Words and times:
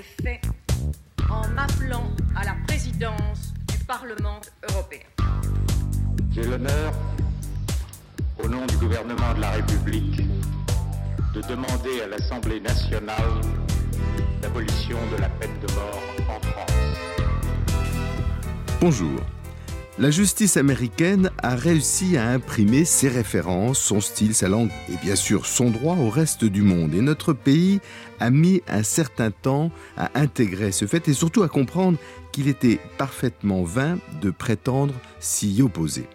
fait 0.00 0.40
en 1.30 1.46
m'appelant 1.48 2.08
à 2.34 2.44
la 2.44 2.54
présidence 2.66 3.52
du 3.68 3.78
Parlement 3.84 4.40
européen. 4.70 5.00
J'ai 6.30 6.44
l'honneur, 6.44 6.92
au 8.42 8.48
nom 8.48 8.64
du 8.66 8.76
gouvernement 8.76 9.34
de 9.34 9.40
la 9.40 9.50
République, 9.50 10.22
de 11.34 11.42
demander 11.42 12.00
à 12.04 12.06
l'Assemblée 12.06 12.60
nationale 12.60 13.40
l'abolition 14.42 14.98
de 15.14 15.20
la 15.20 15.28
peine 15.28 15.58
de 15.66 15.74
mort 15.74 16.02
en 16.28 16.40
France. 16.40 16.98
Bonjour. 18.80 19.20
La 19.98 20.10
justice 20.10 20.56
américaine 20.56 21.30
a 21.42 21.54
réussi 21.54 22.16
à 22.16 22.30
imprimer 22.30 22.86
ses 22.86 23.08
références, 23.08 23.78
son 23.78 24.00
style, 24.00 24.34
sa 24.34 24.48
langue 24.48 24.70
et 24.88 24.96
bien 24.96 25.16
sûr 25.16 25.44
son 25.44 25.70
droit 25.70 25.96
au 25.96 26.08
reste 26.08 26.46
du 26.46 26.62
monde. 26.62 26.94
Et 26.94 27.02
notre 27.02 27.34
pays 27.34 27.80
a 28.18 28.30
mis 28.30 28.62
un 28.68 28.84
certain 28.84 29.30
temps 29.30 29.70
à 29.98 30.10
intégrer 30.18 30.72
ce 30.72 30.86
fait 30.86 31.08
et 31.08 31.12
surtout 31.12 31.42
à 31.42 31.48
comprendre 31.48 31.98
qu'il 32.32 32.48
était 32.48 32.80
parfaitement 32.96 33.64
vain 33.64 33.98
de 34.22 34.30
prétendre 34.30 34.94
s'y 35.20 35.60
opposer. 35.60 36.06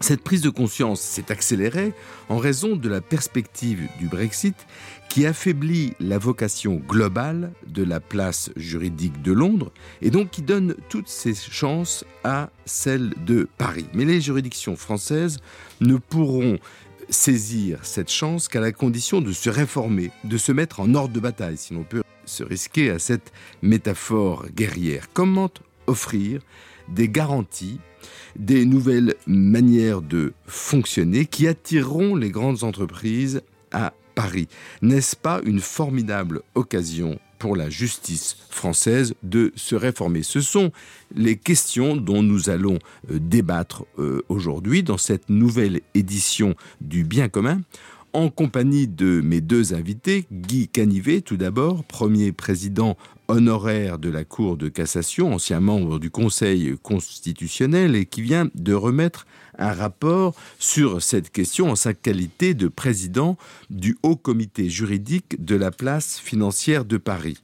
Cette 0.00 0.20
prise 0.20 0.42
de 0.42 0.50
conscience 0.50 1.00
s'est 1.00 1.32
accélérée 1.32 1.94
en 2.28 2.36
raison 2.36 2.76
de 2.76 2.88
la 2.88 3.00
perspective 3.00 3.88
du 3.98 4.08
Brexit 4.08 4.54
qui 5.08 5.24
affaiblit 5.24 5.94
la 6.00 6.18
vocation 6.18 6.76
globale 6.76 7.52
de 7.66 7.82
la 7.82 7.98
place 7.98 8.50
juridique 8.56 9.22
de 9.22 9.32
Londres 9.32 9.72
et 10.02 10.10
donc 10.10 10.30
qui 10.30 10.42
donne 10.42 10.74
toutes 10.90 11.08
ses 11.08 11.34
chances 11.34 12.04
à 12.24 12.50
celle 12.66 13.14
de 13.24 13.48
Paris. 13.56 13.86
Mais 13.94 14.04
les 14.04 14.20
juridictions 14.20 14.76
françaises 14.76 15.38
ne 15.80 15.96
pourront 15.96 16.58
saisir 17.08 17.78
cette 17.82 18.10
chance 18.10 18.48
qu'à 18.48 18.60
la 18.60 18.72
condition 18.72 19.22
de 19.22 19.32
se 19.32 19.48
réformer, 19.48 20.10
de 20.24 20.36
se 20.36 20.52
mettre 20.52 20.80
en 20.80 20.94
ordre 20.94 21.14
de 21.14 21.20
bataille, 21.20 21.56
si 21.56 21.72
l'on 21.72 21.84
peut 21.84 22.02
se 22.26 22.42
risquer 22.42 22.90
à 22.90 22.98
cette 22.98 23.32
métaphore 23.62 24.46
guerrière. 24.54 25.08
Comment 25.14 25.50
offrir 25.86 26.40
des 26.88 27.08
garanties 27.08 27.78
des 28.38 28.64
nouvelles 28.64 29.14
manières 29.26 30.02
de 30.02 30.32
fonctionner 30.46 31.26
qui 31.26 31.46
attireront 31.48 32.16
les 32.16 32.30
grandes 32.30 32.64
entreprises 32.64 33.42
à 33.72 33.92
Paris. 34.14 34.48
N'est-ce 34.82 35.14
pas 35.14 35.40
une 35.44 35.60
formidable 35.60 36.42
occasion 36.54 37.18
pour 37.38 37.54
la 37.54 37.68
justice 37.68 38.36
française 38.48 39.14
de 39.22 39.52
se 39.56 39.74
réformer? 39.74 40.22
Ce 40.22 40.40
sont 40.40 40.72
les 41.14 41.36
questions 41.36 41.96
dont 41.96 42.22
nous 42.22 42.48
allons 42.48 42.78
euh, 43.10 43.18
débattre 43.20 43.84
euh, 43.98 44.22
aujourd'hui 44.28 44.82
dans 44.82 44.98
cette 44.98 45.28
nouvelle 45.28 45.80
édition 45.94 46.54
du 46.80 47.04
bien 47.04 47.28
commun 47.28 47.60
en 48.12 48.30
compagnie 48.30 48.88
de 48.88 49.20
mes 49.20 49.40
deux 49.40 49.74
invités, 49.74 50.26
Guy 50.32 50.68
Canivet 50.68 51.20
tout 51.20 51.36
d'abord, 51.36 51.84
premier 51.84 52.32
président 52.32 52.96
honoraire 53.28 53.98
de 53.98 54.08
la 54.08 54.24
Cour 54.24 54.56
de 54.56 54.68
cassation, 54.68 55.34
ancien 55.34 55.60
membre 55.60 55.98
du 55.98 56.10
Conseil 56.10 56.76
constitutionnel 56.82 57.96
et 57.96 58.06
qui 58.06 58.22
vient 58.22 58.48
de 58.54 58.74
remettre 58.74 59.26
un 59.58 59.72
rapport 59.72 60.34
sur 60.58 61.02
cette 61.02 61.30
question 61.30 61.70
en 61.70 61.76
sa 61.76 61.94
qualité 61.94 62.54
de 62.54 62.68
président 62.68 63.36
du 63.70 63.96
Haut 64.02 64.16
Comité 64.16 64.68
juridique 64.68 65.44
de 65.44 65.56
la 65.56 65.70
place 65.70 66.18
financière 66.18 66.84
de 66.84 66.96
Paris 66.98 67.38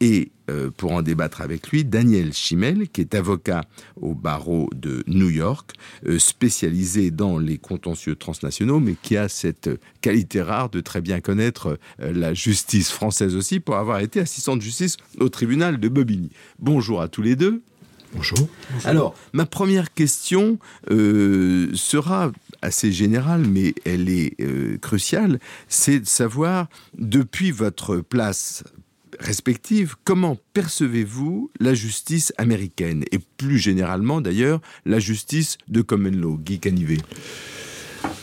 et 0.00 0.30
euh, 0.48 0.70
pour 0.76 0.92
en 0.92 1.02
débattre 1.02 1.40
avec 1.40 1.68
lui, 1.68 1.84
Daniel 1.84 2.32
Chimel, 2.32 2.88
qui 2.88 3.00
est 3.00 3.14
avocat 3.14 3.64
au 4.00 4.14
barreau 4.14 4.70
de 4.74 5.02
New 5.08 5.28
York, 5.28 5.72
euh, 6.06 6.18
spécialisé 6.18 7.10
dans 7.10 7.38
les 7.38 7.58
contentieux 7.58 8.14
transnationaux, 8.14 8.78
mais 8.78 8.94
qui 9.00 9.16
a 9.16 9.28
cette 9.28 9.70
qualité 10.00 10.42
rare 10.42 10.70
de 10.70 10.80
très 10.80 11.00
bien 11.00 11.20
connaître 11.20 11.78
euh, 12.00 12.12
la 12.12 12.32
justice 12.32 12.90
française 12.90 13.34
aussi, 13.34 13.58
pour 13.58 13.76
avoir 13.76 13.98
été 14.00 14.20
assistant 14.20 14.56
de 14.56 14.62
justice 14.62 14.96
au 15.18 15.28
tribunal 15.28 15.80
de 15.80 15.88
Bobigny. 15.88 16.30
Bonjour 16.60 17.00
à 17.02 17.08
tous 17.08 17.22
les 17.22 17.34
deux. 17.34 17.62
Bonjour. 18.14 18.48
Alors, 18.84 19.14
ma 19.32 19.46
première 19.46 19.92
question 19.92 20.58
sera 20.88 22.30
assez 22.62 22.92
générale, 22.92 23.44
mais 23.46 23.74
elle 23.84 24.08
est 24.08 24.36
cruciale, 24.80 25.38
c'est 25.68 26.00
de 26.00 26.06
savoir, 26.06 26.68
depuis 26.96 27.50
votre 27.50 27.96
place 27.96 28.62
respectives, 29.20 29.94
comment 30.04 30.38
percevez-vous 30.52 31.50
la 31.60 31.74
justice 31.74 32.32
américaine 32.38 33.04
et 33.12 33.18
plus 33.18 33.58
généralement 33.58 34.20
d'ailleurs 34.20 34.60
la 34.84 34.98
justice 34.98 35.58
de 35.68 35.82
common 35.82 36.10
law, 36.10 36.38
Guy 36.38 36.58
Canivet? 36.58 36.98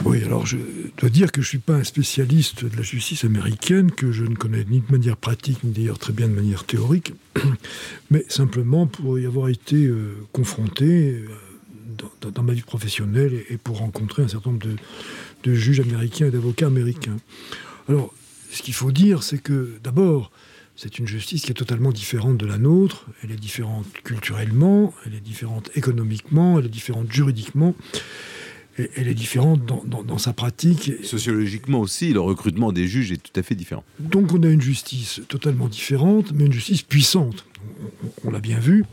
Oui, 0.06 0.24
alors 0.24 0.46
je 0.46 0.58
dois 0.98 1.10
dire 1.10 1.32
que 1.32 1.42
je 1.42 1.48
ne 1.48 1.50
suis 1.50 1.58
pas 1.60 1.76
un 1.76 1.84
spécialiste 1.84 2.66
de 2.66 2.76
la 2.76 2.84
justice 2.84 3.24
américaine, 3.24 3.92
que 3.92 4.12
je 4.12 4.24
ne 4.24 4.36
connais 4.36 4.66
ni 4.66 4.82
de 4.82 4.92
manière 4.92 5.18
pratique, 5.18 5.64
ni 5.64 5.72
d'ailleurs 5.72 6.00
très 6.00 6.14
bien 6.14 6.28
de 6.28 6.34
manière 6.34 6.66
théorique, 6.66 7.14
mais 8.12 8.26
simplement 8.30 8.88
pour 8.88 9.20
y 9.20 9.26
avoir 9.26 9.50
été 9.50 9.86
euh, 9.86 10.16
confronté 10.32 10.86
euh, 10.86 11.28
dans, 12.32 12.44
ma 12.44 12.54
vie 12.54 12.62
professionnelle 12.62 13.44
et, 13.50 13.58
pour 13.58 13.80
rencontrer 13.80 14.24
un 14.24 14.28
certain 14.28 14.52
nombre 14.52 14.66
de, 14.66 14.76
de 15.44 15.54
juges 15.54 15.80
américains 15.80 16.28
et 16.28 16.32
d'avocats 16.32 16.68
américains. 16.68 17.18
Alors, 17.88 18.14
ce 18.52 18.62
qu'il 18.62 18.74
faut 18.74 18.92
dire, 18.92 19.24
c'est 19.24 19.40
que 19.40 19.80
d'abord, 19.84 20.32
c'est 20.76 20.98
une 20.98 21.08
justice 21.08 21.44
qui 21.44 21.52
est 21.52 21.56
totalement 21.56 21.92
différente 21.92 22.38
de 22.38 22.46
la 22.46 22.58
nôtre. 22.58 23.06
Elle 23.24 23.32
est 23.32 23.40
différente 23.40 23.86
culturellement, 24.04 24.94
elle 25.06 25.14
est 25.14 25.22
différente 25.22 25.70
économiquement, 25.76 26.58
elle 26.60 26.66
est 26.66 26.70
différente 26.70 27.12
juridiquement. 27.12 27.76
Et 28.80 28.90
elle 28.96 29.08
est 29.08 29.14
différente 29.14 29.62
dans, 29.66 30.18
sa 30.18 30.34
pratique. 30.34 30.92
Sociologiquement 31.04 31.80
aussi, 31.80 32.12
le 32.12 32.20
recrutement 32.20 32.72
des 32.72 32.88
juges 32.88 33.12
est 33.12 33.22
tout 33.22 33.40
à 33.40 33.44
fait 33.44 33.54
différent. 33.54 33.84
Donc 34.00 34.34
on 34.34 34.42
a 34.42 34.48
une 34.48 34.62
justice 34.62 35.22
totalement 35.28 35.68
différente, 35.68 36.32
mais 36.34 36.46
une 36.46 36.54
justice 36.54 36.82
puissante. 36.82 37.46
On, 38.26 38.32
l'a 38.32 38.40
bien 38.40 38.58
vu, 38.58 38.84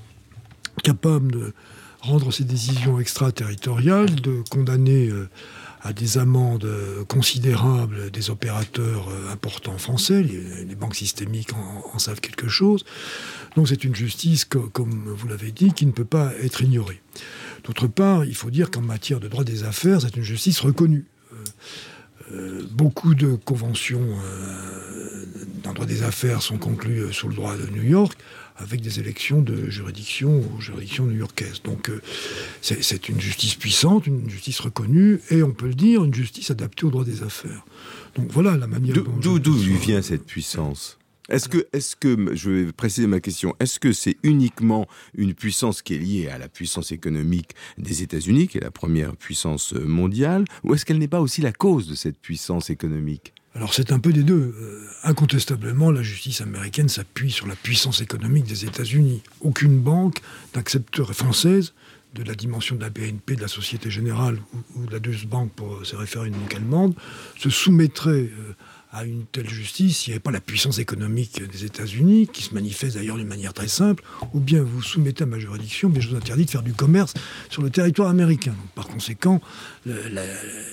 capable 0.83 1.33
de 1.33 1.55
rendre 2.01 2.31
ses 2.31 2.45
décisions 2.45 3.01
extraterritoriales, 3.01 4.15
de 4.17 4.43
condamner 4.51 5.09
euh, 5.09 5.31
à 5.83 5.93
des 5.93 6.19
amendes 6.19 6.69
considérables 7.09 8.11
des 8.11 8.31
opérateurs 8.31 9.09
euh, 9.09 9.33
importants 9.33 9.79
français. 9.79 10.23
Les, 10.23 10.75
banques 10.75 10.95
systémiques 10.95 11.51
en, 11.53 11.99
savent 11.99 12.21
quelque 12.21 12.49
chose. 12.49 12.85
Donc 13.57 13.69
c'est 13.69 13.85
une 13.85 13.95
justice, 13.95 14.45
comme 14.45 15.15
vous 15.17 15.29
l'avez 15.29 15.53
dit, 15.53 15.73
qui 15.73 15.87
ne 15.87 15.93
peut 15.93 16.05
pas 16.05 16.33
être 16.43 16.63
ignorée. 16.63 17.01
D'autre 17.65 17.87
part, 17.87 18.25
il 18.25 18.35
faut 18.35 18.51
dire 18.51 18.71
qu'en 18.71 18.81
matière 18.81 19.21
de 19.21 19.29
droit 19.29 19.45
des 19.45 19.65
affaires, 19.65 20.01
c'est 20.01 20.17
une 20.17 20.23
justice 20.23 20.61
reconnue. 20.61 21.07
Euh, 21.33 21.37
euh, 22.33 22.63
beaucoup 22.71 23.15
de 23.15 23.35
conventions 23.35 24.07
euh, 25.71 25.75
droit 25.75 25.87
des 25.87 26.03
affaires 26.03 26.43
sont 26.43 26.59
conclues 26.59 27.13
sous 27.13 27.29
le 27.29 27.35
droit 27.35 27.57
de 27.57 27.67
New 27.71 27.83
York 27.83 28.17
avec 28.57 28.81
des 28.81 29.01
élections 29.01 29.41
de 29.41 29.71
juridiction 29.71 30.45
aux 30.55 30.61
juridictions 30.61 31.07
new-yorkaises. 31.07 31.63
Donc 31.63 31.89
euh, 31.89 32.01
c'est 32.61 33.09
une 33.09 33.21
justice 33.21 33.55
puissante, 33.55 34.07
une 34.07 34.29
justice 34.29 34.61
reconnue, 34.61 35.21
et 35.31 35.43
on 35.43 35.53
peut 35.53 35.69
le 35.69 35.75
dire, 35.75 36.05
une 36.05 36.15
justice 36.15 36.51
adaptée 36.51 36.85
au 36.85 36.91
droit 36.91 37.05
des 37.05 37.23
affaires. 37.23 37.65
Donc 38.17 38.31
voilà 38.31 38.57
la 38.57 38.67
manière 38.67 38.95
dont... 38.95 39.39
D'où 39.39 39.55
vient 39.55 40.03
cette 40.03 40.27
puissance? 40.27 40.99
Est-ce 41.31 41.49
que, 41.49 41.69
est 41.73 41.95
que, 41.95 42.35
je 42.35 42.51
vais 42.51 42.73
préciser 42.73 43.07
ma 43.07 43.21
question, 43.21 43.55
est-ce 43.61 43.79
que 43.79 43.93
c'est 43.93 44.17
uniquement 44.25 44.89
une 45.15 45.33
puissance 45.33 45.81
qui 45.81 45.95
est 45.95 45.99
liée 45.99 46.29
à 46.29 46.39
la 46.39 46.49
puissance 46.49 46.91
économique 46.91 47.53
des 47.79 48.03
États-Unis, 48.03 48.49
qui 48.49 48.59
est 48.59 48.63
la 48.63 48.73
première 48.73 49.17
puissance 49.17 49.73
mondiale, 49.73 50.45
ou 50.65 50.75
est-ce 50.75 50.85
qu'elle 50.85 50.99
n'est 50.99 51.09
pas 51.09 51.21
aussi 51.21 51.41
la 51.41 51.53
cause 51.53 51.89
de 51.89 51.95
cette 51.95 52.19
puissance 52.19 52.69
économique? 52.69 53.33
Alors 53.55 53.75
c'est 53.75 53.93
un 53.93 53.99
peu 53.99 54.13
des 54.13 54.23
deux. 54.23 54.55
Euh, 54.61 54.87
incontestablement, 55.03 55.91
la 55.91 56.03
justice 56.03 56.41
américaine 56.41 56.89
s'appuie 56.89 57.31
sur 57.31 57.47
la 57.47 57.57
puissance 57.57 58.01
économique 58.01 58.45
des 58.45 58.65
États-Unis. 58.65 59.23
Aucune 59.41 59.81
banque 59.81 60.21
d'accepteur 60.55 61.13
française 61.15 61.73
de 62.15 62.23
la 62.23 62.35
dimension 62.35 62.77
de 62.77 62.81
la 62.81 62.91
BNP, 62.91 63.37
de 63.37 63.41
la 63.41 63.49
Société 63.49 63.91
Générale 63.91 64.39
ou, 64.77 64.87
de 64.87 64.93
la 64.93 64.99
Deutsche 64.99 65.27
Bank 65.27 65.53
pour 65.55 65.85
se 65.85 65.97
référer 65.97 66.29
uniquement 66.29 66.57
allemande, 66.57 66.95
se 67.39 67.51
soumettrait 67.51 68.31
euh, 68.31 68.55
à 68.93 69.05
une 69.05 69.25
telle 69.27 69.49
justice 69.49 69.99
s'il 69.99 70.11
n'y 70.11 70.15
avait 70.15 70.21
pas 70.21 70.33
la 70.33 70.41
puissance 70.41 70.79
économique 70.79 71.43
des 71.43 71.65
États-Unis, 71.65 72.29
qui 72.33 72.43
se 72.43 72.55
manifeste 72.55 72.97
d'ailleurs 72.97 73.17
d'une 73.17 73.29
manière 73.29 73.55
très 73.55 73.69
simple, 73.69 74.03
ou 74.35 74.41
bien 74.41 74.63
vous 74.63 74.83
soumettez 74.83 75.23
à 75.23 75.27
ma 75.27 75.39
juridiction, 75.39 75.89
mais 75.89 76.01
je 76.01 76.09
vous 76.09 76.17
interdis 76.17 76.45
de 76.45 76.51
faire 76.51 76.63
du 76.63 76.73
commerce 76.73 77.15
sur 77.51 77.63
le 77.63 77.71
territoire 77.71 78.09
américain. 78.09 78.55
par 78.75 78.89
conséquent, 78.89 79.41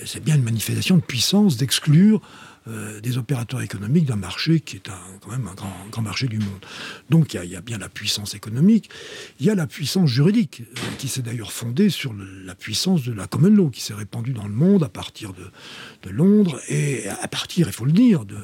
c'est 0.04 0.22
bien 0.22 0.34
une 0.34 0.42
manifestation 0.42 0.96
de 0.96 1.02
puissance 1.02 1.56
d'exclure 1.56 2.20
euh, 2.68 3.00
des 3.00 3.18
opérateurs 3.18 3.62
économiques 3.62 4.06
d'un 4.06 4.16
marché 4.16 4.60
qui 4.60 4.76
est 4.76 4.88
un, 4.88 4.98
quand 5.20 5.30
même 5.30 5.46
un 5.46 5.54
grand, 5.54 5.72
grand, 5.90 6.02
marché 6.02 6.26
du 6.26 6.38
monde. 6.38 6.64
Donc 7.10 7.34
il 7.34 7.44
y, 7.44 7.56
a 7.56 7.60
bien 7.60 7.78
la 7.78 7.88
puissance 7.88 8.34
économique, 8.34 8.90
il 9.40 9.46
y 9.46 9.50
a 9.50 9.54
la 9.54 9.66
puissance 9.66 10.10
juridique, 10.10 10.62
euh, 10.62 10.80
qui 10.98 11.08
s'est 11.08 11.22
d'ailleurs 11.22 11.52
fondée 11.52 11.90
sur 11.90 12.14
la 12.44 12.54
puissance 12.54 13.04
de 13.04 13.12
la 13.12 13.26
common 13.26 13.48
law, 13.48 13.70
qui 13.70 13.80
s'est 13.80 13.94
répandue 13.94 14.32
dans 14.32 14.46
le 14.46 14.52
monde 14.52 14.82
à 14.82 14.88
partir 14.88 15.32
de, 15.32 15.50
Londres 16.10 16.58
et 16.68 17.06
à 17.06 17.28
partir, 17.28 17.66
il 17.66 17.72
faut 17.72 17.84
le 17.84 17.92
dire, 17.92 18.24
de, 18.24 18.38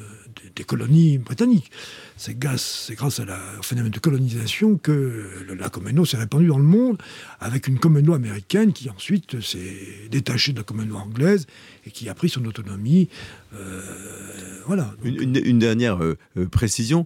des 0.55 0.63
colonies 0.63 1.17
britanniques. 1.17 1.71
C'est 2.17 2.37
grâce, 2.37 2.91
grâce 2.95 3.19
au 3.19 3.63
phénomène 3.63 3.91
de 3.91 3.99
colonisation 3.99 4.77
que 4.77 5.29
la 5.57 5.69
common 5.69 5.91
law 5.93 6.05
s'est 6.05 6.17
répandue 6.17 6.47
dans 6.47 6.57
le 6.57 6.63
monde, 6.63 7.01
avec 7.39 7.67
une 7.67 7.79
common 7.79 8.01
law 8.01 8.13
américaine 8.13 8.71
qui 8.71 8.89
ensuite 8.89 9.41
s'est 9.41 10.07
détachée 10.09 10.53
de 10.53 10.57
la 10.57 10.63
common 10.63 10.85
law 10.85 10.97
anglaise 10.97 11.47
et 11.85 11.91
qui 11.91 12.09
a 12.09 12.13
pris 12.13 12.29
son 12.29 12.45
autonomie 12.45 13.09
euh, 13.55 13.81
voilà. 14.67 14.95
Une, 15.03 15.59
dernière 15.59 16.03
euh, 16.03 16.17
euh, 16.37 16.47
précision. 16.47 17.05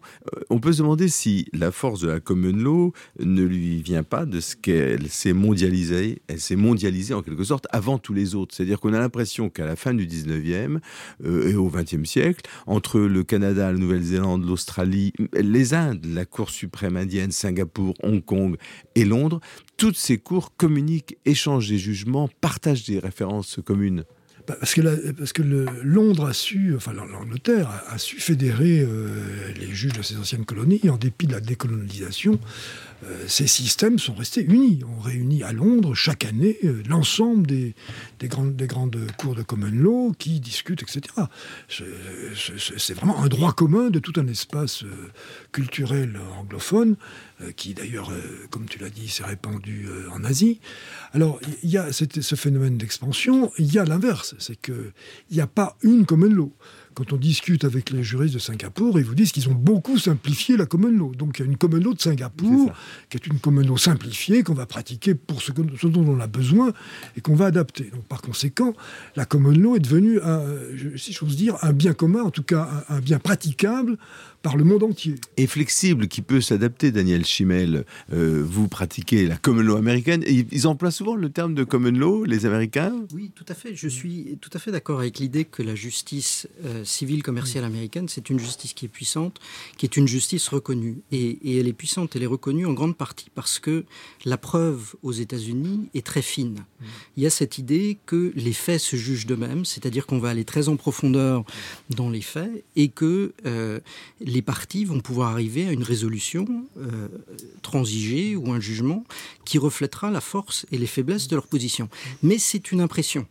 on 0.49 0.59
peut 0.59 0.71
se 0.71 0.77
demander 0.77 1.09
si 1.09 1.47
la 1.51 1.71
force 1.71 1.99
de 1.99 2.07
la 2.07 2.21
common 2.21 2.55
law 2.55 2.93
ne 3.19 3.43
lui 3.43 3.81
vient 3.81 4.03
pas 4.03 4.25
de 4.25 4.39
ce 4.39 4.55
qu'elle 4.55 5.09
s'est 5.09 5.33
mondialisée. 5.33 6.21
Elle 6.27 6.39
s'est 6.39 6.55
mondialisée 6.55 7.13
en 7.13 7.21
quelque 7.21 7.43
sorte 7.43 7.67
avant 7.71 7.97
tous 7.97 8.13
les 8.13 8.33
autres. 8.35 8.55
C'est-à-dire 8.55 8.79
qu'on 8.79 8.93
a 8.93 8.99
l'impression 8.99 9.49
qu'à 9.49 9.65
la 9.65 9.75
fin 9.75 9.93
du 9.93 10.07
19e 10.07 10.79
et 11.25 11.55
au 11.55 11.69
20e 11.69 12.05
siècle, 12.05 12.41
entre 12.65 12.99
le 13.01 13.23
Canada, 13.23 13.71
la 13.71 13.77
Nouvelle-Zélande, 13.77 14.45
l'Australie, 14.45 15.11
les 15.33 15.73
Indes, 15.73 16.05
la 16.05 16.25
Cour 16.25 16.49
suprême 16.49 16.95
indienne, 16.95 17.31
Singapour, 17.31 17.93
Hong 18.03 18.23
Kong 18.23 18.55
et 18.95 19.03
Londres, 19.03 19.41
toutes 19.75 19.97
ces 19.97 20.17
cours 20.17 20.55
communiquent, 20.55 21.17
échangent 21.25 21.69
des 21.69 21.77
jugements, 21.77 22.29
partagent 22.39 22.85
des 22.85 22.99
références 22.99 23.59
communes. 23.65 24.05
Parce 24.57 24.73
que, 25.33 25.43
Londres 25.83 26.27
a 26.27 26.33
su, 26.33 26.73
enfin 26.75 26.93
l'Angleterre 26.93 27.69
a, 27.87 27.97
su 27.97 28.19
fédérer 28.19 28.81
euh, 28.81 29.53
les 29.59 29.67
juges 29.67 29.93
de 29.93 30.01
ces 30.01 30.17
anciennes 30.17 30.45
colonies 30.45 30.89
en 30.89 30.97
dépit 30.97 31.27
de 31.27 31.33
la 31.33 31.39
décolonisation. 31.39 32.39
Euh, 33.05 33.25
ces 33.27 33.47
systèmes 33.47 33.99
sont 33.99 34.13
restés 34.13 34.43
unis. 34.43 34.81
On 34.97 34.99
réunit 34.99 35.43
à 35.43 35.51
Londres 35.51 35.95
chaque 35.95 36.25
année 36.25 36.57
euh, 36.63 36.83
l'ensemble 36.87 37.47
des, 37.47 37.75
des, 38.19 38.27
grandes, 38.27 38.55
des 38.55 38.67
grandes 38.67 38.97
cours 39.17 39.35
de 39.35 39.43
common 39.43 39.71
law 39.71 40.13
qui 40.17 40.39
discutent, 40.39 40.83
etc. 40.83 41.01
C'est 41.69 42.93
vraiment 42.93 43.21
un 43.23 43.27
droit 43.27 43.53
commun 43.53 43.89
de 43.89 43.99
tout 43.99 44.13
un 44.17 44.27
espace 44.27 44.83
culturel 45.51 46.19
anglophone 46.37 46.95
qui 47.55 47.73
d'ailleurs, 47.73 48.11
comme 48.49 48.65
tu 48.65 48.79
l'as 48.79 48.89
dit, 48.89 49.07
s'est 49.07 49.23
répandu 49.23 49.87
en 50.11 50.23
Asie. 50.23 50.59
Alors, 51.13 51.39
il 51.63 51.69
y 51.69 51.77
a 51.77 51.91
ce 51.91 52.35
phénomène 52.35 52.77
d'expansion, 52.77 53.51
il 53.57 53.73
y 53.73 53.79
a 53.79 53.85
l'inverse, 53.85 54.35
c'est 54.39 54.59
qu'il 54.59 54.91
n'y 55.31 55.41
a 55.41 55.47
pas 55.47 55.77
une 55.83 56.05
common 56.05 56.29
law 56.29 56.53
quand 56.99 57.13
on 57.13 57.17
discute 57.17 57.63
avec 57.63 57.91
les 57.91 58.03
juristes 58.03 58.33
de 58.33 58.39
Singapour, 58.39 58.99
ils 58.99 59.05
vous 59.05 59.15
disent 59.15 59.31
qu'ils 59.31 59.47
ont 59.47 59.53
beaucoup 59.53 59.97
simplifié 59.97 60.57
la 60.57 60.65
common 60.65 60.89
law. 60.89 61.15
Donc 61.15 61.39
il 61.39 61.45
y 61.45 61.47
a 61.47 61.49
une 61.49 61.55
common 61.55 61.77
law 61.77 61.93
de 61.93 62.01
Singapour, 62.01 62.73
qui 63.09 63.15
est 63.15 63.25
une 63.25 63.39
common 63.39 63.61
law 63.61 63.77
simplifiée 63.77 64.43
qu'on 64.43 64.53
va 64.53 64.65
pratiquer 64.65 65.15
pour 65.15 65.41
ce, 65.41 65.53
dont 65.53 66.05
on 66.05 66.19
a 66.19 66.27
besoin 66.27 66.73
et 67.15 67.21
qu'on 67.21 67.35
va 67.35 67.45
adapter. 67.45 67.85
Donc 67.85 68.03
par 68.03 68.21
conséquent, 68.21 68.73
la 69.15 69.23
common 69.23 69.51
law 69.51 69.77
est 69.77 69.79
devenue, 69.79 70.19
un, 70.21 70.43
si 70.97 71.13
j'ose 71.13 71.37
dire, 71.37 71.55
un 71.61 71.71
bien 71.71 71.93
commun, 71.93 72.23
en 72.23 72.31
tout 72.31 72.43
cas 72.43 72.83
un 72.89 72.99
bien 72.99 73.19
praticable 73.19 73.97
par 74.41 74.55
le 74.55 74.63
monde 74.63 74.83
entier. 74.83 75.15
Et 75.37 75.47
flexible, 75.47 76.07
qui 76.07 76.21
peut 76.21 76.41
s'adapter, 76.41 76.91
Daniel 76.91 77.25
Chimel. 77.25 77.85
Euh, 78.13 78.43
vous 78.45 78.67
pratiquez 78.67 79.27
la 79.27 79.37
common 79.37 79.61
law 79.61 79.75
américaine. 79.75 80.23
Et 80.25 80.45
ils 80.51 80.67
emploient 80.67 80.91
souvent 80.91 81.15
le 81.15 81.29
terme 81.29 81.53
de 81.53 81.63
common 81.63 81.91
law, 81.91 82.23
les 82.23 82.45
Américains? 82.45 82.93
Oui, 83.13 83.31
tout 83.35 83.45
à 83.49 83.53
fait. 83.53 83.75
Je 83.75 83.87
suis 83.87 84.37
tout 84.39 84.49
à 84.53 84.59
fait 84.59 84.71
d'accord 84.71 84.99
avec 84.99 85.19
l'idée 85.19 85.45
que 85.45 85.61
la 85.61 85.75
justice 85.75 86.47
euh, 86.65 86.83
civile 86.85 87.23
commerciale 87.23 87.63
américaine, 87.65 88.07
c'est 88.07 88.29
une 88.29 88.39
justice 88.39 88.73
qui 88.73 88.85
est 88.85 88.89
puissante, 88.89 89.39
qui 89.77 89.85
est 89.85 89.97
une 89.97 90.07
justice 90.07 90.47
reconnue. 90.47 91.01
Et, 91.11 91.59
elle 91.59 91.67
est 91.67 91.73
puissante, 91.73 92.15
elle 92.15 92.23
est 92.23 92.27
reconnue 92.27 92.65
en 92.65 92.73
grande 92.73 92.95
partie 92.95 93.29
parce 93.35 93.59
que 93.59 93.83
la 94.25 94.37
preuve 94.37 94.95
aux 95.03 95.11
États-Unis 95.11 95.89
est 95.93 96.05
très 96.05 96.21
fine. 96.21 96.63
Il 97.17 97.23
y 97.23 97.25
a 97.25 97.29
cette 97.29 97.57
idée 97.57 97.97
que 98.05 98.31
les 98.35 98.53
faits 98.53 98.79
se 98.79 98.95
jugent 98.95 99.25
d'eux-mêmes, 99.25 99.65
c'est-à-dire 99.65 100.05
qu'on 100.05 100.19
va 100.19 100.29
aller 100.29 100.45
très 100.45 100.69
en 100.69 100.77
profondeur 100.77 101.43
dans 101.89 102.09
les 102.09 102.21
faits 102.21 102.63
et 102.75 102.87
que 102.87 103.33
euh, 103.45 103.79
les 104.29 104.41
parties 104.41 104.85
vont 104.85 104.99
pouvoir 104.99 105.31
arriver 105.31 105.67
à 105.67 105.71
une 105.71 105.83
résolution 105.83 106.45
euh, 106.77 107.07
transigée 107.61 108.35
ou 108.35 108.51
un 108.51 108.59
jugement 108.59 109.03
qui 109.45 109.57
reflètera 109.57 110.11
la 110.11 110.21
force 110.21 110.65
et 110.71 110.77
les 110.77 110.87
faiblesses 110.87 111.27
de 111.27 111.35
leur 111.35 111.47
position. 111.47 111.89
Mais 112.23 112.37
c'est 112.37 112.71
une 112.71 112.81
impression. 112.81 113.25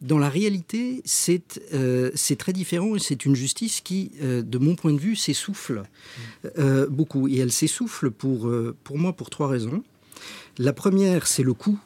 Dans 0.00 0.18
la 0.18 0.28
réalité, 0.28 1.00
c'est 1.04 1.62
euh, 1.74 2.10
très 2.36 2.52
différent 2.52 2.96
et 2.96 2.98
c'est 2.98 3.24
une 3.24 3.36
justice 3.36 3.80
qui, 3.80 4.10
euh, 4.20 4.42
de 4.42 4.58
mon 4.58 4.74
point 4.74 4.92
de 4.92 4.98
vue, 4.98 5.14
s'essouffle 5.14 5.82
beaucoup. 6.90 7.28
Et 7.28 7.36
elle 7.36 7.52
s'essouffle 7.52 8.10
pour, 8.10 8.50
pour 8.82 8.98
moi 8.98 9.12
pour 9.12 9.30
trois 9.30 9.46
raisons. 9.46 9.84
La 10.58 10.72
première, 10.72 11.28
c'est 11.28 11.44
le 11.44 11.54
coût 11.54 11.78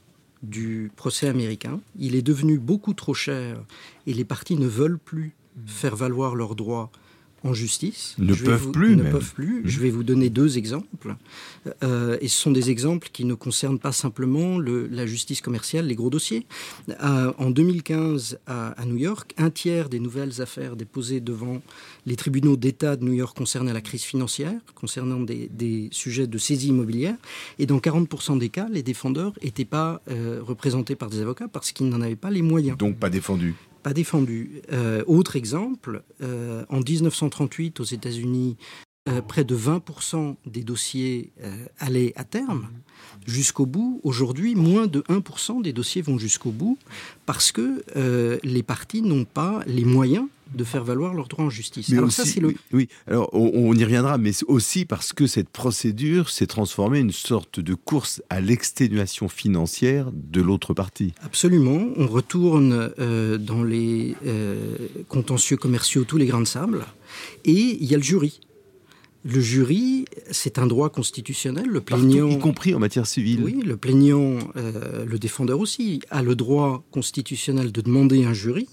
du 0.42 0.90
procès 0.96 1.28
américain. 1.28 1.81
Il 1.99 2.14
est 2.14 2.22
devenu 2.22 2.58
beaucoup 2.58 2.94
trop 2.94 3.12
cher 3.12 3.62
et 4.06 4.14
les 4.14 4.25
parties 4.25 4.56
ne 4.56 4.66
veulent 4.66 4.99
plus 4.99 5.34
faire 5.66 5.96
valoir 5.96 6.34
leurs 6.34 6.54
droits 6.54 6.90
en 7.44 7.55
justice. 7.55 8.15
Ne 8.19 8.35
peuvent 8.35 8.73
plus. 8.73 8.97
Ne 8.97 9.11
peuvent 9.11 9.33
plus. 9.35 9.62
Je 9.65 9.81
vais 9.81 9.91
vous 9.91 10.03
donner 10.03 10.31
deux 10.31 10.59
exemples. 10.59 11.17
Euh, 11.83 12.17
et 12.21 12.29
ce 12.29 12.41
sont 12.41 12.50
des 12.50 12.71
exemples 12.71 13.09
qui 13.12 13.25
ne 13.25 13.35
concernent 13.35 13.79
pas 13.79 13.93
simplement 13.93 14.59
le, 14.59 14.87
la 14.87 15.06
justice 15.06 15.41
commerciale, 15.41 15.87
les 15.87 15.94
gros 15.94 16.11
dossiers. 16.11 16.47
Euh, 16.88 17.33
en 17.38 17.50
2015, 17.50 18.38
à, 18.47 18.75
New 18.87 18.97
York, 18.97 19.35
un 19.38 19.50
tiers 19.50 19.88
des 19.88 20.00
nouvelles 20.00 20.41
affaires 20.41 20.77
déposées 20.77 21.21
devant 21.21 21.62
les 22.06 22.17
tribunaux 22.17 22.56
d'État 22.56 22.97
de 22.97 23.05
New 23.05 23.12
York 23.12 23.37
concernaient 23.37 23.73
la 23.73 23.81
crise 23.81 24.03
financière, 24.03 24.55
concernant 24.75 25.21
des, 25.21 25.88
sujets 25.93 26.27
de 26.27 26.38
saisie 26.38 26.69
immobilière. 26.69 27.17
Et 27.59 27.67
dans 27.67 27.79
40% 27.79 28.38
des 28.38 28.49
cas, 28.49 28.69
les 28.71 28.83
défendeurs 28.83 29.33
n'étaient 29.43 29.65
pas 29.65 30.00
euh, 30.11 30.41
représentés 30.43 30.97
par 30.97 31.11
des 31.11 31.21
avocats 31.21 31.49
parce 31.49 31.73
qu'ils 31.73 31.88
n'en 31.88 32.00
avaient 32.00 32.17
pas 32.17 32.31
les 32.31 32.43
moyens. 32.43 32.77
Donc 32.79 32.97
pas 32.97 33.11
défendus 33.11 33.55
défendu. 33.93 34.62
Euh, 34.73 35.05
autre 35.06 35.37
exemple, 35.37 36.03
euh, 36.23 36.65
en 36.69 36.81
1938 36.81 37.81
aux 37.81 37.85
États-Unis, 37.85 38.56
euh, 39.09 39.23
près 39.23 39.44
de 39.44 39.55
20% 39.55 40.37
des 40.47 40.65
dossiers 40.65 41.33
allaient 41.79 42.12
à 42.17 42.25
terme 42.25 42.69
jusqu'au 43.27 43.67
bout. 43.67 44.00
Aujourd'hui, 44.03 44.56
moins 44.56 44.88
de 44.88 45.03
1% 45.09 45.61
des 45.61 45.73
dossiers 45.73 46.03
vont 46.03 46.19
jusqu'au 46.19 46.50
bout 46.50 46.79
parce 47.25 47.53
que 47.53 47.85
les 48.43 48.62
partis 48.65 49.03
n'ont 49.03 49.25
pas 49.25 49.62
les 49.67 49.85
moyens 49.85 50.27
de 50.54 50.64
faire 50.64 50.84
valoir 50.84 51.14
leurs 51.14 51.28
droits 51.28 51.44
en 51.44 51.50
justice. 51.50 51.93
alors 51.93 52.12
ça, 52.12 52.25
c'est 52.25 52.40
le... 52.40 52.54
oui, 52.72 52.88
alors 53.06 53.28
on, 53.32 53.75
y 53.75 53.84
reviendra, 53.84 54.19
mais 54.19 54.32
aussi 54.46 54.84
parce 54.84 55.12
que 55.12 55.26
cette 55.26 55.48
procédure 55.48 56.31
s'est 56.31 56.46
transformée 56.46 56.98
en 56.98 57.02
une 57.02 57.12
sorte 57.12 57.60
de 57.60 57.75
course 57.75 58.22
à 58.31 58.40
l'exténuation 58.40 59.28
financière 59.28 60.10
de 60.12 60.40
l'autre 60.40 60.75
partie. 60.75 61.12
Absolument. 61.22 61.88
On 61.96 62.06
retourne 62.06 62.90
euh, 62.98 63.38
dans 63.38 63.62
les 63.62 64.14
euh, 64.26 64.76
contentieux 65.08 65.56
commerciaux 65.56 66.04
tous 66.04 66.16
les 66.16 66.26
grains 66.26 66.40
de 66.43 66.46
sable, 66.46 66.84
et 67.44 67.52
il 67.52 67.85
y 67.85 67.94
a 67.94 67.99
le 67.99 68.02
jury. 68.02 68.40
Le 69.28 69.40
jury, 69.40 70.04
c'est 70.30 70.59
un 70.59 70.66
droit 70.68 70.88
constitutionnel. 70.88 71.66
Le 71.66 71.80
plaignant, 71.80 72.28
y 72.28 72.38
compris 72.38 72.75
en 72.76 72.78
matière 72.78 73.09
civile. 73.09 73.42
Oui, 73.42 73.61
le 73.64 73.76
plaignant, 73.76 74.38
euh, 74.56 75.04
le 75.04 75.18
défendeur 75.18 75.59
aussi, 75.59 76.00
a 76.11 76.23
le 76.23 76.37
droit 76.37 76.85
constitutionnel 76.92 77.73
de 77.73 77.80
demander 77.80 78.25
un 78.25 78.32
jury. 78.32 78.68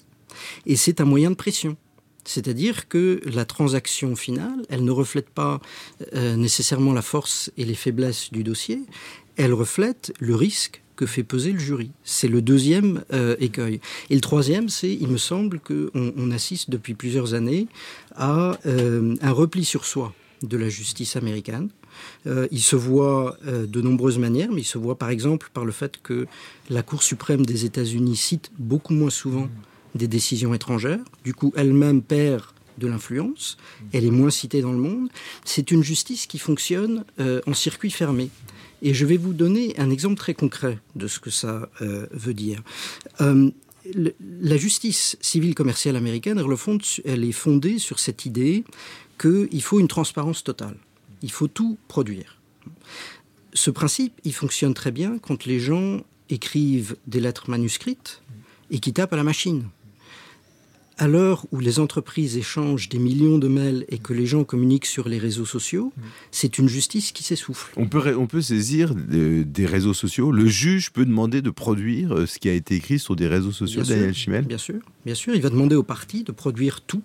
Et 0.66 0.76
c'est 0.76 1.02
un 1.02 1.06
moyen 1.06 1.32
de 1.32 1.36
pression. 1.36 1.78
C'est-à-dire 2.26 2.88
que 2.88 3.22
la 3.26 3.46
transaction 3.46 4.16
finale, 4.16 4.66
elle 4.70 4.84
ne 4.84 4.92
reflète 4.92 5.30
pas 5.30 5.60
euh, 6.14 6.36
nécessairement 6.36 6.94
la 6.94 7.02
force 7.02 7.52
et 7.58 7.66
les 7.66 7.76
faiblesses 7.76 8.32
du 8.32 8.44
dossier, 8.44 8.82
elle 9.36 9.54
reflète 9.54 10.14
le 10.20 10.36
risque 10.36 10.82
que 10.96 11.06
fait 11.06 11.24
peser 11.24 11.52
le 11.52 11.60
jury. 11.60 11.92
C'est 12.04 12.28
le 12.28 12.42
deuxième 12.42 13.04
euh, 13.14 13.36
écueil. 13.40 13.82
Et 14.10 14.16
le 14.16 14.22
troisième, 14.22 14.70
c'est, 14.70 14.94
il 14.94 15.08
me 15.08 15.18
semble 15.18 15.60
qu'on 15.60 15.90
on 16.16 16.32
assiste 16.32 16.70
depuis 16.70 16.94
plusieurs 16.94 17.34
années 17.34 17.68
à 18.16 18.58
euh, 18.68 19.16
un 19.22 19.32
repli 19.32 19.66
sur 19.66 19.86
soi 19.86 20.14
de 20.44 20.58
la 20.58 20.70
justice 20.70 21.16
américaine. 21.16 21.70
il 22.26 22.62
se 22.62 22.76
voit 22.76 23.38
de 23.46 23.82
nombreuses 23.82 24.18
manières, 24.18 24.52
mais 24.52 24.60
il 24.60 24.66
se 24.66 24.78
voit 24.78 24.98
par 24.98 25.10
exemple 25.10 25.50
par 25.54 25.64
le 25.64 25.72
fait 25.72 26.02
que 26.04 26.28
la 26.70 26.84
Cour 26.84 27.02
suprême 27.02 27.46
des 27.46 27.64
États-Unis 27.64 28.18
cite 28.18 28.52
beaucoup 28.60 28.94
moins 28.94 29.10
souvent 29.10 29.48
des 29.96 30.08
décisions 30.08 30.54
étrangères. 30.54 31.04
Du 31.24 31.34
coup, 31.34 31.54
elle-même 31.56 32.02
perd 32.02 32.44
de 32.78 32.88
l'influence. 32.88 33.58
Elle 33.92 34.06
est 34.06 34.12
moins 34.12 34.30
citée 34.30 34.62
dans 34.62 34.72
le 34.72 34.78
monde. 34.78 35.10
C'est 35.46 35.72
une 35.72 35.84
justice 35.84 36.26
qui 36.26 36.40
fonctionne 36.40 37.06
euh, 37.20 37.42
en 37.48 37.54
circuit 37.54 37.92
fermé. 37.92 38.30
Et 38.82 38.94
je 38.94 39.06
vais 39.06 39.18
vous 39.18 39.34
donner 39.34 39.74
un 39.80 39.90
exemple 39.90 40.16
très 40.16 40.34
concret 40.34 40.80
de 40.96 41.08
ce 41.08 41.20
que 41.20 41.30
ça 41.30 41.70
euh, 41.82 42.08
veut 42.12 42.34
dire. 42.34 42.62
Euh, 43.22 43.50
la 44.42 44.58
justice 44.58 45.18
civile 45.22 45.56
commerciale 45.56 45.96
américaine, 45.96 46.42
elle 47.06 47.24
est 47.24 47.32
fondée 47.32 47.80
sur 47.80 48.00
cette 48.00 48.26
idée 48.26 48.64
qu'il 49.20 49.62
faut 49.62 49.80
une 49.80 49.88
transparence 49.88 50.44
totale. 50.44 50.78
Il 51.22 51.32
faut 51.32 51.48
tout 51.48 51.78
produire. 51.88 52.40
Ce 53.54 53.70
principe, 53.70 54.14
il 54.24 54.34
fonctionne 54.34 54.74
très 54.74 54.92
bien 54.92 55.18
quand 55.20 55.46
les 55.46 55.60
gens 55.60 56.02
écrivent 56.30 56.96
des 57.08 57.20
lettres 57.20 57.50
manuscrites 57.50 58.22
et 58.72 58.80
qui 58.80 58.94
tapent 58.94 59.14
à 59.14 59.18
la 59.18 59.24
machine 59.24 59.66
à 60.98 61.08
l'heure 61.08 61.46
où 61.52 61.60
les 61.60 61.80
entreprises 61.80 62.38
échangent 62.38 62.90
des 62.90 63.00
millions 63.00 63.38
de 63.38 63.48
mails 63.48 63.86
et 63.90 63.98
que 63.98 64.14
les 64.14 64.26
gens 64.26 64.44
communiquent 64.44 64.86
sur 64.86 65.10
les 65.10 65.18
réseaux 65.18 65.46
sociaux, 65.46 65.94
c'est 66.32 66.58
une 66.58 66.70
justice 66.70 67.12
qui 67.12 67.24
s'essouffle. 67.24 67.74
On 67.78 67.88
peut, 67.88 68.16
on 68.18 68.28
peut 68.28 68.42
saisir 68.42 68.94
des, 68.96 69.66
réseaux 69.66 69.94
sociaux. 69.94 70.32
Le 70.32 70.46
juge 70.46 70.92
peut 70.92 71.06
demander 71.06 71.42
de 71.42 71.50
produire 71.50 72.14
euh, 72.14 72.26
ce 72.26 72.38
qui 72.38 72.50
a 72.50 72.54
été 72.54 72.76
écrit 72.76 73.00
sur 73.00 73.16
des 73.16 73.28
réseaux 73.28 73.52
sociaux, 73.52 73.82
Daniel 73.82 74.14
Chimel 74.14 74.46
Bien 74.46 74.58
sûr, 74.58 74.80
bien 75.06 75.16
sûr. 75.16 75.34
Il 75.36 75.42
va 75.42 75.50
demander 75.50 75.76
aux 75.76 75.84
partis 75.84 76.24
de 76.24 76.32
produire 76.32 76.82
tout 76.82 77.02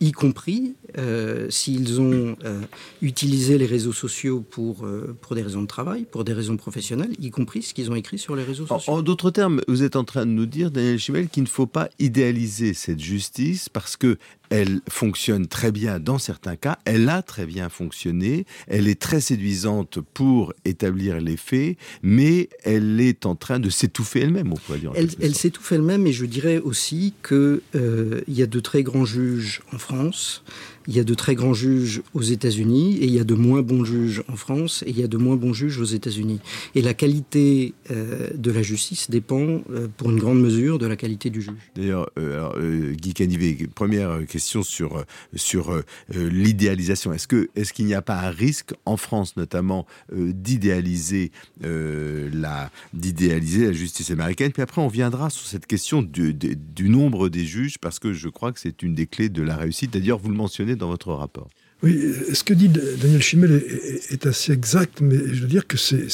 y 0.00 0.12
compris 0.12 0.74
euh, 0.98 1.48
s'ils 1.48 2.00
ont 2.00 2.36
euh, 2.44 2.60
utilisé 3.00 3.56
les 3.58 3.66
réseaux 3.66 3.92
sociaux 3.92 4.44
pour, 4.48 4.84
euh, 4.84 5.16
pour 5.20 5.34
des 5.34 5.42
raisons 5.42 5.62
de 5.62 5.66
travail, 5.66 6.04
pour 6.04 6.24
des 6.24 6.32
raisons 6.32 6.56
professionnelles, 6.56 7.12
y 7.20 7.30
compris 7.30 7.62
ce 7.62 7.72
qu'ils 7.72 7.90
ont 7.90 7.94
écrit 7.94 8.18
sur 8.18 8.36
les 8.36 8.44
réseaux 8.44 8.66
sociaux. 8.66 8.92
En, 8.92 9.02
d'autres 9.02 9.30
termes, 9.30 9.62
vous 9.68 9.82
êtes 9.82 9.96
en 9.96 10.04
train 10.04 10.26
de 10.26 10.30
nous 10.30 10.46
dire, 10.46 10.70
Daniel 10.70 10.98
Chimel, 10.98 11.28
qu'il 11.28 11.44
ne 11.44 11.48
faut 11.48 11.66
pas 11.66 11.88
idéaliser 11.98 12.74
cette 12.74 13.00
justice 13.00 13.68
parce 13.68 13.96
que 13.96 14.18
elle 14.50 14.80
fonctionne 14.88 15.46
très 15.46 15.72
bien 15.72 15.98
dans 15.98 16.18
certains 16.18 16.56
cas, 16.56 16.78
elle 16.84 17.08
a 17.08 17.22
très 17.22 17.46
bien 17.46 17.68
fonctionné, 17.68 18.46
elle 18.66 18.88
est 18.88 19.00
très 19.00 19.20
séduisante 19.20 20.00
pour 20.14 20.52
établir 20.64 21.20
les 21.20 21.36
faits, 21.36 21.76
mais 22.02 22.48
elle 22.64 23.00
est 23.00 23.26
en 23.26 23.34
train 23.34 23.58
de 23.58 23.70
s'étouffer 23.70 24.20
elle-même, 24.20 24.52
on 24.52 24.56
pourrait 24.56 24.78
dire. 24.78 24.92
Elle, 24.94 25.34
s'étouffe 25.34 25.72
elle-même, 25.72 26.06
et 26.06 26.12
je 26.12 26.26
dirais 26.26 26.58
aussi 26.58 27.14
qu'il 27.26 27.60
euh, 27.74 28.20
y 28.28 28.42
a 28.42 28.46
de 28.46 28.60
très 28.60 28.82
grands 28.82 29.04
juges 29.04 29.62
en 29.72 29.78
France 29.78 30.44
il 30.88 30.96
y 30.96 31.00
a 31.00 31.04
de 31.04 31.14
très 31.14 31.34
grands 31.34 31.54
juges 31.54 32.02
aux 32.14 32.22
États-Unis 32.22 32.96
et 32.98 33.06
il 33.06 33.12
y 33.12 33.20
a 33.20 33.24
de 33.24 33.34
moins 33.34 33.62
bons 33.62 33.84
juges 33.84 34.22
en 34.28 34.36
France 34.36 34.82
et 34.86 34.90
il 34.90 34.98
y 34.98 35.02
a 35.02 35.08
de 35.08 35.16
moins 35.16 35.36
bons 35.36 35.52
juges 35.52 35.78
aux 35.80 35.84
États-Unis. 35.84 36.40
Et 36.74 36.82
la 36.82 36.94
qualité 36.94 37.74
euh, 37.90 38.30
de 38.34 38.50
la 38.50 38.62
justice 38.62 39.10
dépend 39.10 39.62
euh, 39.70 39.88
pour 39.96 40.10
une 40.10 40.18
grande 40.18 40.40
mesure 40.40 40.78
de 40.78 40.86
la 40.86 40.96
qualité 40.96 41.30
du 41.30 41.42
juge. 41.42 41.54
D'ailleurs, 41.74 42.10
euh, 42.18 42.92
Guy 42.92 43.14
Canivet, 43.14 43.66
première 43.74 44.26
question 44.26 44.62
sur, 44.62 45.04
sur 45.34 45.82
l'idéalisation. 46.10 47.12
Est-ce 47.12 47.26
qu'il 47.26 47.48
est 47.54 47.86
n'y 47.86 47.94
a 47.94 48.02
pas 48.02 48.20
un 48.20 48.30
risque 48.30 48.74
en 48.84 48.96
France 48.96 49.36
notamment 49.36 49.86
d'idéaliser 50.12 51.30
la, 51.60 52.70
la 52.92 53.72
justice 53.72 54.10
américaine? 54.10 54.52
Puis 54.52 54.62
après, 54.62 54.80
on 54.80 54.88
viendra 54.88 55.30
sur 55.30 55.46
cette 55.46 55.66
question 55.66 56.02
du 56.02 56.88
nombre 56.88 57.28
des 57.28 57.44
juges 57.44 57.78
parce 57.78 57.98
que 57.98 58.12
je 58.12 58.28
crois 58.28 58.52
que 58.52 58.60
c'est 58.60 58.82
une 58.82 58.94
des 58.94 59.06
clés 59.06 59.28
de 59.28 59.42
la 59.42 59.56
réussite. 59.56 59.92
D'ailleurs, 59.92 60.18
vous 60.18 60.30
le 60.30 60.36
mentionnez 60.36 60.75
dans 60.76 60.88
votre 60.88 61.12
rapport. 61.12 61.48
Oui, 61.82 62.14
ce 62.32 62.42
que 62.42 62.54
dit 62.54 62.70
Daniel 62.70 63.20
Schimmel 63.20 63.62
est, 64.08 64.24
assez 64.24 64.50
exact, 64.52 65.02
mais 65.02 65.18
je 65.18 65.42
veux 65.42 65.46
dire 65.46 65.66
que 65.66 65.76
c'est, 65.76 66.06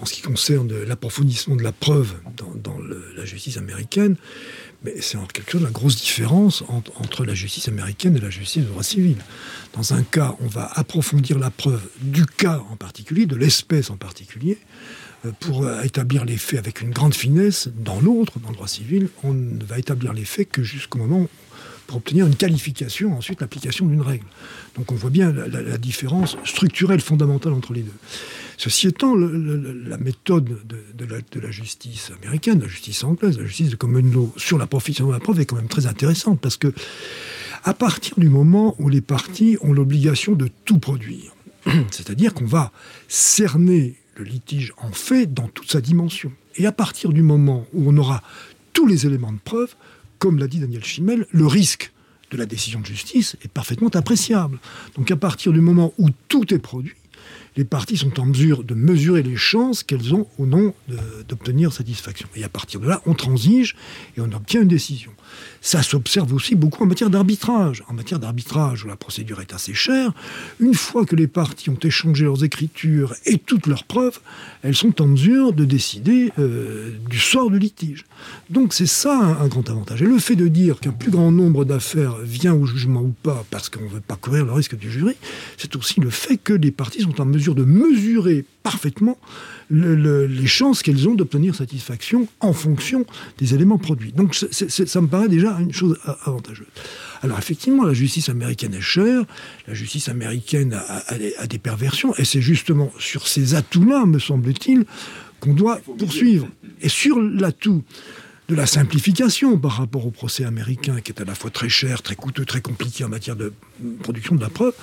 en 0.00 0.04
ce 0.04 0.12
qui 0.14 0.22
concerne 0.22 0.72
l'approfondissement 0.84 1.56
de 1.56 1.64
la 1.64 1.72
preuve 1.72 2.14
dans, 2.62 2.78
la 3.16 3.24
justice 3.24 3.56
américaine, 3.56 4.14
mais 4.84 4.94
c'est 5.00 5.16
en 5.16 5.26
quelque 5.26 5.50
chose 5.50 5.62
la 5.62 5.70
grosse 5.70 5.96
différence 5.96 6.62
entre, 6.68 7.24
la 7.24 7.34
justice 7.34 7.66
américaine 7.66 8.16
et 8.16 8.20
la 8.20 8.30
justice 8.30 8.62
de 8.62 8.68
droit 8.68 8.84
civil. 8.84 9.16
Dans 9.72 9.94
un 9.94 10.04
cas, 10.04 10.36
on 10.40 10.46
va 10.46 10.70
approfondir 10.74 11.40
la 11.40 11.50
preuve 11.50 11.82
du 12.00 12.24
cas 12.24 12.62
en 12.70 12.76
particulier, 12.76 13.26
de 13.26 13.34
l'espèce 13.34 13.90
en 13.90 13.96
particulier, 13.96 14.58
euh, 15.26 15.32
pour 15.40 15.68
établir 15.82 16.24
les 16.24 16.36
faits 16.36 16.60
avec 16.60 16.80
une 16.80 16.90
grande 16.90 17.14
finesse. 17.14 17.68
Dans 17.76 18.00
l'autre, 18.00 18.38
dans 18.38 18.50
le 18.50 18.54
droit 18.54 18.68
civil, 18.68 19.08
on 19.24 19.34
ne 19.34 19.64
va 19.64 19.80
établir 19.80 20.12
les 20.12 20.24
faits 20.24 20.50
que 20.50 20.62
jusqu'au 20.62 20.98
moment 20.98 21.28
pour 21.86 21.98
obtenir 21.98 22.26
une 22.26 22.36
qualification, 22.36 23.16
ensuite 23.16 23.40
l'application 23.40 23.86
d'une 23.86 24.00
règle. 24.00 24.24
Donc 24.76 24.92
on 24.92 24.94
voit 24.94 25.10
bien 25.10 25.32
la, 25.32 25.78
différence 25.78 26.36
structurelle 26.44 27.00
fondamentale 27.00 27.52
entre 27.52 27.72
les 27.72 27.82
deux. 27.82 27.92
Ceci 28.56 28.86
étant, 28.86 29.14
la 29.14 29.98
méthode 29.98 30.44
de, 30.66 31.40
la, 31.40 31.50
justice 31.50 32.10
américaine, 32.22 32.60
la 32.60 32.68
justice 32.68 33.04
anglaise, 33.04 33.38
la 33.38 33.46
justice 33.46 33.70
de 33.70 33.76
common 33.76 34.02
law 34.12 34.32
sur 34.36 34.58
la 34.58 34.66
profession 34.66 35.08
de 35.08 35.12
la 35.12 35.20
preuve 35.20 35.40
est 35.40 35.46
quand 35.46 35.56
même 35.56 35.68
très 35.68 35.86
intéressante 35.86 36.40
parce 36.40 36.56
que 36.56 36.72
à 37.64 37.74
partir 37.74 38.18
du 38.18 38.28
moment 38.28 38.74
où 38.78 38.88
les 38.88 39.00
parties 39.00 39.56
ont 39.62 39.72
l'obligation 39.72 40.34
de 40.34 40.48
tout 40.64 40.78
produire, 40.78 41.34
c'est-à-dire 41.90 42.34
qu'on 42.34 42.46
va 42.46 42.72
cerner 43.08 43.96
le 44.16 44.24
litige 44.24 44.72
en 44.78 44.92
fait 44.92 45.32
dans 45.32 45.48
toute 45.48 45.70
sa 45.70 45.80
dimension. 45.80 46.30
Et 46.56 46.66
à 46.66 46.72
partir 46.72 47.10
du 47.10 47.22
moment 47.22 47.66
où 47.72 47.90
on 47.90 47.96
aura 47.96 48.22
tous 48.72 48.86
les 48.86 49.06
éléments 49.06 49.32
de 49.32 49.38
preuve, 49.42 49.74
comme 50.24 50.38
l'a 50.38 50.46
dit 50.46 50.58
Daniel 50.58 50.82
Schimmel, 50.82 51.26
le 51.32 51.46
risque 51.46 51.92
de 52.30 52.38
la 52.38 52.46
décision 52.46 52.80
de 52.80 52.86
justice 52.86 53.36
est 53.42 53.48
parfaitement 53.48 53.90
appréciable. 53.90 54.58
Donc 54.96 55.10
à 55.10 55.16
partir 55.16 55.52
du 55.52 55.60
moment 55.60 55.92
où 55.98 56.08
tout 56.28 56.54
est 56.54 56.58
produit, 56.58 56.94
les 57.58 57.64
parties 57.64 57.98
sont 57.98 58.18
en 58.18 58.24
mesure 58.24 58.64
de 58.64 58.72
mesurer 58.72 59.22
les 59.22 59.36
chances 59.36 59.82
qu'elles 59.82 60.14
ont 60.14 60.26
au 60.38 60.46
nom 60.46 60.72
d'obtenir 61.28 61.74
satisfaction. 61.74 62.26
Et 62.36 62.42
à 62.42 62.48
partir 62.48 62.80
de 62.80 62.88
là, 62.88 63.02
on 63.04 63.12
transige 63.12 63.76
et 64.16 64.22
on 64.22 64.32
obtient 64.32 64.62
une 64.62 64.68
décision. 64.68 65.10
Ça 65.60 65.82
s'observe 65.82 66.32
aussi 66.34 66.54
beaucoup 66.54 66.84
en 66.84 66.86
matière 66.86 67.10
d'arbitrage. 67.10 67.82
En 67.88 67.94
matière 67.94 68.18
d'arbitrage, 68.18 68.84
la 68.86 68.96
procédure 68.96 69.40
est 69.40 69.54
assez 69.54 69.74
chère, 69.74 70.12
une 70.60 70.74
fois 70.74 71.04
que 71.04 71.16
les 71.16 71.26
parties 71.26 71.70
ont 71.70 71.78
échangé 71.82 72.24
leurs 72.24 72.44
écritures 72.44 73.14
et 73.26 73.38
toutes 73.38 73.66
leurs 73.66 73.84
preuves, 73.84 74.20
elles 74.62 74.74
sont 74.74 75.00
en 75.00 75.06
mesure 75.06 75.52
de 75.52 75.64
décider 75.64 76.32
euh, 76.38 76.92
du 77.08 77.18
sort 77.18 77.50
du 77.50 77.58
litige. 77.58 78.04
Donc 78.50 78.74
c'est 78.74 78.86
ça 78.86 79.18
un, 79.18 79.48
grand 79.48 79.68
avantage. 79.70 80.02
Et 80.02 80.06
le 80.06 80.18
fait 80.18 80.36
de 80.36 80.48
dire 80.48 80.80
qu'un 80.80 80.92
plus 80.92 81.10
grand 81.10 81.30
nombre 81.30 81.64
d'affaires 81.64 82.16
vient 82.22 82.54
au 82.54 82.66
jugement 82.66 83.00
ou 83.00 83.14
pas, 83.22 83.44
parce 83.50 83.68
qu'on 83.68 83.84
ne 83.84 83.88
veut 83.88 84.00
pas 84.00 84.16
courir 84.16 84.44
le 84.44 84.52
risque 84.52 84.76
du 84.76 84.90
jury, 84.90 85.16
c'est 85.56 85.76
aussi 85.76 86.00
le 86.00 86.10
fait 86.10 86.36
que 86.36 86.52
les 86.52 86.70
parties 86.70 87.02
sont 87.02 87.20
en 87.20 87.24
mesure 87.24 87.54
de 87.54 87.64
mesurer 87.64 88.44
parfaitement 88.64 89.18
les 89.70 90.46
chances 90.46 90.82
qu'elles 90.82 91.08
ont 91.08 91.14
d'obtenir 91.14 91.54
satisfaction 91.54 92.26
en 92.40 92.52
fonction 92.52 93.04
des 93.38 93.54
éléments 93.54 93.78
produits. 93.78 94.12
Donc 94.12 94.34
ça 94.34 95.00
me 95.00 95.06
paraît 95.06 95.28
déjà 95.28 95.56
une 95.60 95.72
chose 95.72 95.96
avantageuse. 96.24 96.66
Alors 97.22 97.38
effectivement, 97.38 97.84
la 97.84 97.92
justice 97.92 98.28
américaine 98.28 98.74
est 98.74 98.80
chère, 98.80 99.24
la 99.68 99.74
justice 99.74 100.08
américaine 100.08 100.80
a, 100.88 101.46
des 101.46 101.58
perversions, 101.58 102.14
et 102.16 102.24
c'est 102.24 102.40
justement 102.40 102.90
sur 102.98 103.28
ces 103.28 103.54
atouts-là, 103.54 104.06
me 104.06 104.18
semble-t-il, 104.18 104.84
qu'on 105.40 105.54
doit 105.54 105.80
poursuivre. 105.98 106.48
Et 106.80 106.88
sur 106.88 107.20
l'atout 107.20 107.82
de 108.48 108.54
la 108.54 108.66
simplification 108.66 109.58
par 109.58 109.72
rapport 109.72 110.06
au 110.06 110.10
procès 110.10 110.44
américain, 110.44 111.00
qui 111.02 111.12
est 111.12 111.20
à 111.20 111.24
la 111.24 111.34
fois 111.34 111.50
très 111.50 111.68
cher, 111.68 112.02
très 112.02 112.14
coûteux, 112.14 112.44
très 112.44 112.60
compliqué 112.60 113.04
en 113.04 113.08
matière 113.08 113.36
de 113.36 113.52
production 114.02 114.34
de 114.34 114.40
la 114.40 114.50
preuve, 114.50 114.74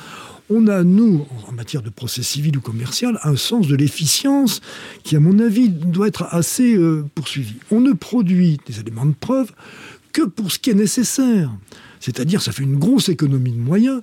on 0.52 0.68
a, 0.68 0.84
nous, 0.84 1.26
en 1.48 1.54
matière 1.54 1.82
de 1.82 1.90
procès 1.90 2.24
civil 2.24 2.58
ou 2.58 2.62
commercial, 2.62 3.20
un 3.24 3.38
sens 3.38 3.68
de 3.68 3.76
l'efficience 3.76 4.60
qui, 5.04 5.16
à 5.16 5.20
mon 5.20 5.40
avis, 5.40 5.70
doit 5.70 6.08
être 6.08 6.28
assez 6.30 6.76
euh, 6.76 7.06
poursuivi. 7.16 7.56
On 7.72 7.80
ne 7.80 7.94
produit 7.94 8.60
des 8.68 8.80
éléments 8.82 9.06
de 9.06 9.14
preuve 9.14 9.52
que 10.12 10.24
pour 10.24 10.52
ce 10.52 10.60
qui 10.60 10.70
est 10.70 10.76
nécessaire. 10.76 11.50
C'est-à-dire, 12.02 12.42
ça 12.42 12.52
fait 12.52 12.64
une 12.64 12.78
grosse 12.78 13.10
économie 13.10 13.52
de 13.52 13.60
moyens. 13.60 14.02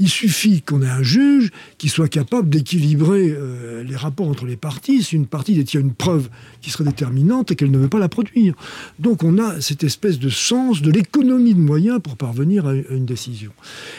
Il 0.00 0.08
suffit 0.08 0.62
qu'on 0.62 0.80
ait 0.80 0.88
un 0.88 1.02
juge 1.02 1.50
qui 1.76 1.90
soit 1.90 2.08
capable 2.08 2.48
d'équilibrer 2.48 3.28
euh, 3.28 3.82
les 3.82 3.96
rapports 3.96 4.28
entre 4.28 4.46
les 4.46 4.56
parties 4.56 5.02
si 5.02 5.14
une 5.14 5.26
partie 5.26 5.54
détient 5.54 5.80
une 5.80 5.92
preuve 5.92 6.30
qui 6.62 6.70
serait 6.70 6.84
déterminante 6.84 7.50
et 7.50 7.54
qu'elle 7.54 7.70
ne 7.70 7.76
veut 7.76 7.88
pas 7.88 7.98
la 7.98 8.08
produire. 8.08 8.54
Donc 8.98 9.22
on 9.22 9.38
a 9.38 9.60
cette 9.60 9.84
espèce 9.84 10.18
de 10.18 10.30
sens 10.30 10.80
de 10.80 10.90
l'économie 10.90 11.52
de 11.52 11.60
moyens 11.60 12.00
pour 12.02 12.16
parvenir 12.16 12.66
à 12.66 12.72
une 12.74 13.04
décision. 13.04 13.52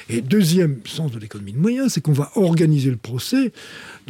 Et 0.10 0.22
deuxième 0.22 0.80
sens 0.86 1.12
de 1.12 1.20
l'économie 1.20 1.54
de 1.54 1.60
moyens, 1.60 1.94
c'est 1.94 2.02
qu'on 2.02 2.14
va 2.14 2.32
organiser 2.36 2.90
le 2.90 2.98
procès 2.98 3.52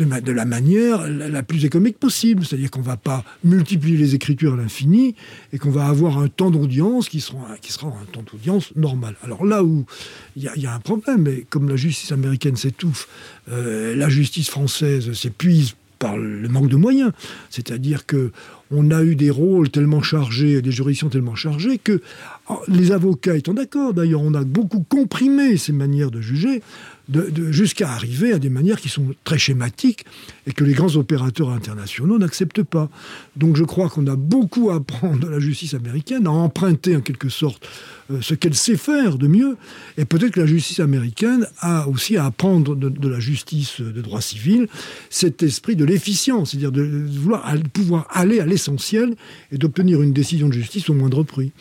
de, 0.05 0.31
la 0.31 0.45
manière 0.45 1.07
la, 1.07 1.43
plus 1.43 1.65
économique 1.65 1.97
possible. 1.97 2.45
C'est-à-dire 2.45 2.71
qu'on 2.71 2.79
ne 2.79 2.85
va 2.85 2.97
pas 2.97 3.23
multiplier 3.43 3.97
les 3.97 4.15
écritures 4.15 4.53
à 4.53 4.57
l'infini 4.57 5.15
et 5.53 5.57
qu'on 5.57 5.71
va 5.71 5.87
avoir 5.87 6.17
un 6.17 6.27
temps 6.27 6.51
d'audience 6.51 7.09
qui 7.09 7.21
sera, 7.21 7.37
un 7.39 8.05
temps 8.11 8.23
d'audience 8.31 8.75
normal. 8.75 9.15
Alors 9.23 9.45
là 9.45 9.63
où 9.63 9.85
il 10.35 10.43
y, 10.43 10.65
a 10.65 10.73
un 10.73 10.79
problème, 10.79 11.23
mais 11.23 11.45
comme 11.49 11.69
la 11.69 11.75
justice 11.75 12.11
américaine 12.11 12.55
s'étouffe, 12.55 13.07
euh, 13.51 13.95
la 13.95 14.09
justice 14.09 14.49
française 14.49 15.13
s'épuise 15.13 15.75
par 16.01 16.17
le 16.17 16.49
manque 16.49 16.67
de 16.67 16.75
moyens. 16.75 17.11
C'est-à-dire 17.51 18.07
que 18.07 18.31
on 18.71 18.89
a 18.89 19.03
eu 19.03 19.15
des 19.15 19.29
rôles 19.29 19.69
tellement 19.69 20.01
chargés, 20.01 20.61
des 20.61 20.71
juridictions 20.71 21.09
tellement 21.09 21.35
chargées 21.35 21.77
que 21.77 22.01
les 22.67 22.91
avocats 22.91 23.35
étant 23.35 23.53
d'accord, 23.53 23.93
d'ailleurs, 23.93 24.21
on 24.21 24.33
a 24.33 24.43
beaucoup 24.43 24.81
comprimé 24.81 25.57
ces 25.57 25.73
manières 25.73 26.09
de 26.09 26.21
juger 26.21 26.63
jusqu'à 27.49 27.89
arriver 27.91 28.33
à 28.33 28.39
des 28.39 28.49
manières 28.49 28.79
qui 28.79 28.89
sont 28.89 29.13
très 29.23 29.37
schématiques 29.37 30.05
et 30.47 30.53
que 30.53 30.63
les 30.63 30.73
grands 30.73 30.95
opérateurs 30.95 31.49
internationaux 31.49 32.17
n'acceptent 32.17 32.63
pas. 32.63 32.89
Donc 33.35 33.55
je 33.55 33.63
crois 33.63 33.89
qu'on 33.89 34.07
a 34.07 34.15
beaucoup 34.15 34.69
à 34.69 34.75
apprendre 34.75 35.19
de 35.19 35.27
la 35.27 35.39
justice 35.39 35.73
américaine, 35.73 36.27
à 36.27 36.31
emprunter 36.31 36.95
en 36.95 37.01
quelque 37.01 37.29
sorte 37.29 37.67
euh, 38.11 38.19
ce 38.21 38.33
qu'elle 38.33 38.55
sait 38.55 38.77
faire 38.77 39.17
de 39.17 39.27
mieux, 39.27 39.57
et 39.97 40.05
peut-être 40.05 40.31
que 40.31 40.39
la 40.39 40.45
justice 40.45 40.79
américaine 40.79 41.47
a 41.59 41.87
aussi 41.87 42.17
à 42.17 42.25
apprendre 42.25 42.75
de, 42.75 43.07
la 43.07 43.19
justice 43.19 43.81
de 43.81 44.01
droit 44.01 44.21
civil 44.21 44.67
cet 45.09 45.43
esprit 45.43 45.75
de 45.75 45.85
l'efficience, 45.85 46.51
c'est-à-dire 46.51 46.71
de, 46.71 46.83
vouloir 46.83 47.45
pouvoir 47.73 48.07
aller 48.11 48.39
à 48.39 48.45
l'essentiel 48.45 49.15
et 49.51 49.57
d'obtenir 49.57 50.01
une 50.01 50.13
décision 50.13 50.47
de 50.47 50.53
justice 50.53 50.89
au 50.89 50.93
moindre 50.93 51.23
prix. 51.23 51.51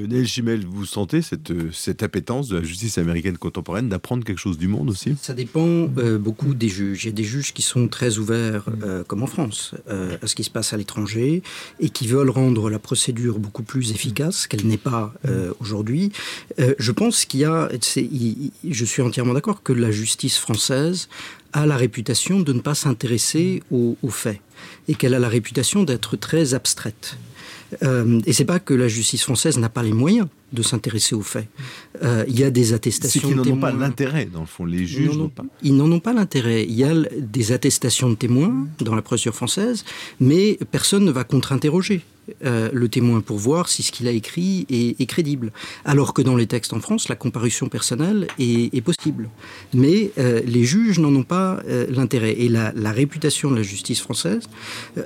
Euh, 0.00 0.06
Neil 0.06 0.26
Chimel, 0.26 0.64
vous 0.66 0.84
sentez 0.84 1.22
cette, 1.22 1.50
euh, 1.50 1.70
cette 1.72 2.02
appétence 2.02 2.48
de 2.48 2.56
la 2.58 2.62
justice 2.62 2.98
américaine 2.98 3.38
contemporaine 3.38 3.88
d'apprendre 3.88 4.24
quelque 4.24 4.38
chose 4.38 4.58
du 4.58 4.68
monde 4.68 4.90
aussi? 4.90 5.14
Ça 5.20 5.34
dépend 5.34 5.88
euh, 5.98 6.18
beaucoup 6.18 6.54
des 6.54 6.68
juges. 6.68 7.04
Il 7.04 7.08
y 7.08 7.10
a 7.10 7.14
des 7.14 7.24
juges 7.24 7.52
qui 7.52 7.62
sont 7.62 7.88
très 7.88 8.18
ouverts, 8.18 8.64
comme 9.06 9.22
en 9.22 9.26
France, 9.26 9.74
à 9.88 10.26
ce 10.26 10.34
qui 10.34 10.44
se 10.44 10.50
passe 10.50 10.72
à 10.72 10.76
l'étranger 10.76 11.42
et 11.78 11.90
qui 11.90 12.06
veulent 12.06 12.30
rendre 12.30 12.70
la 12.70 12.78
procédure 12.78 13.38
beaucoup 13.38 13.62
plus 13.62 13.90
efficace 13.90 14.46
qu'elle 14.46 14.66
n'est 14.66 14.76
pas 14.76 15.12
aujourd'hui. 15.60 16.12
je 16.58 16.92
pense 16.92 17.24
qu'il 17.24 17.40
y 17.40 17.44
a, 17.44 17.68
je 17.80 18.84
suis 18.84 19.02
entièrement 19.02 19.34
d'accord 19.34 19.62
que 19.62 19.72
la 19.72 19.90
justice 19.90 20.38
française 20.38 21.08
a 21.52 21.66
la 21.66 21.76
réputation 21.76 22.40
de 22.40 22.52
ne 22.52 22.60
pas 22.60 22.74
s'intéresser 22.74 23.62
aux 23.70 23.96
faits 24.08 24.40
et 24.88 24.94
qu'elle 24.94 25.14
a 25.14 25.18
la 25.18 25.28
réputation 25.28 25.84
d'être 25.84 26.16
très 26.16 26.54
abstraite. 26.54 27.16
Euh, 27.82 28.20
et 28.26 28.32
c'est 28.32 28.44
pas 28.44 28.58
que 28.58 28.74
la 28.74 28.88
justice 28.88 29.22
française 29.22 29.58
n'a 29.58 29.68
pas 29.68 29.82
les 29.82 29.92
moyens 29.92 30.28
de 30.52 30.62
s'intéresser 30.62 31.14
aux 31.14 31.22
faits. 31.22 31.46
Euh, 32.02 32.24
il 32.28 32.38
y 32.38 32.44
a 32.44 32.50
des 32.50 32.72
attestations. 32.72 33.20
C'est 33.20 33.26
qu'ils 33.26 33.36
n'en 33.36 33.56
ont 33.56 33.60
pas 33.60 33.72
l'intérêt, 33.72 34.26
dans 34.26 34.40
le 34.40 34.46
fond. 34.46 34.64
Les 34.64 34.86
juges 34.86 35.16
n'ont 35.16 35.28
pas. 35.28 35.44
Ils 35.62 35.76
n'en 35.76 35.90
ont 35.90 36.00
pas 36.00 36.12
l'intérêt. 36.12 36.64
Il 36.64 36.74
y 36.74 36.84
a 36.84 36.94
des 37.18 37.52
attestations 37.52 38.10
de 38.10 38.14
témoins 38.14 38.66
dans 38.80 38.94
la 38.94 39.02
procédure 39.02 39.34
française, 39.34 39.84
mais 40.18 40.58
personne 40.70 41.04
ne 41.04 41.12
va 41.12 41.24
contre-interroger. 41.24 42.02
Euh, 42.44 42.70
le 42.72 42.88
témoin 42.88 43.20
pour 43.20 43.38
voir 43.38 43.68
si 43.68 43.82
ce 43.82 43.92
qu'il 43.92 44.08
a 44.08 44.10
écrit 44.10 44.66
est, 44.70 45.06
crédible. 45.06 45.52
Alors 45.84 46.14
que 46.14 46.22
dans 46.22 46.36
les 46.36 46.46
textes 46.46 46.72
en 46.72 46.80
France, 46.80 47.08
la 47.08 47.16
comparution 47.16 47.68
personnelle 47.68 48.28
est, 48.38 48.80
possible. 48.80 49.28
Mais 49.74 50.10
euh, 50.18 50.40
les 50.46 50.64
juges 50.64 50.98
n'en 50.98 51.14
ont 51.14 51.22
pas 51.22 51.60
euh, 51.68 51.86
l'intérêt. 51.90 52.32
Et 52.38 52.48
la, 52.48 52.72
réputation 52.90 53.50
de 53.50 53.56
la 53.56 53.62
justice 53.62 54.00
française, 54.00 54.42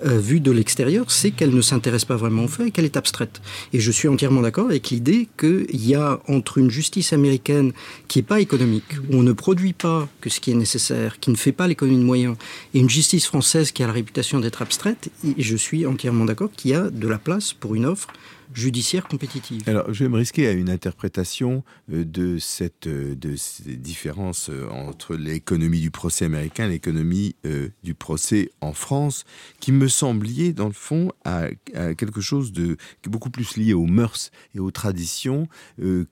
vue 0.04 0.40
de 0.40 0.50
l'extérieur, 0.50 1.10
c'est 1.10 1.30
qu'elle 1.30 1.54
ne 1.54 1.60
s'intéresse 1.60 2.04
pas 2.04 2.16
vraiment 2.16 2.44
aux 2.44 2.48
faits 2.48 2.68
et 2.68 2.70
qu'elle 2.70 2.86
est 2.86 2.96
abstraite. 2.96 3.42
Et 3.72 3.80
je 3.80 3.90
suis 3.90 4.08
entièrement 4.08 4.40
d'accord 4.40 4.66
avec 4.66 4.90
l'idée 4.90 5.28
qu'il 5.38 5.86
y 5.86 5.94
a 5.94 6.20
entre 6.28 6.58
une 6.58 6.70
justice 6.70 7.12
américaine 7.12 7.72
qui 8.08 8.18
n'est 8.18 8.24
pas 8.24 8.40
économique, 8.40 8.94
où 9.10 9.16
on 9.16 9.22
ne 9.22 9.32
produit 9.32 9.74
pas 9.74 10.08
que 10.20 10.30
ce 10.30 10.40
qui 10.40 10.50
est 10.50 10.54
nécessaire, 10.54 11.20
qui 11.20 11.30
ne 11.30 11.36
fait 11.36 11.52
pas 11.52 11.68
l'économie 11.68 11.98
de 11.98 12.04
moyens, 12.04 12.36
et 12.72 12.80
une 12.80 12.90
justice 12.90 13.26
française 13.26 13.70
qui 13.70 13.82
a 13.82 13.86
la 13.86 13.92
réputation 13.92 14.40
d'être 14.40 14.62
abstraite, 14.62 15.10
je 15.36 15.56
suis 15.56 15.86
entièrement 15.86 16.24
d'accord 16.24 16.50
qu'il 16.54 16.70
y 16.70 16.74
a 16.74 16.90
de 16.90 17.08
la 17.08 17.13
place 17.18 17.52
pour 17.52 17.74
une 17.74 17.86
offre 17.86 18.08
judiciaire 18.54 19.06
compétitive. 19.06 19.62
Alors, 19.66 19.92
je 19.92 20.04
vais 20.04 20.08
me 20.08 20.16
risquer 20.16 20.46
à 20.46 20.52
une 20.52 20.70
interprétation 20.70 21.64
euh, 21.92 22.04
de 22.04 22.38
cette 22.38 22.86
euh, 22.86 23.14
de 23.14 23.36
ces 23.36 23.76
différences 23.76 24.48
euh, 24.48 24.68
entre 24.70 25.16
l'économie 25.16 25.80
du 25.80 25.90
procès 25.90 26.24
américain 26.24 26.66
et 26.66 26.74
l'économie 26.74 27.36
du 27.82 27.94
procès 27.94 28.50
en 28.60 28.72
France, 28.72 29.24
qui 29.60 29.72
me 29.72 29.88
semble 29.88 30.26
liée, 30.26 30.52
dans 30.52 30.66
le 30.66 30.72
fond, 30.72 31.10
à, 31.24 31.48
quelque 31.96 32.20
chose 32.20 32.52
de 32.52 32.76
beaucoup 33.04 33.30
plus 33.30 33.56
lié 33.56 33.74
aux 33.74 33.86
mœurs 33.86 34.30
et 34.54 34.60
aux 34.60 34.70
traditions 34.70 35.48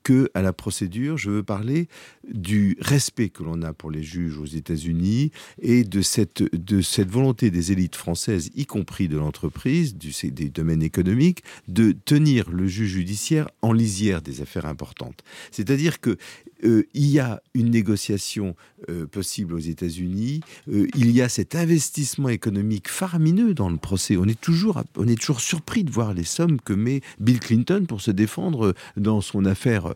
que 0.02 0.30
à 0.34 0.42
la 0.42 0.52
procédure. 0.52 1.18
Je 1.18 1.30
veux 1.30 1.42
parler 1.42 1.88
du 2.30 2.76
respect 2.80 3.28
que 3.28 3.42
l'on 3.42 3.62
a 3.62 3.72
pour 3.72 3.90
les 3.90 4.02
juges 4.02 4.38
aux 4.38 4.46
États-Unis 4.46 5.32
et 5.61 5.84
de 5.84 6.02
cette 6.02 6.42
de 6.54 6.80
cette 6.80 7.11
volonté 7.11 7.50
des 7.50 7.72
élites 7.72 7.96
françaises, 7.96 8.50
y 8.54 8.66
compris 8.66 9.08
de 9.08 9.16
l'entreprise, 9.16 9.96
des 9.96 10.49
domaines 10.49 10.82
économiques, 10.82 11.42
de 11.68 11.92
tenir 11.92 12.31
le 12.40 12.66
juge 12.66 12.90
judiciaire 12.90 13.48
en 13.62 13.72
lisière 13.72 14.22
des 14.22 14.40
affaires 14.40 14.66
importantes. 14.66 15.22
C'est-à-dire 15.50 16.00
que 16.00 16.16
euh, 16.64 16.87
il 16.95 17.07
y 17.07 17.19
a 17.19 17.42
une 17.54 17.71
négociation 17.71 18.54
euh, 18.88 19.07
possible 19.07 19.54
aux 19.54 19.59
États-Unis, 19.59 20.40
euh, 20.71 20.87
il 20.95 21.11
y 21.11 21.23
a 21.23 21.28
cet 21.28 21.54
investissement 21.54 22.28
économique 22.28 22.88
faramineux 22.88 23.54
dans 23.54 23.69
le 23.69 23.76
procès. 23.76 24.16
On 24.16 24.26
est 24.26 24.40
toujours, 24.40 24.83
on 24.97 25.09
est 25.09 25.19
toujours 25.19 25.40
surpris 25.40 25.85
de 25.85 25.90
voir 25.90 26.14
les 26.14 26.25
sommes 26.25 26.61
que 26.61 26.73
met 26.73 27.00
Bill 27.21 27.40
Clinton 27.40 27.85
pour 27.88 28.00
se 28.00 28.11
défendre 28.11 28.75
dans 28.97 29.21
son 29.21 29.45
affaire 29.45 29.95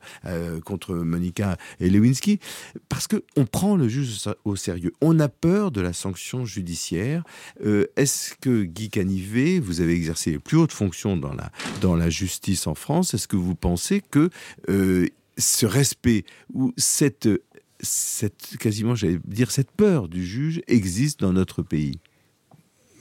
contre 0.65 0.95
Monica 0.95 1.57
Lewinsky, 1.81 2.39
parce 2.89 3.07
que 3.07 3.23
on 3.37 3.45
prend 3.45 3.77
le 3.77 3.89
juge 3.89 4.29
au 4.45 4.57
sérieux. 4.57 4.93
On 5.01 5.19
a 5.21 5.29
peur 5.29 5.71
de 5.71 5.81
la 5.81 5.93
sanction 5.93 6.45
judiciaire. 6.45 7.23
Est-ce 7.97 8.35
que 8.41 8.63
Guy 8.63 8.91
Canivet, 8.91 9.59
vous 9.59 9.81
avez 9.81 9.95
exercé 9.95 10.33
les 10.33 10.39
plus 10.39 10.57
hautes 10.57 10.73
fonctions 10.73 11.17
dans 11.17 11.33
la 11.33 11.51
dans 11.81 11.97
la 11.97 12.11
justice 12.11 12.67
en 12.67 12.75
France, 12.75 13.15
est-ce 13.15 13.29
que 13.29 13.37
vous 13.37 13.55
pensez 13.55 14.01
que 14.01 14.31
ce 15.39 15.67
respect 15.67 16.25
ou 16.53 16.73
cette, 16.77 17.29
cette 17.81 18.57
quasiment, 18.59 18.95
j'allais 18.95 19.19
dire, 19.27 19.51
cette 19.51 19.71
peur 19.71 20.09
du 20.09 20.25
juge 20.25 20.63
existe 20.67 21.21
dans 21.21 21.33
notre 21.33 21.63
pays 21.63 21.99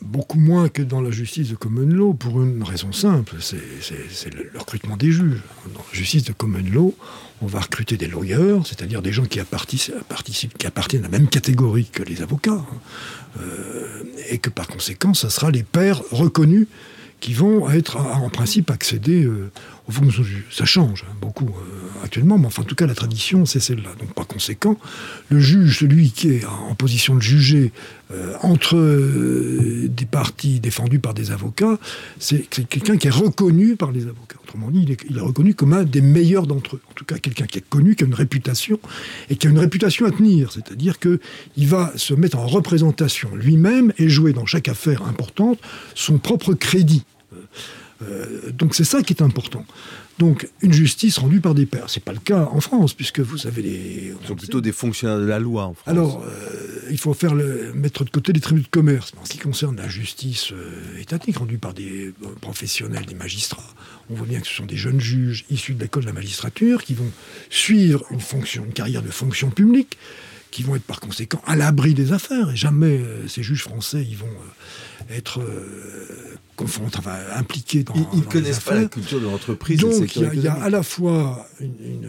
Beaucoup 0.01 0.39
moins 0.39 0.67
que 0.69 0.81
dans 0.81 1.01
la 1.01 1.09
justice 1.09 1.49
de 1.49 1.55
common 1.55 1.87
law, 1.87 2.13
pour 2.13 2.43
une 2.43 2.61
raison 2.61 2.91
simple, 2.91 3.37
c'est 3.39 4.35
le, 4.35 4.51
recrutement 4.59 4.97
des 4.97 5.11
juges. 5.11 5.41
Dans 5.73 5.79
la 5.79 5.97
justice 5.97 6.25
de 6.25 6.33
common 6.33 6.63
law, 6.71 6.93
on 7.41 7.47
va 7.47 7.61
recruter 7.61 7.97
des 7.97 8.07
lawyers, 8.07 8.59
c'est-à-dire 8.65 9.01
des 9.01 9.13
gens 9.13 9.25
qui, 9.25 9.39
appartiennent 9.39 11.05
à 11.05 11.07
la 11.07 11.09
même 11.09 11.27
catégorie 11.27 11.85
que 11.85 12.03
les 12.03 12.21
avocats, 12.21 12.51
hein. 12.51 12.65
euh, 13.39 14.03
et 14.29 14.37
que 14.37 14.49
par 14.49 14.67
conséquent, 14.67 15.13
ça 15.13 15.29
sera 15.29 15.49
les 15.49 15.63
pairs 15.63 16.01
reconnus 16.11 16.67
qui 17.19 17.33
vont 17.33 17.69
être 17.71 17.97
en 17.97 18.29
principe 18.29 18.69
accéder 18.69 19.23
euh, 19.23 19.49
Ça 20.51 20.65
change 20.65 21.05
hein, 21.07 21.13
beaucoup 21.21 21.45
euh, 21.45 22.03
actuellement, 22.03 22.37
mais 22.39 22.47
enfin 22.47 22.63
en 22.63 22.65
tout 22.65 22.75
cas 22.75 22.87
la 22.87 22.95
tradition 22.95 23.45
c'est 23.45 23.59
celle-là. 23.59 23.89
Donc 23.99 24.13
par 24.13 24.25
conséquent, 24.25 24.79
le 25.29 25.39
juge, 25.39 25.79
celui 25.79 26.11
qui 26.11 26.29
est 26.29 26.45
en 26.45 26.73
position 26.73 27.15
de 27.15 27.21
juger 27.21 27.71
euh, 28.11 28.33
entre 28.41 28.75
des 29.87 30.05
parties 30.05 30.59
défendues 30.59 30.99
par 30.99 31.13
des 31.13 31.31
avocats, 31.31 31.77
c'est 32.19 32.47
quelqu'un 32.49 32.97
qui 32.97 33.07
est 33.07 33.11
reconnu 33.11 33.75
par 33.75 33.91
les 33.91 34.03
avocats. 34.03 34.37
Autrement 34.43 34.71
dit, 34.71 34.81
il 34.83 34.91
est, 34.91 34.97
il 35.09 35.17
est 35.17 35.21
reconnu 35.21 35.53
comme 35.53 35.73
un 35.73 35.83
des 35.83 36.01
meilleurs 36.01 36.47
d'entre 36.47 36.77
eux. 36.77 36.81
En 36.89 36.93
tout 36.93 37.05
cas, 37.05 37.17
quelqu'un 37.19 37.45
qui 37.45 37.59
est 37.59 37.69
connu, 37.69 37.95
qui 37.95 38.03
a 38.03 38.07
une 38.07 38.15
réputation 38.15 38.79
et 39.29 39.35
qui 39.35 39.47
a 39.47 39.49
une 39.51 39.59
réputation 39.59 40.05
à 40.05 40.11
tenir. 40.11 40.51
C'est-à-dire 40.51 40.99
qu'il 40.99 41.67
va 41.67 41.91
se 41.95 42.13
mettre 42.13 42.37
en 42.37 42.47
représentation 42.47 43.35
lui-même 43.35 43.93
et 43.97 44.09
jouer 44.09 44.33
dans 44.33 44.45
chaque 44.45 44.67
affaire 44.67 45.03
importante 45.03 45.59
son 45.93 46.17
propre 46.17 46.53
crédit. 46.53 47.03
Euh, 48.01 48.51
donc 48.51 48.75
c'est 48.75 48.83
ça 48.83 49.01
qui 49.01 49.13
est 49.13 49.21
important. 49.21 49.65
Donc 50.17 50.49
une 50.61 50.71
justice 50.73 51.17
rendue 51.17 51.41
par 51.41 51.53
des 51.53 51.65
pairs. 51.65 51.89
C'est 51.89 52.03
pas 52.03 52.13
le 52.13 52.19
cas 52.19 52.47
en 52.51 52.61
France, 52.61 52.93
puisque 52.93 53.19
vous 53.19 53.47
avez 53.47 53.61
les... 53.61 54.13
Ce 54.21 54.27
sont 54.29 54.35
plutôt 54.35 54.61
des 54.61 54.71
fonctionnaires 54.71 55.19
de 55.19 55.25
la 55.25 55.39
loi 55.39 55.65
en 55.65 55.73
France. 55.73 55.87
Alors, 55.87 56.23
euh, 56.23 56.87
il 56.89 56.97
faut 56.97 57.13
faire 57.13 57.35
le, 57.35 57.73
mettre 57.73 58.05
de 58.05 58.09
côté 58.09 58.31
les 58.31 58.39
tribunaux 58.39 58.63
de 58.63 58.69
commerce. 58.69 59.11
En 59.21 59.25
ce 59.25 59.31
qui 59.31 59.39
concerne 59.39 59.75
la 59.75 59.89
justice 59.89 60.51
euh, 60.53 61.01
étatique 61.01 61.37
rendue 61.37 61.57
par 61.57 61.73
des 61.73 62.13
professionnels, 62.41 63.05
des 63.05 63.15
magistrats, 63.15 63.73
on 64.09 64.15
voit 64.15 64.27
bien 64.27 64.39
que 64.39 64.47
ce 64.47 64.53
sont 64.53 64.65
des 64.65 64.77
jeunes 64.77 65.01
juges 65.01 65.45
issus 65.49 65.73
de 65.73 65.81
l'école 65.81 66.03
de 66.03 66.07
la 66.07 66.13
magistrature 66.13 66.83
qui 66.83 66.93
vont 66.93 67.11
suivre 67.49 68.05
une 68.11 68.21
fonction, 68.21 68.63
une 68.65 68.73
carrière 68.73 69.01
de 69.01 69.09
fonction 69.09 69.49
publique, 69.49 69.97
qui 70.55 70.63
vont 70.63 70.77
être 70.77 70.83
par 70.83 71.01
conséquent 71.01 71.41
à 71.45 71.57
l'abri 71.57 71.93
des 71.93 72.13
affaires. 72.13 72.49
Et 72.51 72.55
jamais 72.55 73.01
ces 73.27 73.43
juges 73.43 73.63
français, 73.63 74.05
ils 74.09 74.15
vont 74.15 74.37
être 75.09 75.41
confondre, 76.55 76.91
enfin, 76.97 77.17
impliqués 77.35 77.83
dans. 77.83 77.93
Ils 78.13 78.19
ne 78.19 78.23
connaissent 78.23 78.61
pas 78.61 78.75
la 78.75 78.85
culture 78.85 79.19
de 79.19 79.25
l'entreprise. 79.25 79.81
Donc 79.81 80.15
il 80.15 80.39
y, 80.39 80.47
a 80.47 80.53
à 80.53 80.69
la 80.69 80.81
fois 80.81 81.45
une, 81.59 82.07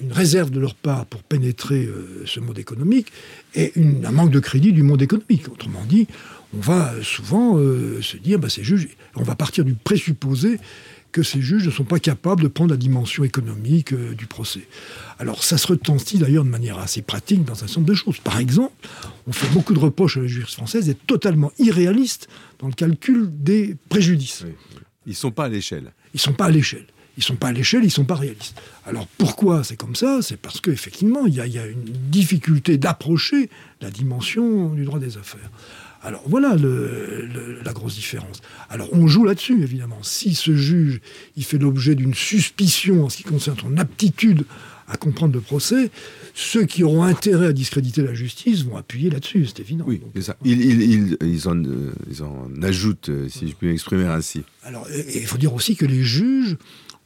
une, 0.00 0.12
réserve 0.12 0.50
de 0.50 0.60
leur 0.60 0.74
part 0.74 1.04
pour 1.04 1.22
pénétrer 1.22 1.84
euh, 1.84 2.22
ce 2.24 2.40
monde 2.40 2.58
économique 2.58 3.12
et 3.54 3.72
un 3.76 4.10
manque 4.10 4.30
de 4.30 4.40
crédit 4.40 4.72
du 4.72 4.82
monde 4.82 5.02
économique. 5.02 5.46
Autrement 5.52 5.84
dit, 5.86 6.06
on 6.56 6.60
va 6.60 6.94
souvent 7.02 7.58
euh, 7.58 8.00
se 8.00 8.16
dire, 8.16 8.38
bah, 8.38 8.48
ces 8.48 8.64
juges, 8.64 8.88
on 9.14 9.22
va 9.22 9.34
partir 9.34 9.64
du 9.64 9.74
présupposé 9.74 10.58
que 11.12 11.22
ces 11.22 11.40
juges 11.40 11.66
ne 11.66 11.70
sont 11.70 11.84
pas 11.84 11.98
capables 11.98 12.42
de 12.42 12.48
prendre 12.48 12.70
la 12.70 12.76
dimension 12.76 13.24
économique 13.24 13.92
euh, 13.92 14.14
du 14.14 14.26
procès. 14.26 14.66
Alors 15.18 15.42
ça 15.42 15.58
se 15.58 15.66
retentit 15.66 16.18
d'ailleurs 16.18 16.44
de 16.44 16.50
manière 16.50 16.78
assez 16.78 17.02
pratique 17.02 17.44
dans 17.44 17.52
un 17.52 17.66
certain 17.66 17.80
nombre 17.80 17.90
de 17.90 17.94
choses. 17.94 18.18
Par 18.18 18.38
exemple, 18.38 18.74
on 19.26 19.32
fait 19.32 19.48
beaucoup 19.52 19.74
de 19.74 19.78
reproches 19.78 20.16
à 20.16 20.20
la 20.20 20.26
justice 20.26 20.56
française 20.56 20.86
d'être 20.86 21.06
totalement 21.06 21.52
irréaliste 21.58 22.28
dans 22.58 22.66
le 22.66 22.74
calcul 22.74 23.28
des 23.30 23.76
préjudices. 23.88 24.44
Ils 25.06 25.10
ne 25.10 25.14
sont 25.14 25.30
pas 25.30 25.44
à 25.44 25.48
l'échelle. 25.48 25.92
Ils 26.14 26.18
ne 26.18 26.20
sont 26.20 26.32
pas 26.34 26.46
à 26.46 26.50
l'échelle. 26.50 26.86
Ils 27.16 27.22
ne 27.22 27.24
sont 27.24 27.36
pas 27.36 27.48
à 27.48 27.52
l'échelle, 27.52 27.80
ils 27.80 27.86
ne 27.86 27.90
sont 27.90 28.04
pas 28.04 28.14
réalistes. 28.14 28.60
Alors 28.86 29.08
pourquoi 29.18 29.64
c'est 29.64 29.76
comme 29.76 29.96
ça? 29.96 30.20
C'est 30.22 30.36
parce 30.36 30.60
qu'effectivement, 30.60 31.26
il 31.26 31.34
y, 31.34 31.50
y, 31.50 31.58
a 31.58 31.66
une 31.66 31.82
difficulté 31.82 32.78
d'approcher 32.78 33.50
la 33.80 33.90
dimension 33.90 34.68
du 34.68 34.84
droit 34.84 35.00
des 35.00 35.16
affaires. 35.16 35.50
Alors 36.08 36.22
voilà 36.24 36.56
la 36.56 37.72
grosse 37.74 37.96
différence. 37.96 38.40
Alors 38.70 38.88
on 38.92 39.06
joue 39.06 39.24
là-dessus, 39.24 39.62
évidemment. 39.62 39.98
Si 40.02 40.34
ce 40.34 40.56
juge, 40.56 41.02
il 41.36 41.44
fait 41.44 41.58
l'objet 41.58 41.94
d'une 41.94 42.14
suspicion 42.14 43.04
en 43.04 43.10
ce 43.10 43.18
qui 43.18 43.24
concerne 43.24 43.58
son 43.58 43.76
aptitude 43.76 44.46
à 44.88 44.96
comprendre 44.96 45.34
le 45.34 45.42
procès, 45.42 45.90
ceux 46.32 46.64
qui 46.64 46.82
auront 46.82 47.02
intérêt 47.02 47.48
à 47.48 47.52
discréditer 47.52 48.00
la 48.00 48.14
justice 48.14 48.64
vont 48.64 48.78
appuyer 48.78 49.10
là-dessus, 49.10 49.44
c'est 49.44 49.60
évident. 49.60 49.84
Oui, 49.86 50.00
c'est 50.14 50.22
ça. 50.22 50.36
Ils, 50.46 51.18
en, 51.46 51.62
ils, 52.10 52.22
en, 52.22 52.62
ajoutent, 52.62 53.10
si 53.28 53.48
je 53.48 53.54
puis 53.54 53.68
m'exprimer 53.68 54.06
ainsi. 54.06 54.44
Alors, 54.64 54.86
il 55.14 55.26
faut 55.26 55.36
dire 55.36 55.52
aussi 55.52 55.76
que 55.76 55.84
les 55.84 56.02
juges 56.02 56.56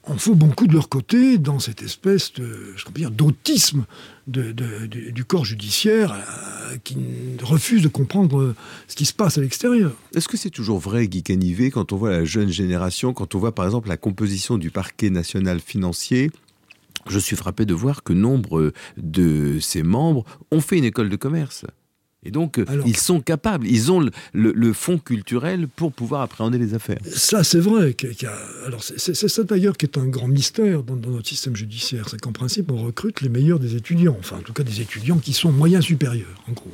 on 0.05 0.17
faut 0.19 0.35
beaucoup 0.35 0.67
de 0.67 0.75
leur 0.75 0.89
côté 0.89 1.39
dans 1.39 1.59
cette 1.59 1.83
espèce 1.83 2.33
de, 2.33 2.75
dire, 2.95 3.11
d'autisme 3.11 3.85
du 4.27 5.25
corps 5.25 5.45
judiciaire 5.45 6.13
euh, 6.13 6.77
qui 6.85 6.97
refuse 7.43 7.83
de 7.83 7.89
comprendre 7.89 8.55
ce 8.89 8.95
qui 8.95 9.05
se 9.05 9.13
passe 9.13 9.39
à 9.39 9.41
l'extérieur. 9.41 9.93
Est-ce 10.15 10.29
que 10.29 10.37
c'est 10.37 10.51
toujours 10.51 10.79
vrai, 10.79 11.09
Guy 11.09 11.23
Canivet, 11.23 11.71
quand 11.71 11.93
on 11.93 11.97
voit 11.97 12.11
la 12.11 12.25
jeune 12.25 12.51
génération, 12.51 13.13
quand 13.13 13.35
on 13.35 13.39
voit 13.39 13.55
par 13.55 13.65
exemple 13.65 13.89
la 13.89 13.97
composition 13.97 14.59
du 14.59 14.71
parquet 14.71 15.11
national 15.11 15.61
financier 15.61 16.31
je 17.09 17.19
suis 17.19 17.37
frappé 17.37 17.65
de 17.67 17.75
voir 17.75 18.03
que 18.03 18.13
nombre 18.13 18.73
de 18.97 19.59
ses 19.61 19.83
membres 19.83 20.25
ont 20.51 20.61
fait 20.61 20.79
une 20.79 20.85
école 20.85 21.09
de 21.09 21.17
commerce. 21.17 21.65
Et 22.25 22.31
donc, 22.31 22.59
euh, 22.59 22.65
ils 22.87 22.97
sont 22.97 23.21
capables, 23.21 23.67
ils 23.67 23.91
ont 23.91 24.09
le, 24.33 24.73
fond 24.73 24.99
culturel 24.99 25.67
pour 25.67 25.93
pouvoir 25.93 26.23
appréhender 26.23 26.57
les 26.57 26.75
affaires. 26.75 26.99
Ça, 27.05 27.43
c'est 27.43 27.59
vrai. 27.59 27.97
alors, 28.65 28.83
c'est 28.83 29.15
ça 29.15 29.43
d'ailleurs 29.43 29.77
qui 29.77 29.87
est 29.87 29.99
un 29.99 30.07
grand 30.07 30.29
mystère 30.29 30.85
dans, 30.85 30.97
notre 30.97 31.29
système 31.29 31.57
judiciaire. 31.57 32.09
C'est 32.09 32.21
qu'en 32.21 32.33
principe, 32.33 32.71
on 32.71 32.83
recrute 32.83 33.23
les 33.23 33.29
meilleurs 33.29 33.59
des 33.59 33.75
étudiants. 33.75 34.17
Enfin, 34.19 34.37
en 34.37 34.43
tout 34.43 34.53
cas, 34.53 34.63
des 34.63 34.81
étudiants 34.81 35.19
qui 35.19 35.33
sont 35.33 35.51
moyens 35.51 35.85
supérieurs, 35.85 36.43
en 36.49 36.53
gros. 36.53 36.71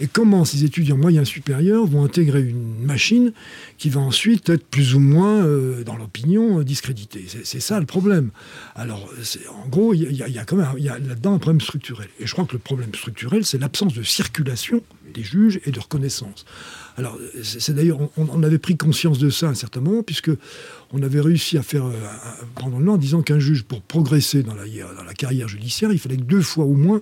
Et 0.00 0.06
comment 0.06 0.44
ces 0.44 0.64
étudiants 0.64 0.96
moyens 0.96 1.28
supérieurs 1.28 1.86
vont 1.86 2.04
intégrer 2.04 2.42
une 2.42 2.84
machine 2.84 3.32
qui 3.78 3.90
va 3.90 4.00
ensuite 4.00 4.48
être 4.48 4.64
plus 4.66 4.94
ou 4.94 5.00
moins, 5.00 5.44
euh, 5.44 5.84
dans 5.84 5.96
l'opinion, 5.96 6.62
discréditée? 6.62 7.26
C'est 7.44 7.60
ça 7.60 7.78
le 7.80 7.86
problème. 7.86 8.30
Alors, 8.74 9.08
en 9.64 9.68
gros, 9.68 9.94
il 9.94 10.12
y, 10.12 10.38
a 10.38 10.44
quand 10.44 10.56
même 10.56 10.68
y 10.78 10.84
là-dedans 10.84 11.34
un 11.34 11.38
problème 11.38 11.60
structurel. 11.60 12.08
Et 12.18 12.26
je 12.26 12.32
crois 12.32 12.44
que 12.44 12.52
le 12.52 12.58
problème 12.58 12.94
structurel, 12.94 13.44
c'est 13.44 13.58
l'absence 13.58 13.94
de 13.94 14.02
circulation 14.02 14.82
des 15.12 15.22
juges 15.22 15.60
et 15.66 15.70
de 15.70 15.78
reconnaissance. 15.78 16.44
Alors, 16.96 17.18
c'est 17.42 17.74
d'ailleurs, 17.74 17.98
on, 18.16 18.42
avait 18.42 18.58
pris 18.58 18.76
conscience 18.76 19.18
de 19.18 19.30
ça 19.30 19.46
à 19.46 19.50
un 19.50 19.54
certain 19.54 19.80
moment, 19.80 20.02
puisque 20.02 20.30
on 20.92 21.02
avait 21.02 21.20
réussi 21.20 21.56
à 21.56 21.62
faire 21.62 21.86
euh, 21.86 21.92
prendre 22.54 22.78
le 22.78 22.84
nom 22.84 22.92
en 22.94 22.98
disant 22.98 23.22
qu'un 23.22 23.38
juge, 23.38 23.62
pour 23.62 23.80
progresser 23.80 24.42
dans 24.42 24.54
la, 24.54 24.64
dans 24.64 25.04
la 25.04 25.14
carrière 25.14 25.48
judiciaire, 25.48 25.92
il 25.92 25.98
fallait 25.98 26.16
que 26.16 26.22
deux 26.22 26.42
fois 26.42 26.64
au 26.64 26.74
moins, 26.74 27.00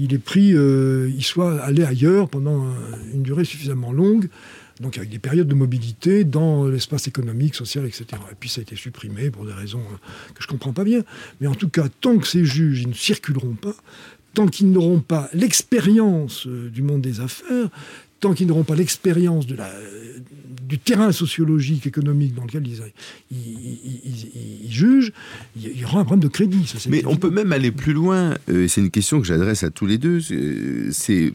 il 0.00 0.14
est 0.14 0.18
pris, 0.18 0.54
euh, 0.54 1.12
il 1.14 1.22
soit 1.22 1.60
allé 1.60 1.84
ailleurs 1.84 2.28
pendant 2.28 2.66
une 3.12 3.22
durée 3.22 3.44
suffisamment 3.44 3.92
longue, 3.92 4.28
donc 4.80 4.96
avec 4.96 5.10
des 5.10 5.18
périodes 5.18 5.46
de 5.46 5.54
mobilité 5.54 6.24
dans 6.24 6.66
l'espace 6.66 7.06
économique, 7.06 7.54
social, 7.54 7.84
etc. 7.84 8.06
Et 8.32 8.34
puis 8.38 8.48
ça 8.48 8.60
a 8.60 8.62
été 8.62 8.76
supprimé 8.76 9.30
pour 9.30 9.44
des 9.44 9.52
raisons 9.52 9.80
euh, 9.80 10.32
que 10.34 10.42
je 10.42 10.46
ne 10.46 10.52
comprends 10.52 10.72
pas 10.72 10.84
bien. 10.84 11.02
Mais 11.40 11.46
en 11.46 11.54
tout 11.54 11.68
cas, 11.68 11.88
tant 12.00 12.16
que 12.16 12.26
ces 12.26 12.46
juges 12.46 12.86
ne 12.86 12.94
circuleront 12.94 13.54
pas, 13.54 13.74
tant 14.32 14.46
qu'ils 14.46 14.72
n'auront 14.72 15.00
pas 15.00 15.28
l'expérience 15.34 16.46
du 16.46 16.82
monde 16.82 17.02
des 17.02 17.20
affaires, 17.20 17.68
tant 18.20 18.32
qu'ils 18.32 18.46
n'auront 18.46 18.64
pas 18.64 18.76
l'expérience 18.76 19.46
de 19.46 19.56
la, 19.56 19.70
du 20.70 20.78
terrain 20.78 21.10
sociologique, 21.10 21.84
économique 21.86 22.34
dans 22.34 22.44
lequel 22.44 22.64
ils, 22.64 22.80
ils, 23.32 24.72
jugent, 24.72 25.12
il 25.56 25.76
y 25.76 25.84
aura 25.84 26.00
un 26.00 26.04
problème 26.04 26.22
de 26.22 26.28
crédit. 26.32 26.72
Mais 26.88 27.04
on 27.06 27.16
peut 27.16 27.30
même 27.30 27.52
aller 27.52 27.72
plus 27.72 27.92
loin, 27.92 28.36
euh, 28.48 28.68
c'est 28.68 28.80
une 28.80 28.92
question 28.92 29.20
que 29.20 29.26
j'adresse 29.26 29.64
à 29.64 29.70
tous 29.70 29.86
les 29.86 29.98
deux, 29.98 30.20
c'est, 30.92 31.32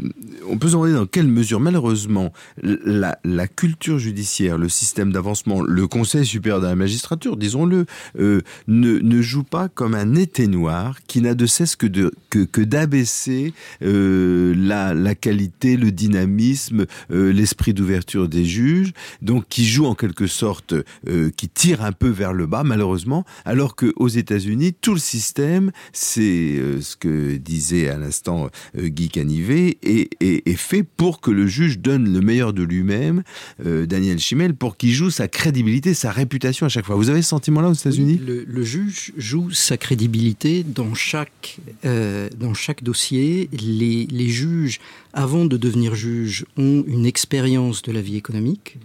on 0.50 0.58
peut 0.58 0.68
se 0.68 0.72
demander 0.72 0.94
dans 0.94 1.06
quelle 1.06 1.28
mesure, 1.28 1.60
malheureusement, 1.60 2.32
la, 2.64 3.20
la 3.26 3.48
culture 3.50 4.00
judiciaire, 4.00 4.58
le 4.58 4.70
système 4.70 5.12
d'avancement, 5.12 5.62
le 5.62 5.86
Conseil 5.88 6.26
supérieur 6.26 6.62
de 6.62 6.68
la 6.68 6.76
magistrature, 6.76 7.36
disons-le, 7.36 7.86
euh, 8.18 8.40
ne, 8.70 9.00
ne, 9.00 9.22
joue 9.22 9.44
pas 9.44 9.68
comme 9.68 9.96
un 9.96 10.16
éteignoir 10.16 11.00
qui 11.08 11.20
n'a 11.20 11.36
de 11.36 11.46
cesse 11.46 11.76
que, 11.76 11.88
de, 11.88 12.14
que, 12.30 12.40
que 12.40 12.62
d'abaisser 12.62 13.54
euh, 13.84 14.56
la, 14.58 14.94
la 14.94 15.14
qualité, 15.14 15.76
le 15.76 15.92
dynamisme, 15.92 16.86
euh, 17.12 17.34
l'esprit 17.34 17.74
d'ouverture 17.74 18.30
des 18.30 18.46
juges, 18.46 18.94
donc 19.26 19.46
qui 19.50 19.66
joue 19.66 19.86
en 19.86 19.96
quelque 19.96 20.28
sorte, 20.28 20.74
euh, 21.10 21.32
qui 21.36 21.50
tire 21.50 21.84
un 21.84 21.92
peu 21.92 22.08
vers 22.08 22.32
le 22.32 22.46
bas, 22.46 22.64
malheureusement, 22.64 23.26
alors 23.44 23.76
qu'aux 23.76 24.08
États-Unis, 24.08 24.74
tout 24.80 24.94
le 24.94 25.00
système, 25.00 25.72
c'est 25.92 26.56
euh, 26.58 26.80
ce 26.80 26.96
que 26.96 27.36
disait 27.36 27.90
à 27.90 27.98
l'instant 27.98 28.50
Guy 28.78 29.10
Canivet, 29.10 29.78
est, 29.82 30.56
fait 30.56 30.84
pour 30.84 31.20
que 31.20 31.32
le 31.32 31.48
juge 31.48 31.80
donne 31.80 32.14
le 32.14 32.22
meilleur 32.22 32.54
de 32.54 32.64
lui-même, 32.64 33.24
Daniel 33.64 34.20
Chimel, 34.20 34.56
pour 34.56 34.78
qu'il 34.78 34.94
joue 34.94 35.10
sa 35.10 35.28
crédibilité, 35.28 35.94
sa 35.94 36.12
réputation 36.12 36.68
à 36.68 36.70
chaque 36.70 36.86
fois. 36.86 36.96
Vous 36.96 37.10
avez 37.10 37.22
ce 37.22 37.30
sentiment-là 37.30 37.70
aux 37.70 37.74
États-Unis? 37.74 38.22
Le, 38.26 38.64
juge 38.64 39.12
joue 39.18 39.52
sa 39.52 39.78
crédibilité 39.78 40.64
dans 40.64 40.94
chaque, 40.94 41.58
dans 41.84 42.54
chaque 42.54 42.84
dossier. 42.84 43.50
Les, 43.52 44.06
les 44.06 44.30
juges, 44.30 44.80
avant 45.14 45.46
de 45.46 45.58
devenir 45.58 45.96
juges, 45.96 46.46
ont 46.58 46.84
une 46.88 47.06
expérience 47.06 47.82
de 47.82 47.92
la 47.92 48.02
vie 48.02 48.18
économique, 48.18 48.78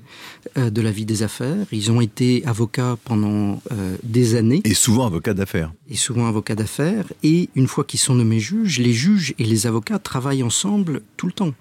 euh, 0.56 0.70
de 0.70 0.80
la 0.80 0.90
vie 0.90 1.04
des 1.04 1.22
affaires. 1.22 1.66
Ils 1.72 1.90
ont 1.92 2.00
été 2.00 2.42
avocats 2.46 2.96
pendant 3.04 3.62
euh, 3.72 3.96
des 4.02 4.34
années. 4.34 4.62
Et 4.64 4.74
souvent 4.74 5.06
avocats 5.06 5.34
d'affaires. 5.34 5.72
Et 5.88 5.96
souvent 5.96 6.26
avocats 6.26 6.54
d'affaires. 6.54 7.06
Et 7.22 7.48
une 7.54 7.66
fois 7.66 7.84
qu'ils 7.84 8.00
sont 8.00 8.14
nommés 8.14 8.40
juges, 8.40 8.78
les 8.78 8.92
juges 8.92 9.34
et 9.38 9.44
les 9.44 9.66
avocats 9.66 9.98
travaillent 9.98 10.42
ensemble 10.42 11.02
tout 11.16 11.26
le 11.26 11.32
temps. 11.32 11.52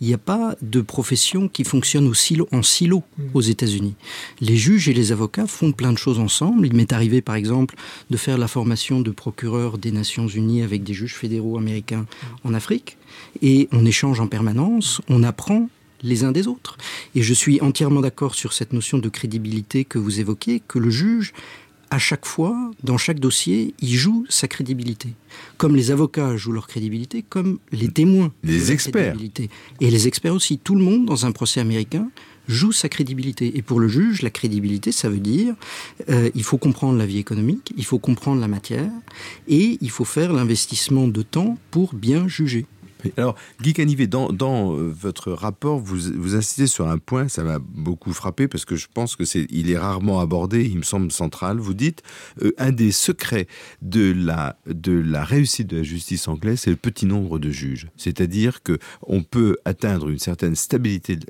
Il 0.00 0.06
n'y 0.06 0.14
a 0.14 0.18
pas 0.18 0.54
de 0.60 0.80
profession 0.80 1.48
qui 1.48 1.64
fonctionne 1.64 2.06
au 2.06 2.14
silo, 2.14 2.48
en 2.52 2.62
silo 2.62 3.02
aux 3.32 3.40
États-Unis. 3.40 3.94
Les 4.40 4.56
juges 4.56 4.88
et 4.88 4.92
les 4.92 5.12
avocats 5.12 5.46
font 5.46 5.72
plein 5.72 5.92
de 5.92 5.98
choses 5.98 6.18
ensemble. 6.18 6.66
Il 6.66 6.74
m'est 6.74 6.92
arrivé, 6.92 7.22
par 7.22 7.34
exemple, 7.34 7.76
de 8.10 8.16
faire 8.16 8.38
la 8.38 8.48
formation 8.48 9.00
de 9.00 9.10
procureur 9.10 9.78
des 9.78 9.92
Nations 9.92 10.28
Unies 10.28 10.62
avec 10.62 10.82
des 10.84 10.92
juges 10.92 11.14
fédéraux 11.14 11.56
américains 11.56 12.06
en 12.44 12.54
Afrique. 12.54 12.98
Et 13.42 13.68
on 13.72 13.84
échange 13.84 14.20
en 14.20 14.26
permanence, 14.26 15.00
on 15.08 15.22
apprend 15.22 15.68
les 16.02 16.24
uns 16.24 16.32
des 16.32 16.46
autres. 16.46 16.76
Et 17.14 17.22
je 17.22 17.34
suis 17.34 17.60
entièrement 17.60 18.00
d'accord 18.00 18.34
sur 18.34 18.52
cette 18.52 18.72
notion 18.72 18.98
de 18.98 19.08
crédibilité 19.08 19.84
que 19.84 19.98
vous 19.98 20.20
évoquez, 20.20 20.60
que 20.66 20.78
le 20.78 20.90
juge, 20.90 21.32
à 21.90 21.98
chaque 21.98 22.26
fois, 22.26 22.70
dans 22.82 22.98
chaque 22.98 23.20
dossier, 23.20 23.74
il 23.80 23.94
joue 23.94 24.26
sa 24.28 24.48
crédibilité. 24.48 25.10
Comme 25.56 25.76
les 25.76 25.90
avocats 25.90 26.36
jouent 26.36 26.52
leur 26.52 26.66
crédibilité, 26.66 27.24
comme 27.28 27.58
les 27.72 27.88
témoins. 27.88 28.32
Les 28.42 28.72
experts. 28.72 29.16
Et 29.80 29.90
les 29.90 30.08
experts 30.08 30.34
aussi. 30.34 30.58
Tout 30.58 30.74
le 30.74 30.82
monde, 30.82 31.06
dans 31.06 31.26
un 31.26 31.32
procès 31.32 31.60
américain, 31.60 32.10
joue 32.48 32.72
sa 32.72 32.88
crédibilité. 32.88 33.56
Et 33.56 33.62
pour 33.62 33.80
le 33.80 33.88
juge, 33.88 34.22
la 34.22 34.30
crédibilité, 34.30 34.92
ça 34.92 35.08
veut 35.08 35.18
dire 35.18 35.54
euh, 36.08 36.30
il 36.34 36.42
faut 36.42 36.58
comprendre 36.58 36.98
la 36.98 37.06
vie 37.06 37.18
économique, 37.18 37.72
il 37.76 37.84
faut 37.84 37.98
comprendre 37.98 38.40
la 38.40 38.48
matière, 38.48 38.90
et 39.48 39.78
il 39.80 39.90
faut 39.90 40.04
faire 40.04 40.32
l'investissement 40.32 41.08
de 41.08 41.22
temps 41.22 41.58
pour 41.70 41.94
bien 41.94 42.28
juger. 42.28 42.66
Alors, 43.16 43.36
Guy 43.60 43.72
Canivet, 43.72 44.06
dans, 44.06 44.30
euh, 44.32 44.92
votre 44.92 45.32
rapport, 45.32 45.78
vous, 45.78 45.96
vous 46.16 46.34
insistez 46.34 46.66
sur 46.66 46.88
un 46.88 46.98
point, 46.98 47.28
ça 47.28 47.42
m'a 47.42 47.58
beaucoup 47.58 48.12
frappé 48.12 48.48
parce 48.48 48.64
que 48.64 48.76
je 48.76 48.86
pense 48.92 49.16
que 49.16 49.24
c'est, 49.24 49.46
il 49.50 49.70
est 49.70 49.78
rarement 49.78 50.20
abordé, 50.20 50.64
il 50.64 50.78
me 50.78 50.82
semble 50.82 51.10
central. 51.12 51.58
Vous 51.58 51.74
dites, 51.74 52.02
euh, 52.42 52.52
un 52.58 52.72
des 52.72 52.92
secrets 52.92 53.46
de 53.82 54.12
la, 54.12 54.58
de 54.66 54.92
la 54.92 55.24
réussite 55.24 55.68
de 55.68 55.78
la 55.78 55.82
justice 55.82 56.28
anglaise, 56.28 56.60
c'est 56.60 56.70
le 56.70 56.76
petit 56.76 57.06
nombre 57.06 57.38
de 57.38 57.50
juges. 57.50 57.88
C'est-à-dire 57.96 58.62
que 58.62 58.78
on 59.02 59.22
peut 59.22 59.56
atteindre 59.64 60.08
une 60.08 60.18
certaine 60.18 60.56
stabilité 60.56 61.16
de 61.16 61.26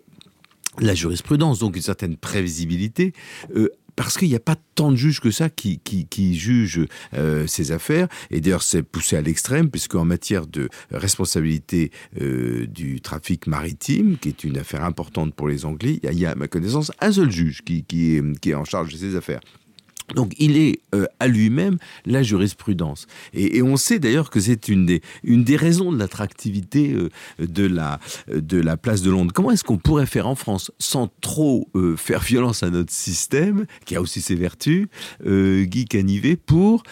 la 0.78 0.94
jurisprudence, 0.94 1.58
donc 1.58 1.76
une 1.76 1.82
certaine 1.82 2.16
prévisibilité, 2.16 3.12
euh, 3.54 3.70
parce 3.96 4.18
qu'il 4.18 4.28
n'y 4.28 4.34
a 4.34 4.40
pas 4.40 4.56
tant 4.74 4.92
de 4.92 4.96
juges 4.96 5.20
que 5.20 5.30
ça 5.30 5.48
qui, 5.48 5.78
qui, 5.78 6.36
jugent 6.36 6.86
euh, 7.14 7.46
ces 7.46 7.72
affaires. 7.72 8.08
Et 8.30 8.40
d'ailleurs, 8.40 8.62
c'est 8.62 8.82
poussé 8.82 9.16
à 9.16 9.22
l'extrême, 9.22 9.70
puisqu'en 9.70 10.04
matière 10.04 10.46
de 10.46 10.68
responsabilité 10.90 11.90
euh, 12.20 12.66
du 12.66 13.00
trafic 13.00 13.46
maritime, 13.46 14.18
qui 14.18 14.28
est 14.28 14.44
une 14.44 14.58
affaire 14.58 14.84
importante 14.84 15.34
pour 15.34 15.48
les 15.48 15.64
Anglais, 15.64 15.98
il 16.02 16.18
y, 16.18 16.26
a, 16.26 16.30
à 16.30 16.34
ma 16.34 16.46
connaissance, 16.46 16.92
un 17.00 17.12
seul 17.12 17.30
juge 17.30 17.62
qui, 17.62 17.84
qui, 17.84 18.20
qui 18.40 18.50
est 18.50 18.54
en 18.54 18.64
charge 18.64 18.92
de 18.92 18.98
ces 18.98 19.16
affaires. 19.16 19.40
Donc 20.14 20.34
il 20.38 20.56
est 20.56 20.80
euh, 20.94 21.06
à 21.18 21.26
lui-même 21.26 21.78
la 22.04 22.22
jurisprudence. 22.22 23.06
Et, 23.34 23.62
on 23.62 23.76
sait 23.76 23.98
d'ailleurs 23.98 24.30
que 24.30 24.38
c'est 24.38 24.68
une 24.68 24.86
des, 24.86 25.02
une 25.24 25.42
des 25.42 25.56
raisons 25.56 25.90
de 25.90 25.98
l'attractivité 25.98 26.92
euh, 26.92 27.08
de, 27.38 27.66
la, 27.66 27.98
de 28.28 28.60
la 28.60 28.76
place 28.76 29.02
de 29.02 29.10
Londres. 29.10 29.32
Comment 29.34 29.50
est-ce 29.50 29.64
qu'on 29.64 29.78
pourrait 29.78 30.06
faire 30.06 30.28
en 30.28 30.36
France, 30.36 30.70
sans 30.78 31.10
trop 31.20 31.68
euh, 31.74 31.96
faire 31.96 32.20
violence 32.20 32.62
à 32.62 32.70
notre 32.70 32.92
système, 32.92 33.66
qui 33.84 33.96
a 33.96 34.00
aussi 34.00 34.20
ses 34.20 34.36
vertus, 34.36 34.86
Guy 35.24 35.86
Canivet, 35.86 36.36
pour 36.36 36.82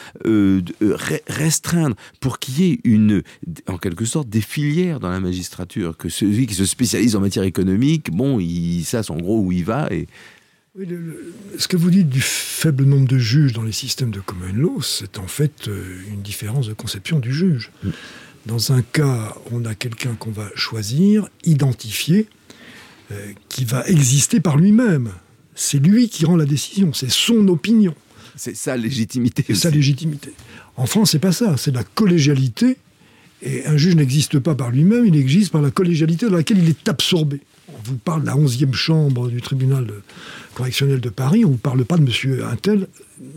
restreindre, 1.29 1.97
pour 2.21 2.39
qu'il 2.39 2.61
y 2.61 2.73
ait 2.73 2.81
une, 2.85 3.23
en 3.69 3.79
quelque 3.79 4.05
sorte 4.05 4.29
des 4.29 4.41
filières 4.41 4.99
dans 4.99 5.11
la 5.11 5.21
magistrature, 5.21 5.97
que 5.97 6.09
celui 6.09 6.47
qui 6.47 6.55
se 6.55 6.65
spécialise 6.65 7.15
en 7.15 7.21
matière 7.21 7.45
économique, 7.45 8.11
bon, 8.11 8.41
il 8.41 8.85
sait 8.85 9.11
en 9.11 9.17
gros 9.17 9.41
où 9.41 9.53
il 9.53 9.65
va 9.65 9.89
et 9.91 10.07
oui, 10.77 10.89
ce 11.57 11.69
que 11.69 11.77
vous 11.77 11.91
dites 11.91 12.09
du 12.09 12.21
faible 12.21 12.85
nombre 12.85 13.07
de 13.07 13.19
juges 13.19 13.53
dans 13.53 13.63
les 13.63 13.73
systèmes 13.73 14.11
de 14.11 14.21
common 14.21 14.53
law, 14.53 14.83
c'est 14.83 15.19
en 15.19 15.29
fait 15.29 15.69
euh, 15.69 16.03
une 16.11 16.21
différence 16.21 16.67
de 16.67 16.73
conception 16.73 17.21
du 17.21 17.33
juge. 17.33 17.71
Mm. 17.85 17.91
Dans 18.47 18.73
un 18.73 18.83
cas, 18.83 19.37
on 19.53 19.65
a 19.65 19.75
quelqu'un 19.75 20.15
qu'on 20.15 20.33
va 20.33 20.51
choisir, 20.57 21.29
identifier, 21.45 22.27
euh, 23.13 23.33
qui 23.49 23.65
va 23.65 23.87
exister 23.87 24.41
par 24.41 24.57
lui-même. 24.57 25.13
C'est 25.55 25.79
lui 25.79 26.09
qui 26.09 26.25
rend 26.25 26.37
la 26.37 26.45
décision, 26.45 26.93
c'est 26.93 27.11
son 27.11 27.47
opinion. 27.49 27.95
C'est 28.35 28.57
sa 28.57 28.77
légitimité. 28.77 29.45
C'est 29.47 29.55
sa 29.55 29.71
légitimité. 29.71 30.33
En 30.77 30.87
France, 30.87 31.13
c'est 31.13 31.21
pas 31.21 31.31
ça, 31.31 31.57
c'est 31.57 31.71
la 31.73 31.85
collégialité. 31.85 32.79
Et 33.43 33.65
un 33.67 33.77
juge 33.77 33.95
n'existe 33.95 34.41
pas 34.41 34.57
par 34.57 34.71
lui-même, 34.71 35.07
il 35.07 35.15
existe 35.15 35.53
par 35.53 35.63
la 35.63 35.71
collégialité 35.71 36.27
dans 36.27 36.37
laquelle 36.37 36.59
il 36.59 36.69
est 36.69 36.89
absorbé. 36.89 37.41
Vous 37.85 37.97
parle 37.97 38.23
de 38.23 38.27
la 38.27 38.35
11e 38.35 38.73
chambre 38.73 39.29
du 39.29 39.41
tribunal 39.43 39.87
correctionnel 40.55 41.01
de 41.01 41.09
Paris, 41.09 41.45
on 41.45 41.51
ne 41.51 41.57
parle 41.57 41.85
pas 41.85 41.97
de 41.97 42.03
monsieur 42.03 42.45
Intel. 42.47 42.89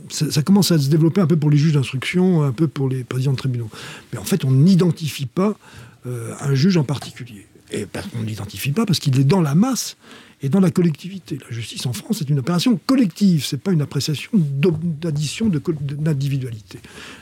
Ça, 0.09 0.31
ça, 0.31 0.41
commence 0.41 0.71
à 0.71 0.77
se 0.77 0.89
développer 0.89 1.21
un 1.21 1.27
peu 1.27 1.37
pour 1.37 1.49
les 1.49 1.57
juges 1.57 1.73
d'instruction, 1.73 2.43
un 2.43 2.51
peu 2.51 2.67
pour 2.67 2.89
les 2.89 3.03
présidents 3.03 3.33
de 3.33 3.37
tribunaux. 3.37 3.69
Mais 4.11 4.19
en 4.19 4.23
fait, 4.23 4.45
on 4.45 4.51
n'identifie 4.51 5.25
pas 5.25 5.57
euh, 6.05 6.33
un 6.39 6.55
juge 6.55 6.77
en 6.77 6.83
particulier. 6.83 7.45
Et 7.71 7.85
on 8.17 8.21
ne 8.21 8.73
pas 8.73 8.85
parce 8.85 8.99
qu'il 8.99 9.19
est 9.19 9.25
dans 9.25 9.41
la 9.41 9.55
masse 9.55 9.97
et 10.41 10.47
dans 10.47 10.61
la 10.61 10.71
collectivité. 10.71 11.37
La 11.49 11.53
justice 11.53 11.85
en 11.85 11.91
France 11.91 12.21
est 12.21 12.29
une 12.29 12.39
opération 12.39 12.79
collective, 12.85 13.43
c'est 13.43 13.59
pas 13.59 13.71
une 13.71 13.81
appréciation 13.81 14.31
d'addition 14.33 15.49
d'individualité. 15.49 16.79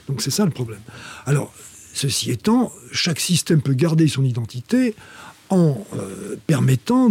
Donc 0.07 0.21
c'est 0.21 0.31
ça 0.31 0.45
le 0.45 0.51
problème. 0.51 0.81
Alors, 1.25 1.51
ceci 1.93 2.29
étant, 2.29 2.71
chaque 2.91 3.19
système 3.19 3.61
peut 3.61 3.73
garder 3.73 4.07
son 4.07 4.23
identité 4.23 4.93
en 5.49 5.85
euh, 5.95 6.35
permettant, 6.47 7.09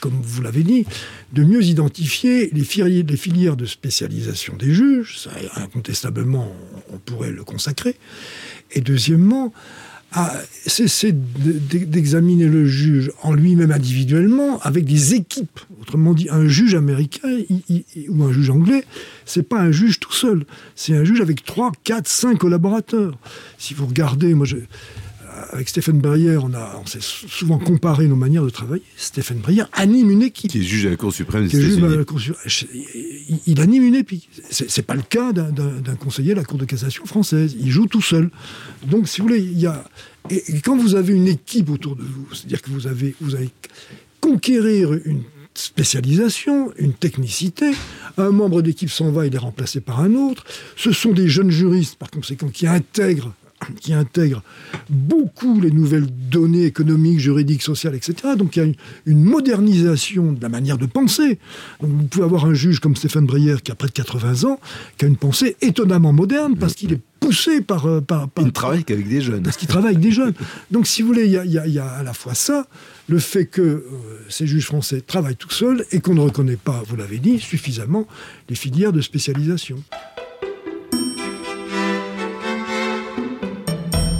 comme 0.00 0.20
vous 0.22 0.42
l'avez 0.42 0.62
dit, 0.62 0.84
de 1.32 1.44
mieux 1.44 1.62
identifier 1.62 2.50
les 2.52 2.64
filières, 2.64 3.56
de 3.56 3.66
spécialisation 3.66 4.56
des 4.56 4.72
juges, 4.72 5.18
ça 5.18 5.30
incontestablement 5.56 6.54
on 6.92 6.98
pourrait 6.98 7.32
le 7.32 7.44
consacrer, 7.44 7.96
et 8.72 8.80
deuxièmement, 8.80 9.52
cesser 10.66 11.12
d'examiner 11.12 12.46
le 12.46 12.66
juge 12.66 13.10
en 13.22 13.32
lui-même 13.32 13.72
individuellement 13.72 14.60
avec 14.60 14.84
des 14.84 15.14
équipes. 15.14 15.60
Autrement 15.80 16.14
dit, 16.14 16.28
un 16.30 16.46
juge 16.46 16.74
américain 16.74 17.28
ou 18.08 18.22
un 18.22 18.32
juge 18.32 18.50
anglais, 18.50 18.84
c'est 19.24 19.42
pas 19.42 19.58
un 19.58 19.72
juge 19.72 19.98
tout 19.98 20.12
seul. 20.12 20.46
C'est 20.76 20.94
un 20.94 21.04
juge 21.04 21.20
avec 21.20 21.44
3, 21.44 21.72
4, 21.82 22.06
5 22.06 22.38
collaborateurs. 22.38 23.18
Si 23.58 23.74
vous 23.74 23.86
regardez, 23.86 24.34
moi, 24.34 24.46
je, 24.46 24.56
avec 25.50 25.68
Stéphane 25.68 25.98
Breyer, 25.98 26.38
on, 26.38 26.52
a, 26.54 26.80
on 26.82 26.86
s'est 26.86 27.00
souvent 27.00 27.58
comparé 27.58 28.06
nos 28.06 28.16
manières 28.16 28.44
de 28.44 28.50
travailler. 28.50 28.82
Stéphane 28.96 29.38
Breyer 29.38 29.64
anime 29.72 30.10
une 30.10 30.22
équipe. 30.22 30.50
Qui 30.50 30.60
est 30.60 30.62
juge 30.62 30.86
à 30.86 30.90
la 30.90 30.96
Cour 30.96 31.12
suprême 31.12 31.46
des 31.46 31.58
il, 31.58 33.38
il, 33.46 33.60
anime 33.60 33.84
une 33.84 33.94
équipe. 33.94 34.22
C'est, 34.50 34.76
n'est 34.76 34.82
pas 34.82 34.94
le 34.94 35.02
cas 35.02 35.32
d'un, 35.32 35.94
conseiller 35.96 36.32
à 36.32 36.36
la 36.36 36.44
Cour 36.44 36.58
de 36.58 36.64
cassation 36.64 37.04
française. 37.06 37.56
Il 37.58 37.70
joue 37.70 37.86
tout 37.86 38.02
seul. 38.02 38.30
Donc, 38.86 39.08
si 39.08 39.20
vous 39.20 39.28
voulez, 39.28 39.40
il 39.40 39.58
y 39.58 39.66
a. 39.66 39.84
Et, 40.30 40.42
quand 40.62 40.76
vous 40.76 40.94
avez 40.94 41.12
une 41.14 41.28
équipe 41.28 41.70
autour 41.70 41.96
de 41.96 42.02
vous, 42.02 42.26
c'est-à-dire 42.32 42.62
que 42.62 42.70
vous 42.70 42.86
avez, 42.86 43.14
vous 43.20 43.34
avez 43.34 43.50
conquérir 44.20 44.92
une 45.04 45.22
spécialisation, 45.54 46.72
une 46.78 46.94
technicité. 46.94 47.72
Un 48.16 48.30
membre 48.30 48.62
d'équipe 48.62 48.90
s'en 48.90 49.10
va, 49.10 49.26
il 49.26 49.34
est 49.34 49.38
remplacé 49.38 49.80
par 49.80 50.00
un 50.00 50.14
autre. 50.14 50.44
Ce 50.76 50.92
sont 50.92 51.12
des 51.12 51.28
jeunes 51.28 51.50
juristes, 51.50 51.96
par 51.96 52.10
conséquent, 52.10 52.48
qui 52.48 52.66
intègrent 52.66 53.34
qui 53.80 53.92
intègre 53.92 54.42
beaucoup 54.90 55.60
les 55.60 55.70
nouvelles 55.70 56.06
données 56.30 56.64
économiques, 56.64 57.18
juridiques, 57.18 57.62
sociales, 57.62 57.94
etc. 57.94 58.34
Donc 58.36 58.56
il 58.56 58.62
y 58.62 58.66
a 58.66 58.72
une, 59.06 59.24
modernisation 59.24 60.32
de 60.32 60.42
la 60.42 60.48
manière 60.48 60.78
de 60.78 60.86
penser. 60.86 61.38
Donc 61.80 61.90
vous 61.90 62.04
pouvez 62.04 62.24
avoir 62.24 62.44
un 62.46 62.54
juge 62.54 62.80
comme 62.80 62.96
Stéphane 62.96 63.26
Breyer 63.26 63.56
qui 63.62 63.72
a 63.72 63.74
près 63.74 63.88
de 63.88 63.92
80 63.92 64.44
ans, 64.48 64.60
qui 64.98 65.04
a 65.04 65.08
une 65.08 65.16
pensée 65.16 65.56
étonnamment 65.60 66.12
moderne 66.12 66.56
parce 66.56 66.74
qu'il 66.74 66.92
est 66.92 67.00
poussé 67.20 67.60
par, 67.62 67.86
euh, 67.86 68.00
par, 68.00 68.28
Il 68.40 68.52
travaille 68.52 68.84
qu'avec 68.84 69.08
des 69.08 69.20
jeunes. 69.20 69.42
Parce 69.42 69.56
qu'il 69.56 69.68
travaille 69.68 69.92
avec 69.92 70.00
des 70.00 70.12
jeunes. 70.12 70.34
Donc 70.70 70.86
si 70.86 71.02
vous 71.02 71.08
voulez, 71.08 71.26
il 71.26 71.50
y 71.50 71.78
a, 71.78 71.86
à 71.86 72.02
la 72.02 72.12
fois 72.12 72.34
ça, 72.34 72.66
le 73.08 73.18
fait 73.18 73.46
que 73.46 73.62
euh, 73.62 73.90
ces 74.28 74.46
juges 74.46 74.66
français 74.66 75.00
travaillent 75.00 75.36
tout 75.36 75.50
seuls 75.50 75.84
et 75.90 76.00
qu'on 76.00 76.14
ne 76.14 76.20
reconnaît 76.20 76.56
pas, 76.56 76.82
vous 76.86 76.96
l'avez 76.96 77.18
dit, 77.18 77.38
suffisamment 77.38 78.06
les 78.48 78.54
filières 78.54 78.92
de 78.92 79.00
spécialisation. 79.00 79.82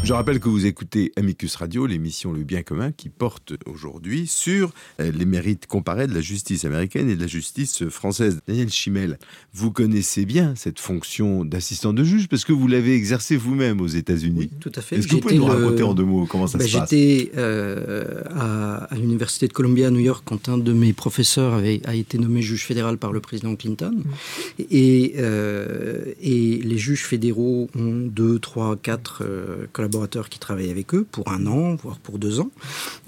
Je 0.04 0.12
rappelle 0.12 0.38
que 0.38 0.50
vous 0.50 0.66
écoutez 0.66 1.12
Amicus 1.16 1.56
Radio, 1.56 1.86
l'émission 1.86 2.30
Le 2.30 2.42
Bien 2.42 2.62
commun, 2.62 2.92
qui 2.92 3.08
porte 3.08 3.54
aujourd'hui 3.64 4.26
sur 4.26 4.70
euh, 5.00 5.10
les 5.10 5.24
mérites 5.24 5.66
comparés 5.66 6.06
de 6.06 6.12
la 6.12 6.20
justice 6.20 6.66
américaine 6.66 7.08
et 7.08 7.16
de 7.16 7.22
la 7.22 7.26
justice 7.26 7.88
française. 7.88 8.40
Daniel 8.46 8.68
Chimel, 8.68 9.18
vous 9.54 9.70
connaissez 9.70 10.26
bien 10.26 10.52
cette 10.56 10.78
fonction 10.78 11.46
d'assistant 11.46 11.94
de 11.94 12.04
juge 12.04 12.28
parce 12.28 12.44
que 12.44 12.52
vous 12.52 12.68
l'avez 12.68 12.94
exercé 12.94 13.38
vous-même 13.38 13.80
aux 13.80 13.86
États-Unis. 13.86 14.40
Oui, 14.40 14.50
tout 14.60 14.72
à 14.74 14.82
fait. 14.82 14.96
Est-ce 14.96 15.06
que 15.06 15.14
vous 15.14 15.20
pouvez 15.20 15.38
nous 15.38 15.46
raconter 15.46 15.82
en 15.82 15.94
deux 15.94 16.04
mots 16.04 16.26
comment 16.26 16.48
ça 16.48 16.58
ben, 16.58 16.68
se 16.68 16.76
passe? 16.76 16.90
J'étais 16.90 17.30
euh, 17.38 18.24
à, 18.36 18.94
l'Université 18.96 19.48
de 19.48 19.54
Columbia 19.54 19.86
à 19.86 19.90
New 19.90 20.00
York 20.00 20.22
quand 20.26 20.50
un 20.50 20.58
de 20.58 20.72
mes 20.74 20.92
professeurs 20.92 21.54
avait, 21.54 21.80
a 21.86 21.94
été 21.94 22.18
nommé 22.18 22.42
juge 22.42 22.66
fédéral 22.66 22.98
par 22.98 23.14
le 23.14 23.20
président 23.20 23.56
Clinton. 23.56 23.94
Mm. 23.94 24.62
Et, 24.70 25.14
euh, 25.16 26.12
et 26.20 26.60
les 26.62 26.76
juges 26.76 27.06
fédéraux 27.06 27.70
ont 27.74 28.06
deux, 28.06 28.38
trois, 28.38 28.76
quatre 28.76 29.26
collaborateurs 29.72 29.93
qui 30.30 30.38
travaillait 30.38 30.70
avec 30.70 30.94
eux 30.94 31.07
pour 31.11 31.30
un 31.30 31.46
an, 31.46 31.74
voire 31.74 31.98
pour 31.98 32.18
deux 32.18 32.40
ans. 32.40 32.50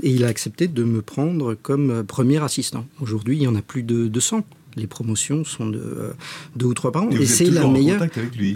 Et 0.02 0.10
il 0.10 0.24
a 0.24 0.28
accepté 0.28 0.68
de 0.68 0.84
me 0.84 1.02
prendre 1.02 1.54
comme 1.54 2.04
premier 2.04 2.42
assistant. 2.42 2.86
Aujourd'hui, 3.00 3.36
il 3.36 3.42
y 3.42 3.48
en 3.48 3.56
a 3.56 3.62
plus 3.62 3.82
de 3.82 4.08
200 4.08 4.44
les 4.76 4.86
promotions 4.86 5.44
sont 5.44 5.66
de 5.66 5.78
euh, 5.78 6.12
deux 6.54 6.66
ou 6.66 6.74
trois 6.74 6.92
par 6.92 7.04
an. 7.04 7.10
Et, 7.10 7.26
c'est 7.26 7.46
la 7.46 7.66
meilleure. 7.66 8.06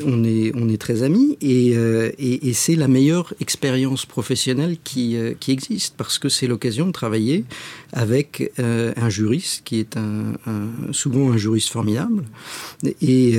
On 0.05 0.23
est 0.23 0.53
on 0.55 0.69
est 0.69 0.81
très 0.81 1.03
amis 1.03 1.37
et, 1.40 1.73
euh, 1.75 2.11
et, 2.19 2.53
c'est 2.53 2.77
la 2.77 2.88
meilleure 2.88 3.33
expérience 3.40 4.05
professionnelle 4.05 4.77
qui 4.85 5.16
euh, 5.16 5.33
qui 5.38 5.51
existe 5.51 5.95
parce 5.97 6.19
que 6.19 6.29
c'est 6.29 6.47
l'occasion 6.47 6.87
de 6.87 6.93
travailler 6.93 7.45
avec 7.92 8.53
un 8.59 9.09
juriste 9.09 9.62
qui 9.64 9.81
est 9.81 9.96
un, 9.96 10.35
souvent 10.92 11.33
un 11.33 11.37
juriste 11.37 11.70
formidable 11.70 12.24
et 12.85 13.31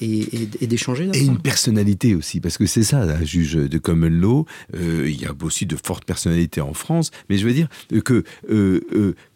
et, 0.00 0.66
d'échanger. 0.66 1.10
Et 1.14 1.24
une 1.24 1.38
personnalité 1.38 2.14
aussi 2.14 2.40
parce 2.40 2.58
que 2.58 2.66
c'est 2.66 2.82
ça 2.82 3.02
un 3.02 3.24
juge 3.24 3.54
de 3.54 3.78
common 3.78 4.10
law. 4.10 4.46
il 4.74 5.20
y 5.20 5.24
a 5.26 5.32
aussi 5.42 5.66
de 5.66 5.76
fortes 5.76 6.04
personnalités 6.04 6.60
en 6.60 6.74
France, 6.74 7.10
mais 7.28 7.38
je 7.38 7.46
veux 7.46 7.54
dire 7.54 7.68
que 8.04 8.24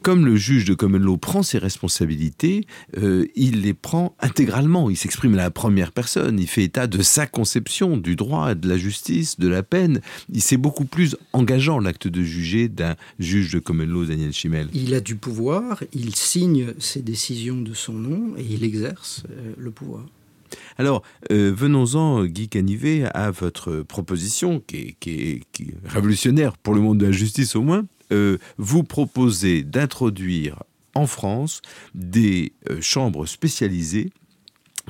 comme 0.02 0.26
le 0.26 0.37
juge 0.37 0.64
de 0.64 0.74
common 0.74 0.98
law 0.98 1.16
prend 1.16 1.42
ses 1.42 1.58
responsabilités, 1.58 2.66
euh, 2.98 3.26
il 3.35 3.62
les 3.62 3.74
prend 3.74 4.14
intégralement. 4.20 4.90
Il 4.90 4.96
s'exprime 4.96 5.35
à 5.35 5.38
la 5.38 5.50
première 5.50 5.92
personne. 5.92 6.38
Il 6.38 6.46
fait 6.46 6.64
état 6.64 6.87
de 6.87 7.02
sa 7.02 7.26
conception 7.26 7.96
du 7.96 8.16
droit, 8.16 8.54
de 8.54 8.68
la 8.68 8.76
justice, 8.76 9.38
de 9.38 9.48
la 9.48 9.62
peine. 9.62 10.00
C'est 10.38 10.56
beaucoup 10.56 10.85
plus 10.85 11.16
engageant 11.32 11.78
l'acte 11.78 12.08
de 12.08 12.22
juger 12.22 12.68
d'un 12.68 12.96
juge 13.18 13.52
de 13.52 13.58
common 13.58 13.87
law, 13.87 14.04
Daniel 14.04 14.32
Chimel. 14.32 14.62
Il 14.72 14.94
a 14.94 15.01
du 15.01 15.16
pouvoir. 15.16 15.83
Il 15.92 16.14
signe 16.14 16.75
ses 16.79 17.03
décisions 17.03 17.61
de 17.61 17.75
son 17.75 17.92
nom 17.92 18.35
et 18.37 18.44
il 18.48 18.64
exerce 18.64 19.22
euh, 19.31 19.53
le 19.57 19.70
pouvoir. 19.70 20.05
Alors, 20.77 21.03
euh, 21.31 21.53
venons-en, 21.55 22.25
Guy 22.25 22.48
Canivet, 22.48 23.05
à 23.14 23.31
votre 23.31 23.83
proposition, 23.83 24.61
qui 24.66 24.96
est, 25.07 25.40
révolutionnaire 25.85 26.57
pour 26.59 26.75
le 26.75 26.81
monde 26.81 26.98
de 26.98 27.07
la 27.07 27.12
justice 27.12 27.57
au 27.57 27.62
moins. 27.62 27.85
vous 28.59 28.83
proposez 28.83 29.62
d'introduire 29.62 30.59
en 30.94 31.07
France 31.07 31.62
des 31.94 32.53
euh, 32.70 32.81
chambres 32.81 33.27
spécialisées 33.27 34.11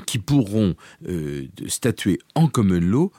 qui 0.07 0.19
pourront 0.19 0.75
euh, 1.07 1.47
statuer 1.69 2.19
en 2.35 2.49
common 2.49 2.81
law 2.81 3.13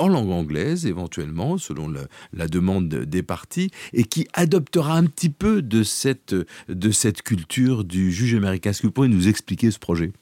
en 0.00 0.08
langue 0.08 0.30
anglaise 0.30 0.86
éventuellement, 0.86 1.58
selon 1.58 1.92
la, 2.32 2.48
demande 2.48 2.88
des 2.88 3.22
parties, 3.22 3.70
et 3.92 4.04
qui 4.04 4.26
adoptera 4.32 4.96
un 4.96 5.04
petit 5.04 5.30
peu 5.30 5.62
de 5.62 5.82
cette, 5.82 6.34
de 6.68 6.90
cette 6.90 7.22
culture 7.22 7.84
du 7.84 8.10
juge 8.10 8.34
américain. 8.34 8.70
Est-ce 8.70 8.82
que 8.82 8.86
vous 8.86 8.92
pourriez 8.92 9.12
nous 9.12 9.28
expliquer 9.28 9.70
ce 9.70 9.78
projet? 9.78 10.12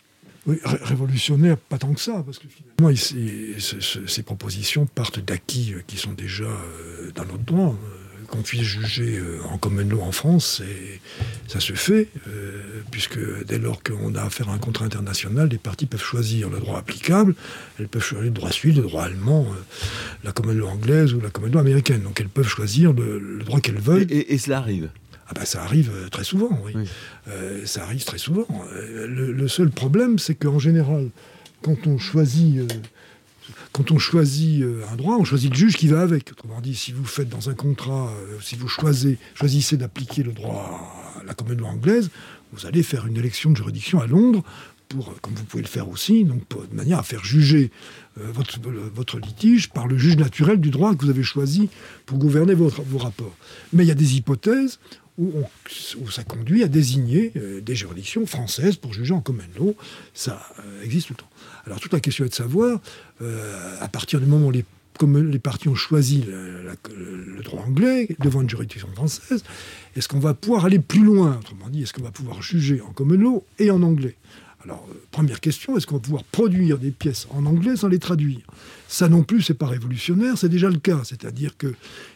Oui, 0.46 0.56
révolutionnaire, 0.64 1.58
pas 1.58 1.78
tant 1.78 1.92
que 1.92 2.00
ça, 2.00 2.22
parce 2.24 2.38
que 2.38 2.46
finalement, 2.48 2.96
ces, 2.96 4.22
propositions 4.22 4.86
partent 4.86 5.20
d'acquis 5.20 5.74
euh, 5.74 5.82
qui 5.86 5.96
sont 5.96 6.12
déjà 6.12 6.48
dans 7.14 7.24
notre 7.24 7.44
droit 7.44 7.76
qu'on 8.28 8.42
puisse 8.42 8.62
juger 8.62 9.18
euh, 9.18 9.40
en 9.50 9.58
common 9.58 9.88
law 9.88 10.02
en 10.02 10.12
France, 10.12 10.62
ça 11.48 11.60
se 11.60 11.72
fait, 11.72 12.08
euh, 12.28 12.62
puisque 12.90 13.18
dès 13.46 13.58
lors 13.58 13.82
qu'on 13.82 14.14
a 14.14 14.22
affaire 14.22 14.48
à 14.50 14.52
un 14.52 14.58
contrat 14.58 14.84
international, 14.84 15.48
les 15.48 15.58
parties 15.58 15.86
peuvent 15.86 16.02
choisir 16.02 16.50
le 16.50 16.60
droit 16.60 16.78
applicable, 16.78 17.34
elles 17.78 17.88
peuvent 17.88 18.02
choisir 18.02 18.24
le 18.24 18.30
droit 18.30 18.52
suisse, 18.52 18.76
le 18.76 18.82
droit 18.82 19.04
allemand, 19.04 19.46
euh, 19.48 19.60
la 20.24 20.32
common 20.32 20.52
law 20.52 20.68
anglaise 20.68 21.14
ou 21.14 21.20
la 21.20 21.30
common 21.30 21.48
law 21.48 21.58
américaine. 21.58 22.02
Donc 22.02 22.20
elles 22.20 22.28
peuvent 22.28 22.48
choisir 22.48 22.92
le, 22.92 23.38
droit 23.44 23.60
qu'elles 23.60 23.80
veulent. 23.80 24.06
Et, 24.10 24.38
cela 24.38 24.58
arrive 24.58 24.90
ah 25.30 25.34
ben, 25.34 25.44
ça 25.44 25.62
arrive 25.62 25.90
très 26.10 26.24
souvent, 26.24 26.58
oui. 26.64 26.72
ça 27.66 27.82
arrive 27.82 28.02
très 28.02 28.16
souvent. 28.16 28.46
Le, 28.72 29.30
le 29.30 29.48
seul 29.48 29.68
problème, 29.68 30.18
c'est 30.18 30.34
qu'en 30.34 30.58
général, 30.58 31.10
quand 31.60 31.86
on 31.86 31.98
choisit 31.98 32.62
quand 33.72 33.90
on 33.90 33.98
choisit 33.98 34.62
euh, 34.62 34.82
un 34.92 34.96
droit, 34.96 35.16
on 35.18 35.24
choisit 35.24 35.50
le 35.50 35.56
juge 35.56 35.76
qui 35.76 35.88
va 35.88 36.00
avec. 36.00 36.32
Autrement 36.32 36.60
dit, 36.60 36.74
si 36.74 36.92
vous 36.92 37.04
faites 37.04 37.28
dans 37.28 37.50
un 37.50 37.54
contrat, 37.54 38.10
euh, 38.10 38.38
si 38.40 38.56
vous 38.56 38.68
choisissez, 38.68 39.76
d'appliquer 39.76 40.22
le 40.22 40.32
droit 40.32 40.94
la 41.26 41.34
commune 41.34 41.58
loi 41.58 41.68
anglaise, 41.68 42.10
vous 42.52 42.66
allez 42.66 42.82
faire 42.82 43.06
une 43.06 43.16
élection 43.16 43.50
de 43.50 43.56
juridiction 43.56 44.00
à 44.00 44.06
Londres, 44.06 44.42
pour, 44.88 45.20
comme 45.20 45.34
vous 45.34 45.44
pouvez 45.44 45.62
le 45.62 45.68
faire 45.68 45.88
aussi, 45.90 46.24
de 46.24 46.34
manière 46.72 46.98
à 46.98 47.02
faire 47.02 47.22
juger 47.22 47.70
euh, 48.18 48.32
votre, 48.32 49.18
litige 49.18 49.68
par 49.68 49.86
le 49.86 49.98
juge 49.98 50.16
naturel 50.16 50.58
du 50.58 50.70
droit 50.70 50.94
que 50.94 51.04
vous 51.04 51.10
avez 51.10 51.22
choisi 51.22 51.68
pour 52.06 52.16
gouverner 52.16 52.54
vos 52.54 52.98
rapports. 52.98 53.36
Mais 53.74 53.84
il 53.84 53.88
y 53.88 53.92
a 53.92 53.94
des 53.94 54.16
hypothèses 54.16 54.78
où, 55.18 55.32
ça 56.10 56.24
conduit 56.24 56.62
à 56.62 56.68
désigner 56.68 57.32
des 57.60 57.74
juridictions 57.74 58.24
françaises 58.26 58.76
pour 58.76 58.92
juger 58.92 59.14
en 59.14 59.20
common. 59.20 59.42
Ça 60.14 60.40
existe 60.82 61.08
tout 61.08 61.14
le 61.14 61.18
temps. 61.18 61.30
Alors 61.68 61.80
toute 61.80 61.92
la 61.92 62.00
question 62.00 62.24
est 62.24 62.30
de 62.30 62.34
savoir, 62.34 62.80
euh, 63.20 63.76
à 63.80 63.88
partir 63.88 64.20
du 64.20 64.26
moment 64.26 64.46
où 64.46 64.50
les, 64.50 64.64
comme 64.98 65.30
les 65.30 65.38
partis 65.38 65.68
ont 65.68 65.74
choisi 65.74 66.24
le, 66.26 67.42
droit 67.42 67.62
anglais 67.62 68.08
devant 68.20 68.40
une 68.40 68.48
juridiction 68.48 68.88
française, 68.94 69.44
est-ce 69.94 70.08
qu'on 70.08 70.18
va 70.18 70.32
pouvoir 70.32 70.64
aller 70.64 70.78
plus 70.78 71.04
loin? 71.04 71.36
Autrement 71.38 71.68
dit, 71.68 71.82
est-ce 71.82 71.92
qu'on 71.92 72.02
va 72.02 72.10
pouvoir 72.10 72.40
juger 72.40 72.80
en 72.80 72.92
common 72.92 73.18
law 73.18 73.44
et 73.58 73.70
en 73.70 73.82
anglais? 73.82 74.16
Alors, 74.64 74.88
euh, 74.90 74.94
première 75.10 75.40
question, 75.40 75.76
est-ce 75.76 75.86
qu'on 75.86 75.96
va 75.96 76.00
pouvoir 76.00 76.24
produire 76.24 76.78
des 76.78 76.90
pièces 76.90 77.28
en 77.30 77.44
anglais 77.44 77.76
sans 77.76 77.88
les 77.88 77.98
traduire? 77.98 78.40
Ça 78.88 79.10
non 79.10 79.22
plus, 79.22 79.42
c'est 79.42 79.52
pas 79.52 79.66
révolutionnaire, 79.66 80.38
c'est 80.38 80.48
déjà 80.48 80.70
le 80.70 80.78
cas. 80.78 81.02
C'est-à-dire 81.04 81.58
qu'il 81.58 81.74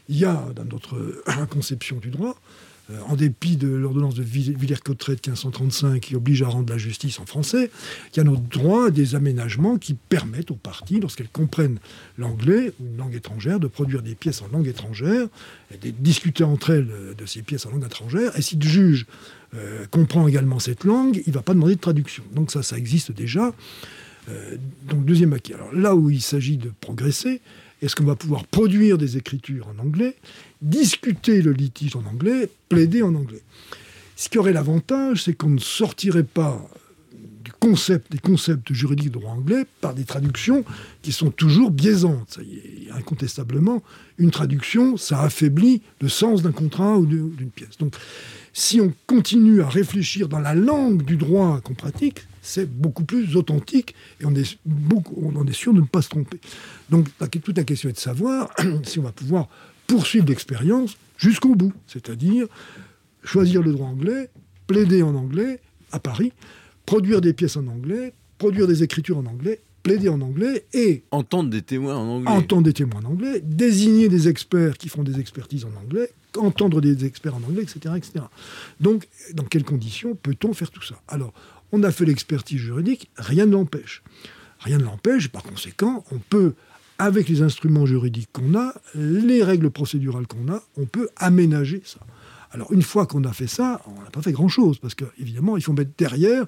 y 0.08 0.24
a, 0.24 0.46
dans 0.56 0.64
notre 0.64 1.22
conception 1.50 1.98
du 1.98 2.08
droit, 2.08 2.30
euh, 2.30 2.71
en 3.06 3.16
dépit 3.16 3.56
de 3.56 3.68
l'ordonnance 3.68 4.14
de 4.14 4.22
Villers-Cotterêts 4.22 5.16
de 5.16 5.30
1535 5.30 6.00
qui 6.00 6.16
oblige 6.16 6.42
à 6.42 6.48
rendre 6.48 6.70
la 6.70 6.78
justice 6.78 7.18
en 7.20 7.26
français, 7.26 7.70
il 8.12 8.16
y 8.16 8.20
a 8.20 8.24
notre 8.24 8.42
droit 8.42 8.90
des 8.90 9.14
aménagements 9.14 9.78
qui 9.78 9.94
permettent 9.94 10.50
aux 10.50 10.56
parties, 10.56 11.00
lorsqu'elles 11.00 11.28
comprennent 11.28 11.78
l'anglais 12.18 12.72
ou 12.80 12.86
une 12.86 12.96
langue 12.96 13.14
étrangère, 13.14 13.60
de 13.60 13.66
produire 13.66 14.02
des 14.02 14.14
pièces 14.14 14.42
en 14.42 14.48
langue 14.48 14.66
étrangère 14.66 15.28
et 15.72 15.78
de 15.78 15.96
discuter 15.96 16.44
entre 16.44 16.70
elles 16.70 16.90
euh, 16.90 17.14
de 17.14 17.26
ces 17.26 17.42
pièces 17.42 17.66
en 17.66 17.70
langue 17.70 17.84
étrangère. 17.84 18.36
Et 18.36 18.42
si 18.42 18.56
le 18.56 18.66
juge 18.66 19.06
euh, 19.54 19.86
comprend 19.90 20.26
également 20.26 20.58
cette 20.58 20.84
langue, 20.84 21.22
il 21.26 21.30
ne 21.30 21.34
va 21.34 21.42
pas 21.42 21.54
demander 21.54 21.76
de 21.76 21.80
traduction. 21.80 22.24
Donc 22.34 22.50
ça, 22.50 22.62
ça 22.62 22.76
existe 22.76 23.12
déjà. 23.12 23.52
donc 24.88 25.04
deuxième 25.04 25.32
acquis. 25.32 25.54
Alors 25.54 25.72
là 25.74 25.94
où 25.94 26.10
il 26.10 26.22
s'agit 26.22 26.56
de 26.56 26.72
progresser, 26.80 27.40
Est-ce 27.82 27.96
qu'on 27.96 28.04
va 28.04 28.14
pouvoir 28.14 28.46
produire 28.46 28.96
des 28.96 29.16
écritures 29.16 29.66
en 29.68 29.82
anglais, 29.82 30.16
discuter 30.62 31.42
le 31.42 31.52
litige 31.52 31.96
en 31.96 32.04
anglais, 32.06 32.48
plaider 32.68 33.02
en 33.02 33.14
anglais 33.14 33.42
Ce 34.14 34.28
qui 34.28 34.38
aurait 34.38 34.52
l'avantage, 34.52 35.24
c'est 35.24 35.34
qu'on 35.34 35.50
ne 35.50 35.58
sortirait 35.58 36.22
pas 36.22 36.64
du 37.12 37.50
concept, 37.50 38.12
des 38.12 38.18
concepts 38.18 38.72
juridiques 38.72 39.10
de 39.10 39.18
droit 39.18 39.32
anglais 39.32 39.66
par 39.80 39.94
des 39.94 40.04
traductions 40.04 40.64
qui 41.02 41.10
sont 41.10 41.32
toujours 41.32 41.72
biaisantes. 41.72 42.38
Est, 42.40 42.92
incontestablement, 42.92 43.82
une 44.16 44.30
traduction, 44.30 44.96
ça 44.96 45.22
affaiblit 45.22 45.82
le 46.00 46.08
sens 46.08 46.42
d'un 46.42 46.52
contrat 46.52 46.98
ou 46.98 47.06
d'une 47.06 47.50
pièce. 47.50 47.78
Donc, 47.78 47.96
si 48.52 48.80
on 48.80 48.92
continue 49.08 49.60
à 49.60 49.68
réfléchir 49.68 50.28
dans 50.28 50.38
la 50.38 50.54
langue 50.54 51.02
du 51.02 51.16
droit 51.16 51.60
qu'on 51.62 51.74
pratique, 51.74 52.26
c'est 52.42 52.68
beaucoup 52.68 53.04
plus 53.04 53.36
authentique 53.36 53.94
et 54.20 54.26
on 54.26 54.34
est, 54.34 54.58
beaucoup, 54.66 55.16
on 55.22 55.34
en 55.36 55.46
est 55.46 55.54
sûr 55.54 55.72
de 55.72 55.80
ne 55.80 55.86
pas 55.86 56.02
se 56.02 56.10
tromper. 56.10 56.40
Donc 56.90 57.08
toute 57.42 57.56
la 57.56 57.64
question 57.64 57.88
est 57.88 57.92
de 57.92 57.98
savoir 57.98 58.50
si 58.84 58.98
on 58.98 59.02
va 59.02 59.12
pouvoir 59.12 59.48
poursuivre 59.86 60.26
l'expérience 60.26 60.96
jusqu'au 61.16 61.54
bout, 61.54 61.72
c'est-à-dire 61.86 62.46
choisir 63.24 63.62
le 63.62 63.72
droit 63.72 63.86
anglais, 63.86 64.28
plaider 64.66 65.02
en 65.02 65.14
anglais 65.14 65.60
à 65.92 66.00
Paris, 66.00 66.32
produire 66.84 67.20
des 67.20 67.32
pièces 67.32 67.56
en 67.56 67.66
anglais, 67.68 68.12
produire 68.38 68.66
des 68.66 68.82
écritures 68.82 69.18
en 69.18 69.26
anglais, 69.26 69.60
plaider 69.82 70.08
en 70.08 70.20
anglais 70.20 70.64
et... 70.72 71.04
Entendre 71.10 71.50
des 71.50 71.62
témoins 71.62 71.96
en 71.96 72.08
anglais. 72.08 72.30
Entendre 72.30 72.62
des 72.64 72.72
témoins 72.72 73.00
en 73.04 73.10
anglais, 73.10 73.40
désigner 73.44 74.08
des 74.08 74.28
experts 74.28 74.76
qui 74.78 74.88
font 74.88 75.02
des 75.02 75.20
expertises 75.20 75.64
en 75.64 75.80
anglais, 75.80 76.10
entendre 76.36 76.80
des 76.80 77.04
experts 77.04 77.36
en 77.36 77.42
anglais, 77.42 77.62
etc. 77.62 77.94
etc. 77.96 78.24
Donc, 78.80 79.06
dans 79.34 79.44
quelles 79.44 79.64
conditions 79.64 80.14
peut-on 80.14 80.52
faire 80.54 80.70
tout 80.70 80.82
ça? 80.82 81.00
Alors, 81.08 81.32
on 81.72 81.82
a 81.82 81.90
fait 81.90 82.04
l'expertise 82.04 82.60
juridique, 82.60 83.10
rien 83.16 83.46
ne 83.46 83.52
l'empêche. 83.52 84.02
Rien 84.60 84.78
ne 84.78 84.84
l'empêche, 84.84 85.28
par 85.28 85.42
conséquent, 85.42 86.04
on 86.12 86.18
peut, 86.18 86.54
avec 86.98 87.28
les 87.28 87.42
instruments 87.42 87.86
juridiques 87.86 88.28
qu'on 88.32 88.54
a, 88.54 88.74
les 88.94 89.42
règles 89.42 89.70
procédurales 89.70 90.26
qu'on 90.26 90.52
a, 90.52 90.62
on 90.76 90.84
peut 90.84 91.08
aménager 91.16 91.82
ça. 91.84 91.98
Alors, 92.52 92.70
une 92.72 92.82
fois 92.82 93.06
qu'on 93.06 93.24
a 93.24 93.32
fait 93.32 93.46
ça, 93.46 93.80
on 93.86 94.02
n'a 94.02 94.10
pas 94.10 94.20
fait 94.20 94.32
grand-chose, 94.32 94.78
parce 94.78 94.94
qu'évidemment, 94.94 95.56
il 95.56 95.62
faut 95.62 95.72
mettre 95.72 95.92
derrière 95.96 96.44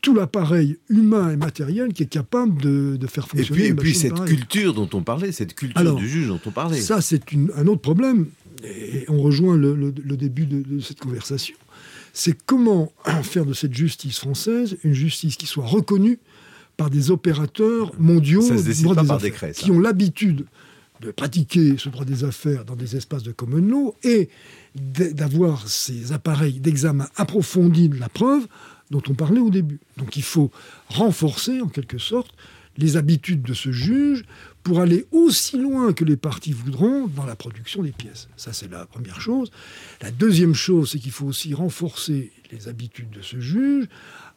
tout 0.00 0.14
l'appareil 0.14 0.78
humain 0.88 1.32
et 1.32 1.36
matériel 1.36 1.92
qui 1.92 2.04
est 2.04 2.06
capable 2.06 2.62
de, 2.62 3.06
faire 3.08 3.26
fonctionner. 3.26 3.66
Et 3.66 3.74
puis, 3.74 3.94
cette 3.94 4.24
culture 4.24 4.72
dont 4.72 4.88
on 4.94 5.02
parlait, 5.02 5.32
cette 5.32 5.54
culture 5.54 5.96
du 5.96 6.08
juge 6.08 6.28
dont 6.28 6.40
on 6.46 6.52
parlait. 6.52 6.80
Ça, 6.80 7.00
c'est 7.00 7.24
un 7.56 7.66
autre 7.66 7.82
problème, 7.82 8.28
et 8.62 9.04
on 9.08 9.20
rejoint 9.20 9.56
le, 9.56 9.92
début 9.92 10.46
de 10.46 10.78
cette 10.78 11.00
conversation 11.00 11.56
c'est 12.12 12.36
comment 12.44 12.92
faire 13.22 13.44
de 13.46 13.52
cette 13.52 13.74
justice 13.74 14.18
française 14.18 14.76
une 14.84 14.94
justice 14.94 15.36
qui 15.36 15.46
soit 15.46 15.66
reconnue 15.66 16.18
par 16.76 16.90
des 16.90 17.10
opérateurs 17.10 17.92
mondiaux 17.98 18.42
qui 19.54 19.70
ont 19.70 19.80
l'habitude 19.80 20.46
de 21.00 21.10
pratiquer 21.10 21.76
ce 21.78 21.88
droit 21.88 22.04
des 22.04 22.24
affaires 22.24 22.64
dans 22.64 22.76
des 22.76 22.96
espaces 22.96 23.22
de 23.22 23.32
common 23.32 23.58
law 23.58 23.94
et 24.02 24.28
d'avoir 24.74 25.66
ces 25.68 26.12
appareils 26.12 26.60
d'examen 26.60 27.08
approfondi 27.16 27.88
de 27.88 27.98
la 27.98 28.08
preuve 28.08 28.46
dont 28.90 29.02
on 29.08 29.14
parlait 29.14 29.40
au 29.40 29.50
début. 29.50 29.80
Donc 29.96 30.16
il 30.16 30.22
faut 30.22 30.50
renforcer 30.88 31.60
en 31.60 31.68
quelque 31.68 31.98
sorte 31.98 32.34
les 32.76 32.96
habitudes 32.96 33.42
de 33.42 33.54
ce 33.54 33.72
juge 33.72 34.24
pour 34.62 34.80
aller 34.80 35.06
aussi 35.10 35.58
loin 35.58 35.92
que 35.92 36.04
les 36.04 36.16
parties 36.16 36.52
voudront 36.52 37.06
dans 37.06 37.24
la 37.24 37.36
production 37.36 37.82
des 37.82 37.92
pièces. 37.92 38.28
Ça, 38.36 38.52
c'est 38.52 38.70
la 38.70 38.86
première 38.86 39.20
chose. 39.20 39.50
La 40.02 40.10
deuxième 40.10 40.54
chose, 40.54 40.90
c'est 40.90 40.98
qu'il 40.98 41.12
faut 41.12 41.26
aussi 41.26 41.54
renforcer 41.54 42.32
les 42.52 42.68
habitudes 42.68 43.10
de 43.10 43.22
ce 43.22 43.40
juge 43.40 43.86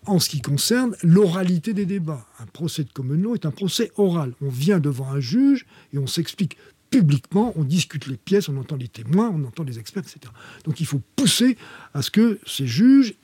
en 0.06 0.20
ce 0.20 0.30
qui 0.30 0.42
concerne 0.42 0.96
l'oralité 1.04 1.74
des 1.74 1.86
débats. 1.86 2.26
Un 2.40 2.46
procès 2.46 2.84
de 2.84 2.92
common 2.92 3.36
est 3.36 3.46
un 3.46 3.52
procès 3.52 3.92
oral. 3.96 4.34
On 4.42 4.50
vient 4.50 4.80
devant 4.80 5.10
un 5.10 5.20
juge 5.20 5.66
et 5.94 5.98
on 5.98 6.08
s'explique 6.08 6.58
publiquement, 6.90 7.54
on 7.56 7.64
discute 7.64 8.06
les 8.06 8.18
pièces, 8.18 8.50
on 8.50 8.58
entend 8.58 8.76
les 8.76 8.88
témoins, 8.88 9.32
on 9.34 9.44
entend 9.46 9.64
les 9.64 9.80
experts, 9.80 10.04
etc. 10.04 10.32
Donc 10.64 10.80
il 10.80 10.86
faut 10.86 11.02
pousser 11.16 11.58
à 11.94 12.02
ce 12.02 12.12
que 12.12 12.40
ces 12.46 12.68
juges 12.68 13.16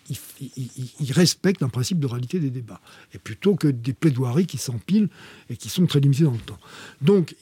ils, 0.99 1.12
respectent 1.12 1.63
un 1.63 1.69
principe 1.69 1.99
de 1.99 2.08
réalité 2.08 2.39
des 2.39 2.49
débats, 2.49 2.82
et 3.13 3.17
plutôt 3.17 3.55
que 3.55 3.67
des 3.67 3.93
plaidoiries 3.93 4.47
qui 4.47 4.58
s'empilent 4.58 5.10
et 5.49 5.58
qui 5.58 5.69
sont 5.69 5.86
très 5.86 5.99
limitées 5.99 6.23
dans 6.23 6.32
le 6.32 6.38
temps. 6.39 6.58
Donc, 7.01 7.36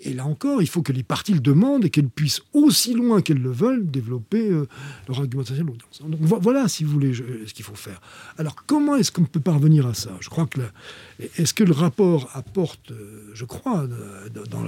et 0.00 0.14
là 0.14 0.26
encore, 0.26 0.62
il 0.62 0.68
faut 0.68 0.82
que 0.82 0.92
les 0.92 1.02
parties 1.02 1.34
le 1.34 1.40
demandent 1.40 1.84
et 1.84 1.90
qu'elles 1.90 2.08
puissent, 2.08 2.42
aussi 2.52 2.94
loin 2.94 3.22
qu'elles 3.22 3.42
le 3.42 3.50
veulent, 3.50 3.90
développer 3.90 4.50
euh, 4.50 4.66
leur 5.08 5.20
argumentation 5.20 5.64
de 5.64 5.70
l'audience. 5.70 6.02
Donc 6.02 6.20
voilà, 6.20 6.68
si 6.68 6.84
vous 6.84 6.92
voulez, 6.92 7.14
ce 7.14 7.52
qu'il 7.52 7.64
faut 7.64 7.74
faire. 7.74 8.00
Alors 8.38 8.54
comment 8.66 8.96
est-ce 8.96 9.10
qu'on 9.10 9.24
peut 9.24 9.40
parvenir 9.40 9.86
à 9.86 9.94
ça? 9.94 10.16
Je 10.20 10.28
crois 10.28 10.46
que 10.46 10.60
est-ce 11.38 11.54
que 11.54 11.64
le 11.64 11.72
rapport 11.72 12.30
apporte, 12.34 12.90
euh, 12.90 13.30
je 13.34 13.44
crois, 13.44 13.86
dans 14.50 14.64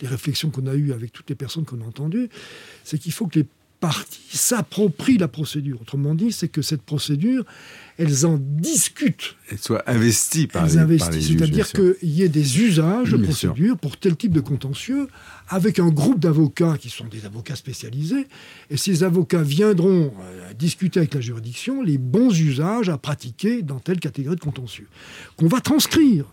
les 0.00 0.08
réflexions 0.08 0.50
qu'on 0.50 0.66
a 0.66 0.74
eues 0.74 0.92
avec 0.92 1.12
toutes 1.12 1.28
les 1.28 1.36
personnes 1.36 1.64
qu'on 1.64 1.80
a 1.80 1.84
entendues, 1.84 2.28
c'est 2.84 2.98
qu'il 2.98 3.12
faut 3.12 3.26
que 3.26 3.40
les 3.40 3.46
parties 3.80 4.36
s'approprient 4.36 5.18
la 5.18 5.28
procédure. 5.28 5.80
Autrement 5.80 6.14
dit, 6.14 6.32
c'est 6.32 6.48
que 6.48 6.62
cette 6.62 6.82
procédure, 6.82 7.44
elles 7.98 8.26
en 8.26 8.38
discutent. 8.38 9.36
Elles 9.50 9.58
soient 9.58 9.88
investies 9.88 10.46
par 10.46 10.64
elles 10.64 10.70
les, 10.70 10.78
investissent, 10.78 11.28
C'est-à-dire 11.28 11.70
qu'il 11.70 12.10
y 12.10 12.22
ait 12.22 12.28
des 12.28 12.60
usages 12.60 13.10
de 13.10 13.16
procédure 13.18 13.76
pour 13.78 13.96
tel 13.96 14.16
type 14.16 14.32
de 14.32 14.40
contentieux, 14.40 15.08
avec 15.48 15.78
un 15.78 15.88
groupe 15.88 16.18
d'avocats 16.18 16.76
qui 16.78 16.90
sont 16.90 17.06
des 17.06 17.26
avocats 17.26 17.56
spécialisés, 17.56 18.26
et 18.70 18.76
ces 18.76 19.04
avocats 19.04 19.42
viendront 19.42 20.12
euh, 20.20 20.52
discuter 20.54 21.00
avec 21.00 21.14
la 21.14 21.20
juridiction 21.20 21.82
les 21.82 21.98
bons 21.98 22.36
usages 22.38 22.88
à 22.88 22.98
pratiquer 22.98 23.62
dans 23.62 23.78
telle 23.78 24.00
catégorie 24.00 24.36
de 24.36 24.40
contentieux, 24.40 24.88
qu'on 25.36 25.48
va 25.48 25.60
transcrire. 25.60 26.24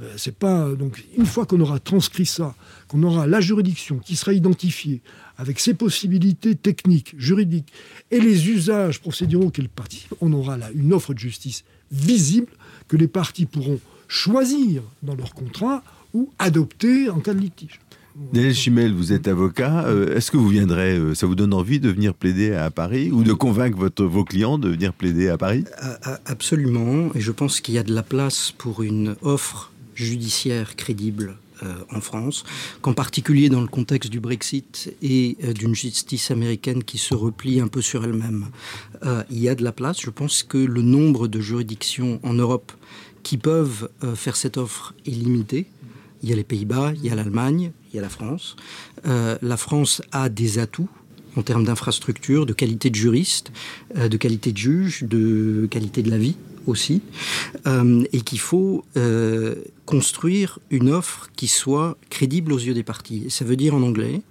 Euh, 0.00 0.12
c'est 0.16 0.36
pas 0.36 0.68
donc 0.74 1.02
une 1.16 1.26
fois 1.26 1.44
qu'on 1.46 1.60
aura 1.60 1.80
transcrit 1.80 2.26
ça, 2.26 2.54
qu'on 2.86 3.02
aura 3.02 3.26
la 3.26 3.40
juridiction 3.40 3.98
qui 3.98 4.14
sera 4.14 4.32
identifiée 4.32 5.00
avec 5.38 5.60
ses 5.60 5.72
possibilités 5.72 6.54
techniques, 6.54 7.14
juridiques 7.16 7.72
et 8.10 8.20
les 8.20 8.50
usages 8.50 9.00
procéduraux 9.00 9.50
qu'elle 9.50 9.68
participe, 9.68 10.12
on 10.20 10.32
aura 10.32 10.56
là 10.56 10.68
une 10.74 10.92
offre 10.92 11.14
de 11.14 11.18
justice 11.18 11.64
visible 11.90 12.48
que 12.88 12.96
les 12.96 13.08
parties 13.08 13.46
pourront 13.46 13.80
choisir 14.08 14.82
dans 15.02 15.14
leur 15.14 15.32
contrat 15.34 15.82
ou 16.12 16.30
adopter 16.38 17.08
en 17.08 17.20
cas 17.20 17.34
de 17.34 17.40
litige. 17.40 17.80
Daniel 18.32 18.54
Chimel, 18.54 18.92
vous 18.92 19.12
êtes 19.12 19.28
avocat. 19.28 19.84
Euh, 19.86 20.16
est-ce 20.16 20.32
que 20.32 20.36
vous 20.36 20.48
viendrez, 20.48 20.96
euh, 20.96 21.14
ça 21.14 21.26
vous 21.26 21.36
donne 21.36 21.54
envie 21.54 21.78
de 21.78 21.88
venir 21.88 22.14
plaider 22.14 22.52
à 22.52 22.68
Paris 22.70 23.12
ou 23.12 23.22
de 23.22 23.32
convaincre 23.32 23.78
votre, 23.78 24.04
vos 24.04 24.24
clients 24.24 24.58
de 24.58 24.68
venir 24.68 24.92
plaider 24.92 25.28
à 25.28 25.38
Paris? 25.38 25.64
Absolument. 26.26 27.14
Et 27.14 27.20
je 27.20 27.30
pense 27.30 27.60
qu'il 27.60 27.74
y 27.74 27.78
a 27.78 27.84
de 27.84 27.94
la 27.94 28.02
place 28.02 28.52
pour 28.58 28.82
une 28.82 29.14
offre 29.22 29.72
judiciaire 29.94 30.74
crédible 30.74 31.36
en 31.90 32.00
France, 32.00 32.44
qu'en 32.82 32.92
particulier 32.92 33.48
dans 33.48 33.60
le 33.60 33.66
contexte 33.66 34.10
du 34.10 34.20
Brexit 34.20 34.94
et 35.02 35.36
euh, 35.44 35.52
d'une 35.52 35.74
justice 35.74 36.30
américaine 36.30 36.84
qui 36.84 36.98
se 36.98 37.14
replie 37.14 37.60
un 37.60 37.68
peu 37.68 37.80
sur 37.80 38.04
elle-même. 38.04 38.46
Euh, 39.04 39.22
il 39.30 39.38
y 39.38 39.48
a 39.48 39.54
de 39.54 39.64
la 39.64 39.72
place. 39.72 40.00
Je 40.00 40.10
pense 40.10 40.42
que 40.42 40.58
le 40.58 40.82
nombre 40.82 41.28
de 41.28 41.40
juridictions 41.40 42.20
en 42.22 42.34
Europe 42.34 42.72
qui 43.22 43.36
peuvent 43.36 43.90
faire 44.14 44.36
cette 44.36 44.56
offre 44.56 44.94
est 45.04 45.10
limité. 45.10 45.66
Il 46.22 46.30
y 46.30 46.32
a 46.32 46.36
les 46.36 46.44
Pays-Bas, 46.44 46.92
il 46.94 47.04
y 47.04 47.10
a 47.10 47.14
l'Allemagne, 47.14 47.72
il 47.90 47.96
y 47.96 47.98
a 47.98 48.02
la 48.02 48.08
France. 48.08 48.56
la 49.04 49.56
France 49.56 50.00
a 50.12 50.28
des 50.30 50.58
atouts 50.58 50.88
en 51.36 51.42
termes 51.42 51.64
d'infrastructure, 51.64 52.46
de 52.46 52.54
qualité 52.54 52.88
de 52.88 52.94
juriste, 52.94 53.52
de 53.94 54.16
qualité 54.16 54.52
de 54.52 54.56
juge, 54.56 55.02
de 55.02 55.68
qualité 55.70 56.02
de 56.02 56.10
la 56.10 56.16
vie 56.16 56.36
aussi, 56.68 57.02
euh, 57.66 58.04
et 58.12 58.20
qu'il 58.20 58.40
faut 58.40 58.84
euh, 58.96 59.56
construire 59.86 60.58
une 60.70 60.90
offre 60.90 61.30
qui 61.36 61.48
soit 61.48 61.96
crédible 62.10 62.52
aux 62.52 62.58
yeux 62.58 62.74
des 62.74 62.82
parties. 62.82 63.26
ça 63.30 63.44
veut 63.44 63.56
dire 63.56 63.74
en 63.74 63.82
anglais, 63.82 64.22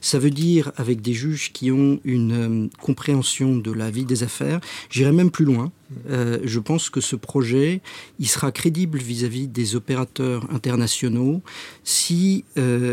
ça 0.00 0.18
veut 0.18 0.30
dire 0.30 0.72
avec 0.76 1.02
des 1.02 1.12
juges 1.12 1.52
qui 1.52 1.70
ont 1.70 2.00
une 2.04 2.32
euh, 2.66 2.68
compréhension 2.80 3.56
de 3.56 3.72
la 3.72 3.90
vie 3.90 4.04
des 4.04 4.22
affaires. 4.22 4.60
J'irai 4.90 5.12
même 5.12 5.30
plus 5.30 5.44
loin. 5.44 5.72
je 6.08 6.58
pense 6.58 6.90
que 6.90 7.00
ce 7.00 7.16
projet, 7.16 7.80
il 8.18 8.28
sera 8.28 8.50
crédible 8.50 8.98
vis-à-vis 8.98 9.46
des 9.46 9.76
opérateurs 9.76 10.48
internationaux 10.52 11.42
si 11.84 12.44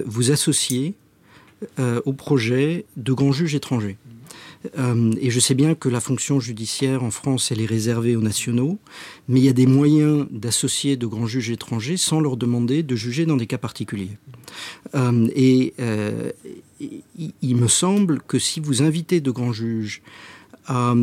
vous 0.05 0.31
associez 0.31 0.93
au 2.05 2.13
projet 2.13 2.85
de 2.97 3.13
grands 3.13 3.31
juges 3.31 3.55
étrangers. 3.55 3.97
Euh, 4.77 5.11
et 5.19 5.29
je 5.29 5.39
sais 5.39 5.53
bien 5.53 5.75
que 5.75 5.89
la 5.89 5.99
fonction 5.99 6.39
judiciaire 6.39 7.03
en 7.03 7.11
France, 7.11 7.51
elle 7.51 7.61
est 7.61 7.65
réservée 7.65 8.15
aux 8.15 8.21
nationaux, 8.21 8.79
mais 9.27 9.39
il 9.39 9.45
y 9.45 9.49
a 9.49 9.53
des 9.53 9.65
moyens 9.65 10.25
d'associer 10.31 10.97
de 10.97 11.05
grands 11.05 11.27
juges 11.27 11.49
étrangers 11.49 11.97
sans 11.97 12.21
leur 12.21 12.37
demander 12.37 12.83
de 12.83 12.95
juger 12.95 13.25
dans 13.25 13.37
des 13.37 13.47
cas 13.47 13.57
particuliers. 13.57 14.17
Euh, 14.95 15.27
et 15.35 15.73
euh, 15.79 16.31
il 16.79 17.55
me 17.55 17.67
semble 17.67 18.21
que 18.21 18.39
si 18.39 18.59
vous 18.59 18.81
invitez 18.81 19.21
de 19.21 19.31
grands 19.31 19.53
juges 19.53 20.01
à 20.65 20.95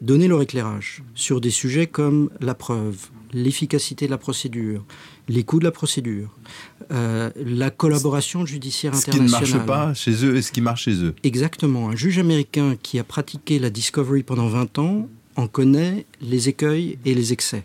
donner 0.00 0.26
leur 0.26 0.42
éclairage 0.42 1.04
sur 1.14 1.40
des 1.40 1.50
sujets 1.50 1.86
comme 1.86 2.30
la 2.40 2.54
preuve, 2.54 3.10
l'efficacité 3.32 4.06
de 4.06 4.10
la 4.10 4.18
procédure, 4.18 4.84
les 5.28 5.44
coûts 5.44 5.58
de 5.58 5.64
la 5.64 5.70
procédure, 5.70 6.30
euh, 6.90 7.30
la 7.36 7.70
collaboration 7.70 8.46
judiciaire 8.46 8.94
internationale. 8.94 9.28
Ce 9.28 9.44
qui 9.46 9.52
ne 9.52 9.58
marche 9.58 9.66
pas 9.66 9.94
chez 9.94 10.24
eux 10.24 10.36
et 10.36 10.42
ce 10.42 10.52
qui 10.52 10.60
marche 10.60 10.84
chez 10.84 11.02
eux. 11.02 11.14
Exactement. 11.22 11.90
Un 11.90 11.96
juge 11.96 12.18
américain 12.18 12.76
qui 12.82 12.98
a 12.98 13.04
pratiqué 13.04 13.58
la 13.58 13.70
discovery 13.70 14.22
pendant 14.22 14.48
20 14.48 14.78
ans 14.78 15.08
en 15.36 15.46
connaît 15.46 16.06
les 16.20 16.48
écueils 16.48 16.98
et 17.04 17.14
les 17.14 17.32
excès. 17.32 17.64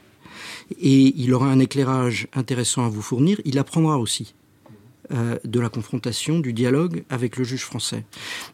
Et 0.79 1.13
il 1.17 1.33
aura 1.33 1.47
un 1.47 1.59
éclairage 1.59 2.27
intéressant 2.33 2.85
à 2.85 2.89
vous 2.89 3.01
fournir. 3.01 3.39
Il 3.45 3.57
apprendra 3.59 3.97
aussi. 3.97 4.33
Euh, 5.11 5.37
de 5.43 5.59
la 5.59 5.67
confrontation, 5.67 6.39
du 6.39 6.53
dialogue 6.53 7.03
avec 7.09 7.35
le 7.35 7.43
juge 7.43 7.63
français. 7.63 8.05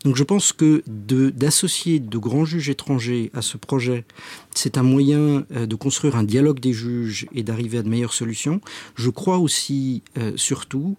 Donc 0.04 0.16
je 0.16 0.24
pense 0.24 0.52
que 0.52 0.84
d'associer 0.88 2.00
de, 2.00 2.18
grands 2.18 2.44
juges 2.44 2.70
étrangers 2.70 3.30
à 3.36 3.44
ce 3.44 3.56
projet, 3.58 4.04
c'est 4.56 4.78
un 4.78 4.84
moyen 4.84 5.46
euh, 5.52 5.68
de 5.68 5.76
construire 5.76 6.16
un 6.16 6.24
dialogue 6.24 6.60
des 6.60 6.74
juges 6.74 7.28
et 7.36 7.44
d'arriver 7.44 7.78
à 7.78 7.84
de 7.84 7.90
meilleures 7.90 8.14
solutions. 8.14 8.62
Je 8.96 9.12
crois 9.12 9.38
aussi, 9.38 10.02
euh, 10.18 10.32
surtout, 10.38 10.98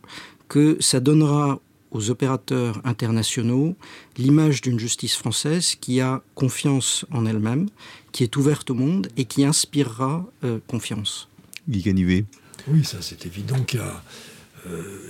que 0.48 0.76
ça 0.78 1.01
donnera 1.01 1.59
aux 1.90 2.11
opérateurs 2.11 2.80
internationaux 2.84 3.74
l'image 4.16 4.61
d'une 4.61 4.78
justice 4.78 5.16
française 5.16 5.74
qui 5.80 6.01
a 6.01 6.22
confiance 6.36 7.05
en 7.11 7.26
elle-même, 7.26 7.68
qui 8.12 8.22
est 8.22 8.36
ouverte 8.36 8.70
au 8.70 8.74
monde 8.74 9.09
et 9.16 9.24
qui 9.24 9.44
inspirera 9.44 10.24
confiance. 10.68 11.28
Guy 11.68 11.82
Canivet. 11.82 12.24
Oui, 12.68 12.84
ça 12.84 12.98
c'est 13.01 13.26
évident 13.26 13.61
qu'il 13.64 13.80
y 13.80 13.82
a 13.82 14.01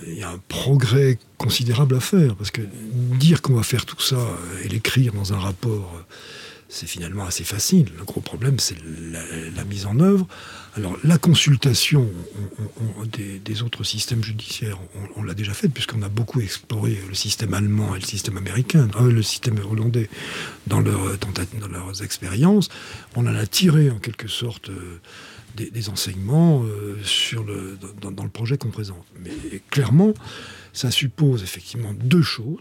il 0.07 0.17
y 0.17 0.23
a 0.23 0.29
un 0.29 0.39
progrès 0.47 1.17
considérable 1.37 1.95
à 1.95 1.99
faire, 1.99 2.35
parce 2.35 2.51
que 2.51 2.61
dire 3.19 3.41
qu'on 3.41 3.53
va 3.53 3.63
faire 3.63 3.85
tout 3.85 3.99
ça 4.01 4.19
et 4.63 4.67
l'écrire 4.67 5.13
dans 5.13 5.33
un 5.33 5.39
rapport, 5.39 6.03
c'est 6.71 6.87
finalement 6.87 7.25
assez 7.25 7.43
facile. 7.43 7.87
Le 7.97 8.05
gros 8.05 8.21
problème, 8.21 8.57
c'est 8.57 8.77
la, 9.55 9.65
mise 9.65 9.85
en 9.85 9.99
œuvre. 9.99 10.25
Alors, 10.77 10.97
la 11.03 11.17
consultation 11.17 12.09
des, 13.43 13.61
autres 13.61 13.83
systèmes 13.83 14.23
judiciaires, 14.23 14.79
on, 15.17 15.23
l'a 15.23 15.33
déjà 15.33 15.53
faite, 15.53 15.73
puisqu'on 15.73 16.01
a 16.01 16.07
beaucoup 16.07 16.39
exploré 16.39 16.97
le 17.09 17.13
système 17.13 17.53
allemand 17.53 17.93
et 17.93 17.99
le 17.99 18.05
système 18.05 18.37
américain, 18.37 18.87
euh, 19.01 19.11
le 19.11 19.21
système 19.21 19.59
hollandais 19.69 20.09
dans, 20.65 20.79
leur, 20.79 21.17
dans, 21.17 21.67
leurs 21.67 22.03
expériences. 22.03 22.69
On 23.17 23.27
en 23.27 23.35
a 23.35 23.45
tiré, 23.45 23.89
en 23.89 23.99
quelque 23.99 24.29
sorte, 24.29 24.69
euh, 24.69 25.01
des, 25.55 25.89
enseignements 25.89 26.63
euh, 26.63 26.97
dans, 28.01 28.23
le 28.23 28.29
projet 28.29 28.57
qu'on 28.57 28.69
présente. 28.69 29.05
Mais 29.19 29.31
clairement, 29.69 30.13
ça 30.73 30.91
suppose 30.91 31.43
effectivement 31.43 31.93
deux 31.93 32.21
choses. 32.21 32.59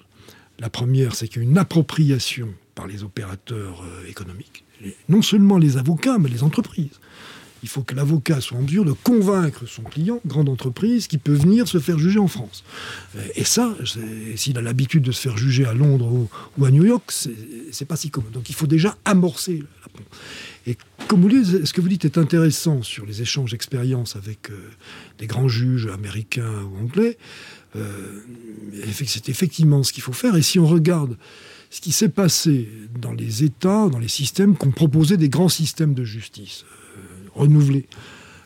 La 0.58 0.70
première, 0.70 1.14
c'est 1.14 1.28
qu'il 1.28 1.42
y 1.42 1.46
une 1.46 1.58
appropriation 1.58 2.48
par 2.74 2.86
les 2.86 3.02
opérateurs 3.02 3.82
euh, 3.82 4.06
économiques, 4.06 4.64
non 5.08 5.22
seulement 5.22 5.58
les 5.58 5.76
avocats, 5.76 6.18
mais 6.18 6.28
les 6.28 6.42
entreprises. 6.42 7.00
Il 7.62 7.68
faut 7.68 7.82
que 7.82 7.94
l'avocat 7.94 8.40
soit 8.40 8.58
en 8.58 8.62
mesure 8.62 8.84
de 8.84 8.92
convaincre 8.92 9.66
son 9.66 9.82
client, 9.82 10.20
grande 10.26 10.48
entreprise, 10.48 11.06
qui 11.06 11.18
peut 11.18 11.34
venir 11.34 11.68
se 11.68 11.78
faire 11.78 11.98
juger 11.98 12.18
en 12.18 12.28
France. 12.28 12.64
Euh, 13.16 13.26
et 13.34 13.44
ça, 13.44 13.76
s'il 14.36 14.58
a 14.58 14.62
l'habitude 14.62 15.02
de 15.02 15.12
se 15.12 15.20
faire 15.20 15.36
juger 15.36 15.64
à 15.66 15.74
Londres 15.74 16.28
ou, 16.56 16.64
à 16.64 16.70
New 16.70 16.84
York, 16.84 17.12
c'est 17.70 17.84
pas 17.84 17.96
si 17.96 18.10
commun. 18.10 18.28
Donc 18.32 18.48
il 18.50 18.54
faut 18.54 18.66
déjà 18.66 18.96
amorcer 19.04 19.62
Et 20.66 20.76
comme 21.08 21.22
vous 21.22 21.28
dites, 21.28 21.64
ce 21.64 21.72
que 21.72 21.80
vous 21.80 21.88
dites 21.88 22.04
est 22.04 22.18
intéressant 22.18 22.82
sur 22.82 23.06
les 23.06 23.22
échanges 23.22 23.50
d'expériences 23.50 24.16
avec 24.16 24.50
euh, 24.50 24.70
des 25.18 25.26
grands 25.26 25.48
juges 25.48 25.86
américains 25.86 26.62
ou 26.62 26.82
anglais. 26.82 27.18
Euh, 27.76 28.20
c'est 29.06 29.28
effectivement 29.28 29.82
ce 29.82 29.92
qu'il 29.92 30.02
faut 30.02 30.12
faire. 30.12 30.36
Et 30.36 30.42
si 30.42 30.58
on 30.58 30.66
regarde 30.66 31.16
ce 31.70 31.80
qui 31.80 31.92
s'est 31.92 32.08
passé 32.08 32.68
dans 33.00 33.12
les 33.12 33.44
États, 33.44 33.88
dans 33.88 33.98
les 33.98 34.08
systèmes 34.08 34.56
qu'on 34.56 34.72
proposait 34.72 35.16
des 35.16 35.28
grands 35.28 35.48
systèmes 35.48 35.94
de 35.94 36.04
justice, 36.04 36.64
renouvelés, 37.40 37.86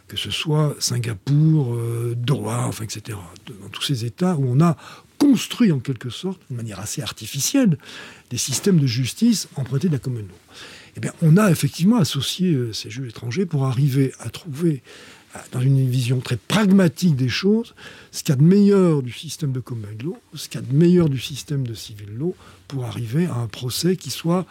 que 0.09 0.17
ce 0.17 0.31
soit 0.31 0.75
Singapour, 0.79 1.75
euh, 1.75 2.15
Doha, 2.17 2.67
enfin, 2.67 2.85
etc. 2.85 3.19
Dans 3.63 3.69
tous 3.69 3.83
ces 3.83 4.05
États 4.05 4.37
où 4.37 4.47
on 4.47 4.61
a 4.61 4.77
construit 5.19 5.73
en 5.73 5.79
quelque 5.79 6.11
sorte, 6.11 6.41
de 6.51 6.57
manière 6.57 6.81
assez 6.81 7.03
artificielle, 7.03 7.79
des 8.31 8.37
systèmes 8.37 8.79
de 8.79 8.87
justice 8.87 9.49
empruntés 9.57 9.89
de 9.89 9.95
la 9.95 9.99
commune 9.99 10.29
Eh 10.97 11.01
bien, 11.01 11.13
on 11.23 11.37
a 11.37 11.51
effectivement 11.51 11.97
associé 11.97 12.53
euh, 12.53 12.73
ces 12.73 12.91
jeux 12.91 13.09
étrangers 13.09 13.47
pour 13.47 13.65
arriver 13.65 14.13
à 14.21 14.29
trouver, 14.29 14.83
euh, 15.35 15.39
dans 15.53 15.61
une 15.61 15.89
vision 15.89 16.21
très 16.21 16.37
pragmatique 16.37 17.17
des 17.17 17.29
choses, 17.29 17.75
ce 18.13 18.23
qu'il 18.23 18.35
y 18.35 18.39
a 18.39 18.41
de 18.41 18.45
meilleur 18.45 19.03
du 19.03 19.13
système 19.13 19.53
de 19.53 19.61
common 19.61 19.89
ce 20.35 20.49
qu'il 20.49 20.61
y 20.61 20.65
a 20.65 20.67
de 20.67 20.77
meilleur 20.77 21.09
du 21.09 21.19
système 21.19 21.67
de 21.67 21.75
civil 21.75 22.11
law, 22.17 22.37
pour 22.69 22.85
arriver 22.85 23.27
à 23.27 23.37
un 23.37 23.47
procès 23.47 23.97
qui 23.97 24.11
soit 24.11 24.47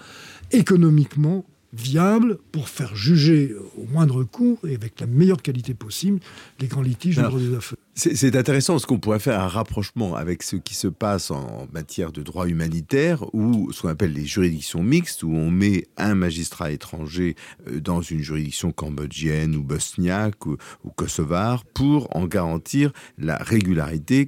économiquement 0.51 1.45
viable 1.73 2.37
pour 2.51 2.69
faire 2.69 2.95
juger 2.95 3.53
au 3.77 3.85
moindre 3.91 4.23
coût 4.23 4.59
et 4.67 4.75
avec 4.75 4.99
la 4.99 5.07
meilleure 5.07 5.41
qualité 5.41 5.73
possible 5.73 6.19
les 6.59 6.67
grands 6.67 6.81
litiges 6.81 7.17
de 7.17 7.23
droit 7.23 7.39
des 7.39 7.55
affaires. 7.55 7.77
C'est 7.95 8.35
intéressant 8.35 8.73
parce 8.73 8.87
qu'on 8.87 8.97
pourrait 8.97 9.19
faire 9.19 9.39
un 9.39 9.47
rapprochement 9.47 10.15
avec 10.15 10.41
ce 10.41 10.55
qui 10.55 10.73
se 10.73 10.87
passe 10.87 11.29
en 11.29 11.67
matière 11.71 12.11
de 12.11 12.23
droit 12.23 12.47
humanitaire 12.47 13.23
ou 13.35 13.71
ce 13.71 13.83
qu'on 13.83 13.89
appelle 13.89 14.13
les 14.13 14.25
juridictions 14.25 14.81
mixtes 14.81 15.21
où 15.21 15.29
on 15.31 15.51
met 15.51 15.85
un 15.97 16.15
magistrat 16.15 16.71
étranger 16.71 17.35
euh, 17.67 17.79
dans 17.79 18.01
une 18.01 18.21
juridiction 18.21 18.71
cambodgienne 18.71 19.55
ou 19.55 19.61
bosniaque 19.61 20.47
ou, 20.47 20.57
kosovare 20.95 21.65
pour 21.65 22.07
en 22.15 22.25
garantir 22.25 22.91
la 23.19 23.37
régularité 23.37 24.27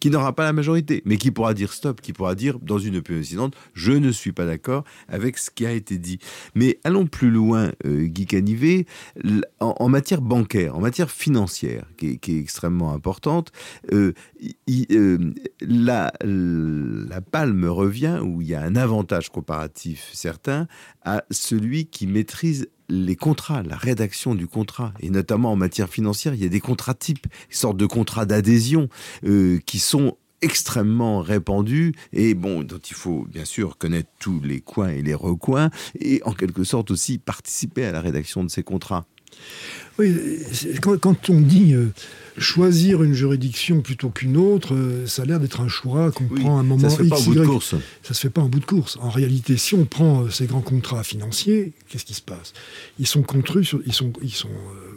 qui 0.00 0.10
n'aura 0.10 0.34
pas 0.34 0.44
la 0.44 0.52
majorité 0.52 1.00
mais 1.04 1.16
qui 1.16 1.30
pourra 1.30 1.54
dire 1.54 1.72
stop, 1.72 2.00
qui 2.00 2.12
pourra 2.12 2.34
dire 2.34 2.58
dans 2.58 2.78
une 2.78 2.96
opinion 2.96 3.20
incidente 3.20 3.54
je 3.74 3.92
ne 3.92 4.10
suis 4.10 4.32
pas 4.32 4.44
d'accord 4.44 4.82
avec 5.06 5.38
ce 5.38 5.52
qui 5.52 5.66
a 5.66 5.72
été 5.72 5.98
dit. 5.98 6.18
Mais 6.56 6.80
allons 6.82 7.06
plus 7.06 7.30
loin, 7.30 7.70
euh, 7.86 8.06
Guy 8.06 8.26
Canivet, 8.26 8.86
en, 9.60 9.88
matière 9.88 10.20
bancaire, 10.20 10.76
en 10.76 10.80
matière 10.80 11.12
financière 11.12 11.86
qui 11.96 12.18
qui 12.18 12.36
est 12.36 12.40
extrêmement 12.40 12.92
importante 12.92 13.03
euh, 13.92 14.12
euh, 14.92 15.32
la, 15.60 16.10
palme 17.30 17.64
revient, 17.66 18.20
où 18.22 18.42
il 18.42 18.48
y 18.48 18.54
a 18.54 18.62
un 18.62 18.76
avantage 18.76 19.30
comparatif 19.30 20.10
certain, 20.12 20.66
à 21.02 21.24
celui 21.30 21.86
qui 21.86 22.06
maîtrise 22.06 22.68
les 22.88 23.16
contrats, 23.16 23.62
la 23.62 23.76
rédaction 23.76 24.34
du 24.34 24.46
contrat, 24.46 24.92
et 25.00 25.10
notamment 25.10 25.52
en 25.52 25.56
matière 25.56 25.88
financière, 25.88 26.34
il 26.34 26.42
y 26.42 26.46
a 26.46 26.50
des 26.50 26.60
contrats 26.60 26.94
types, 26.94 27.26
une 27.48 27.56
sorte 27.56 27.76
de 27.76 27.86
contrats 27.86 28.26
d'adhésion 28.26 28.88
euh, 29.24 29.58
qui 29.64 29.78
sont 29.78 30.16
extrêmement 30.42 31.20
répandus 31.20 31.94
et 32.12 32.34
bon 32.34 32.62
dont 32.62 32.78
il 32.78 32.94
faut 32.94 33.24
bien 33.30 33.46
sûr 33.46 33.78
connaître 33.78 34.10
tous 34.18 34.40
les 34.40 34.60
coins 34.60 34.90
et 34.90 35.00
les 35.00 35.14
recoins 35.14 35.70
et 35.98 36.20
en 36.24 36.32
quelque 36.32 36.64
sorte 36.64 36.90
aussi 36.90 37.16
participer 37.16 37.86
à 37.86 37.92
la 37.92 38.02
rédaction 38.02 38.44
de 38.44 38.50
ces 38.50 38.62
contrats. 38.62 39.06
Oui, 39.98 40.12
quand, 40.80 41.30
on 41.30 41.40
dit 41.40 41.74
choisir 42.38 43.02
une 43.02 43.14
juridiction 43.14 43.80
plutôt 43.80 44.10
qu'une 44.10 44.36
autre, 44.36 44.74
euh, 44.74 45.06
ça 45.06 45.22
a 45.22 45.24
l'air 45.24 45.40
d'être 45.40 45.60
un 45.60 45.68
choix 45.68 46.10
qu'on 46.10 46.24
prend 46.24 46.56
à 46.56 46.60
un 46.60 46.64
moment 46.64 46.88
ça 46.88 46.96
se 46.96 47.02
fait 47.02 47.08
pas 47.08 47.20
bout 47.20 47.34
de 47.34 47.44
course. 47.44 47.74
Ça 48.02 48.14
se 48.14 48.20
fait 48.20 48.30
pas 48.30 48.40
en 48.40 48.48
bout 48.48 48.60
de 48.60 48.64
course. 48.64 48.98
En 49.00 49.10
réalité, 49.10 49.56
si 49.56 49.74
on 49.74 49.84
prend 49.84 50.24
euh, 50.24 50.30
ces 50.30 50.46
grands 50.46 50.60
contrats 50.60 51.04
financiers, 51.04 51.72
qu'est-ce 51.88 52.04
qui 52.04 52.14
se 52.14 52.22
passe? 52.22 52.52
Ils 52.98 53.06
sont 53.06 53.24
sur, 53.62 53.80
ils 53.86 53.92
sont, 53.92 54.12
ils 54.22 54.34
sont 54.34 54.48
euh, 54.48 54.93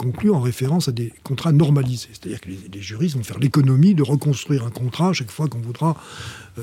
conclus 0.00 0.30
en 0.30 0.40
référence 0.40 0.88
à 0.88 0.92
des 0.92 1.12
contrats 1.24 1.52
normalisés. 1.52 2.08
C'est-à-dire 2.12 2.40
que 2.40 2.48
les, 2.48 2.80
juristes 2.80 3.16
vont 3.16 3.22
faire 3.22 3.38
l'économie 3.38 3.94
de 3.94 4.02
reconstruire 4.02 4.64
un 4.64 4.70
contrat 4.70 5.12
chaque 5.12 5.30
fois 5.30 5.46
qu'on 5.46 5.60
voudra 5.60 5.94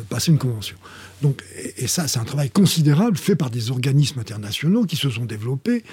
passer 0.10 0.32
une 0.32 0.40
convention. 0.40 0.76
Donc, 1.22 1.44
et, 1.78 1.86
ça, 1.86 2.08
c'est 2.08 2.18
un 2.18 2.24
travail 2.24 2.50
considérable 2.50 3.16
fait 3.16 3.36
par 3.36 3.52
des 3.52 3.70
organismes 3.70 4.20
internationaux 4.20 4.86
qui 4.86 4.96
se 4.96 5.12
sont 5.12 5.26
développés, 5.26 5.84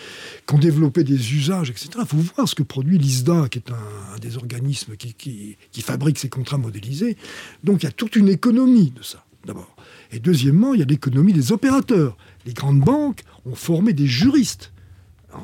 qui 0.47 0.55
ont 0.55 0.59
développé 0.59 1.05
des 1.05 1.34
usages, 1.34 1.68
etc. 1.68 1.90
Il 2.01 2.07
faut 2.07 2.16
voir 2.16 2.49
ce 2.49 2.55
que 2.55 2.62
produit 2.62 2.97
l'ISDA, 2.97 3.49
qui 3.51 3.59
est 3.59 3.70
un, 3.70 4.18
des 4.20 4.38
organismes 4.38 4.97
qui, 4.97 5.14
qui 5.14 5.82
fabrique 5.82 6.18
ces 6.18 6.30
contrats 6.30 6.57
modélisés. 6.57 7.18
Donc, 7.62 7.82
il 7.82 7.84
y 7.84 7.88
a 7.88 7.92
toute 7.92 8.16
une 8.16 8.30
économie 8.30 8.90
de 8.97 9.03
ça, 9.03 9.22
d'abord. 9.45 9.76
Et 10.12 10.18
deuxièmement, 10.18 10.72
il 10.72 10.80
y 10.80 10.82
a 10.82 10.86
l'économie 10.86 11.34
des 11.34 11.53
opérateurs. 11.53 12.16
Les 12.47 12.55
grandes 12.55 12.80
banques 12.80 13.20
ont 13.45 13.55
formé 13.55 13.92
des 13.92 14.07
juristes 14.07 14.72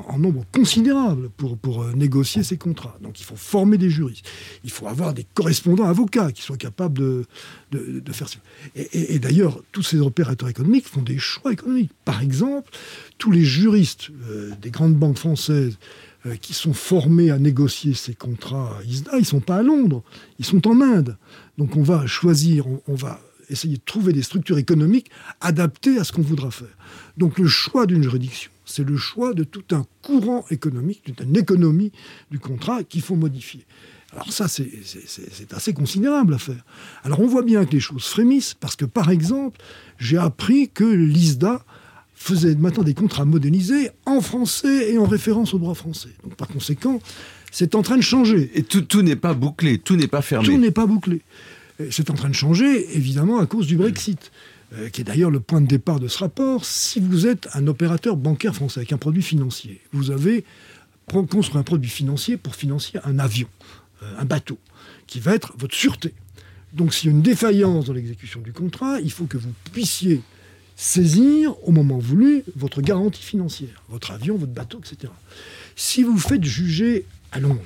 en 0.08 0.18
nombre 0.18 0.44
considérable 0.52 1.30
pour, 1.36 1.56
pour 1.56 1.82
euh, 1.82 1.92
négocier 1.92 2.42
ces 2.42 2.56
contrats. 2.56 2.96
Donc 3.02 3.20
il 3.20 3.24
faut 3.24 3.36
former 3.36 3.78
des 3.78 3.90
juristes. 3.90 4.26
Il 4.64 4.70
faut 4.70 4.86
avoir 4.86 5.14
des 5.14 5.26
correspondants 5.34 5.84
avocats 5.84 6.32
qui 6.32 6.42
soient 6.42 6.56
capables 6.56 6.98
de, 6.98 7.26
de, 7.72 8.12
faire 8.12 8.28
ça. 8.28 8.38
Et, 8.74 9.18
d'ailleurs, 9.18 9.62
tous 9.72 9.82
ces 9.82 10.00
opérateurs 10.00 10.48
économiques 10.48 10.86
font 10.86 11.02
des 11.02 11.18
choix 11.18 11.52
économiques. 11.52 11.92
Par 12.04 12.22
exemple, 12.22 12.70
tous 13.18 13.30
les 13.30 13.44
juristes 13.44 14.10
euh, 14.28 14.52
des 14.60 14.70
grandes 14.70 14.94
banques 14.94 15.18
françaises 15.18 15.78
euh, 16.26 16.36
qui 16.36 16.52
sont 16.52 16.74
formés 16.74 17.30
à 17.30 17.38
négocier 17.38 17.94
ces 17.94 18.14
contrats 18.14 18.78
ISDA, 18.86 19.12
ils 19.14 19.20
ne 19.20 19.24
sont 19.24 19.40
pas 19.40 19.56
à 19.56 19.62
Londres, 19.62 20.02
ils 20.38 20.44
sont 20.44 20.66
en 20.68 20.80
Inde. 20.80 21.16
Donc 21.58 21.76
on 21.76 21.82
va 21.82 22.06
choisir, 22.06 22.66
on 22.86 22.94
va 22.94 23.20
essayer 23.50 23.76
de 23.76 23.82
trouver 23.84 24.12
des 24.12 24.22
structures 24.22 24.58
économiques 24.58 25.10
adaptées 25.40 25.98
à 25.98 26.04
ce 26.04 26.12
qu'on 26.12 26.22
voudra 26.22 26.50
faire. 26.50 26.76
Donc 27.16 27.38
le 27.38 27.46
choix 27.46 27.86
d'une 27.86 28.02
juridiction, 28.02 28.50
c'est 28.64 28.84
le 28.84 28.96
choix 28.96 29.34
de 29.34 29.44
tout 29.44 29.64
un 29.72 29.84
courant 30.02 30.44
économique, 30.50 31.02
toute 31.04 31.20
une 31.20 31.36
économie 31.36 31.92
du 32.30 32.38
contrat 32.38 32.82
qu'il 32.84 33.02
faut 33.02 33.16
modifier. 33.16 33.66
Alors 34.12 34.32
ça, 34.32 34.48
c'est 34.48 34.68
assez 35.52 35.72
considérable 35.72 36.34
à 36.34 36.38
faire. 36.38 36.64
Alors 37.04 37.20
on 37.20 37.26
voit 37.26 37.42
bien 37.42 37.64
que 37.64 37.72
les 37.72 37.80
choses 37.80 38.06
frémissent, 38.06 38.54
parce 38.54 38.76
que 38.76 38.84
par 38.84 39.10
exemple, 39.10 39.60
j'ai 39.98 40.18
appris 40.18 40.68
que 40.68 40.84
l'ISDA 40.84 41.64
faisait 42.14 42.54
maintenant 42.54 42.82
des 42.82 42.94
contrats 42.94 43.24
modernisés 43.24 43.90
en 44.06 44.20
français 44.20 44.92
et 44.92 44.98
en 44.98 45.06
référence 45.06 45.54
au 45.54 45.58
droit 45.58 45.74
français. 45.74 46.10
Donc 46.22 46.34
par 46.34 46.48
conséquent, 46.48 47.00
c'est 47.50 47.74
en 47.74 47.82
train 47.82 47.96
de 47.96 48.02
changer. 48.02 48.50
Et 48.54 48.62
tout, 48.62 48.82
tout 48.82 49.02
n'est 49.02 49.16
pas 49.16 49.32
bouclé, 49.32 49.78
tout 49.78 49.96
n'est 49.96 50.08
pas 50.08 50.22
fermé. 50.22 50.46
Tout 50.46 50.58
n'est 50.58 50.70
pas 50.70 50.86
bouclé. 50.86 51.22
C'est 51.90 52.10
en 52.10 52.14
train 52.14 52.28
de 52.28 52.34
changer, 52.34 52.96
évidemment, 52.96 53.38
à 53.38 53.46
cause 53.46 53.66
du 53.66 53.76
Brexit. 53.76 54.30
Euh, 54.72 54.88
qui 54.88 55.00
est 55.00 55.04
d'ailleurs 55.04 55.32
le 55.32 55.40
point 55.40 55.60
de 55.60 55.66
départ 55.66 55.98
de 55.98 56.06
ce 56.06 56.18
rapport, 56.18 56.64
si 56.64 57.00
vous 57.00 57.26
êtes 57.26 57.48
un 57.54 57.66
opérateur 57.66 58.16
bancaire 58.16 58.54
français 58.54 58.78
avec 58.78 58.92
un 58.92 58.98
produit 58.98 59.22
financier, 59.22 59.80
vous 59.92 60.12
avez 60.12 60.44
construit 61.08 61.58
un 61.58 61.64
produit 61.64 61.90
financier 61.90 62.36
pour 62.36 62.54
financer 62.54 63.00
un 63.02 63.18
avion, 63.18 63.48
euh, 64.04 64.14
un 64.20 64.24
bateau, 64.24 64.58
qui 65.08 65.18
va 65.18 65.34
être 65.34 65.54
votre 65.58 65.74
sûreté. 65.74 66.14
Donc 66.72 66.94
s'il 66.94 67.10
y 67.10 67.12
a 67.12 67.16
une 67.16 67.22
défaillance 67.22 67.86
dans 67.86 67.92
l'exécution 67.92 68.42
du 68.42 68.52
contrat, 68.52 69.00
il 69.00 69.10
faut 69.10 69.24
que 69.24 69.38
vous 69.38 69.52
puissiez 69.72 70.22
saisir 70.76 71.56
au 71.66 71.72
moment 71.72 71.98
voulu 71.98 72.44
votre 72.54 72.80
garantie 72.80 73.24
financière, 73.24 73.82
votre 73.88 74.12
avion, 74.12 74.36
votre 74.36 74.52
bateau, 74.52 74.78
etc. 74.78 75.12
Si 75.74 76.04
vous 76.04 76.16
faites 76.16 76.44
juger 76.44 77.06
à 77.32 77.40
Londres, 77.40 77.60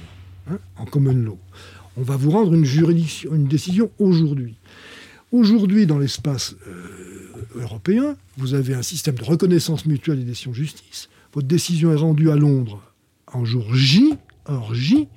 hein, 0.51 0.59
en 0.79 0.87
common 0.87 1.13
law, 1.13 1.39
on 1.97 2.03
va 2.03 2.17
vous 2.17 2.31
rendre 2.31 2.55
une, 2.55 3.47
décision 3.47 3.91
aujourd'hui. 3.99 4.57
Aujourd'hui, 5.33 5.87
dans 5.87 5.99
l'espace 5.99 6.55
euh, 6.67 7.61
européen, 7.61 8.17
vous 8.37 8.55
avez 8.55 8.75
un 8.75 8.83
système 8.83 9.15
de 9.15 9.25
reconnaissance 9.25 9.87
mutuelle 9.87 10.19
des 10.19 10.25
décisions 10.25 10.51
de 10.51 10.57
justice. 10.57 11.09
Votre 11.33 11.49
décision 11.49 11.93
est 11.93 11.97
rendue 11.97 12.31
à 12.31 12.37
Londres 12.37 12.83
en 13.33 13.45
jour 13.45 13.75
J, 13.75 14.15
J, 14.73 15.09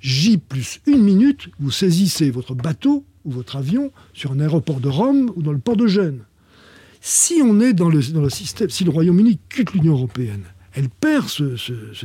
J 0.00 0.38
plus 0.38 0.80
une 0.86 1.02
minute, 1.02 1.48
vous 1.58 1.70
saisissez 1.70 2.30
votre 2.30 2.54
bateau 2.54 3.04
ou 3.24 3.30
votre 3.30 3.56
avion 3.56 3.90
sur 4.12 4.32
un 4.32 4.40
aéroport 4.40 4.80
de 4.80 4.88
Rome 4.88 5.32
ou 5.34 5.42
dans 5.42 5.52
le 5.52 5.58
port 5.58 5.76
de 5.76 5.86
Gênes. 5.86 6.24
Si 7.00 7.40
on 7.42 7.60
est 7.60 7.72
dans 7.74 7.88
le, 7.88 8.00
système, 8.30 8.70
si 8.70 8.84
le 8.84 8.90
Royaume-Uni 8.90 9.38
quitte 9.54 9.72
l'Union 9.72 9.92
européenne, 9.92 10.44
elle 10.72 10.88
perd 10.88 11.28
ce, 11.28 11.56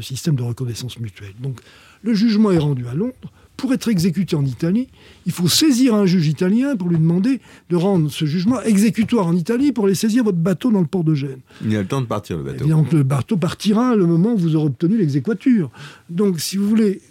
système 0.01 0.35
de 0.35 0.43
reconnaissance 0.43 0.99
mutuelle. 0.99 1.33
Donc 1.39 1.59
le 2.03 2.13
jugement 2.13 2.51
est 2.51 2.57
rendu 2.57 2.87
à 2.87 2.93
Londres. 2.93 3.31
Pour 3.59 3.73
être 3.73 3.89
exécuté 3.89 4.37
en 4.37 4.45
Italie, 4.45 4.87
il 5.25 5.33
faut 5.33 5.49
saisir 5.49 5.93
un 5.93 6.05
juge 6.05 6.27
italien 6.27 6.77
pour 6.77 6.87
lui 6.87 6.97
demander 6.97 7.41
de 7.69 7.75
rendre 7.75 8.09
ce 8.09 8.23
jugement 8.23 8.61
exécutoire 8.61 9.27
en 9.27 9.35
Italie 9.35 9.73
pour 9.73 9.83
aller 9.85 9.95
saisir 9.95 10.23
votre 10.23 10.37
bateau 10.37 10.71
dans 10.71 10.79
le 10.79 10.87
port 10.87 11.03
de 11.03 11.13
Gênes. 11.13 11.41
Il 11.65 11.73
y 11.73 11.75
a 11.75 11.81
le 11.81 11.87
temps 11.87 11.99
de 11.99 12.05
partir, 12.05 12.37
le 12.37 12.43
bateau. 12.43 12.65
donc 12.65 12.93
le 12.93 13.03
bateau 13.03 13.35
partira 13.35 13.97
le 13.97 14.05
moment 14.05 14.31
où 14.31 14.37
vous 14.37 14.55
aurez 14.55 14.67
obtenu 14.67 14.97
l'exéquature. 14.97 15.71
Donc, 16.09 16.39
si 16.39 16.55
vous 16.55 16.69
voulez, 16.69 17.01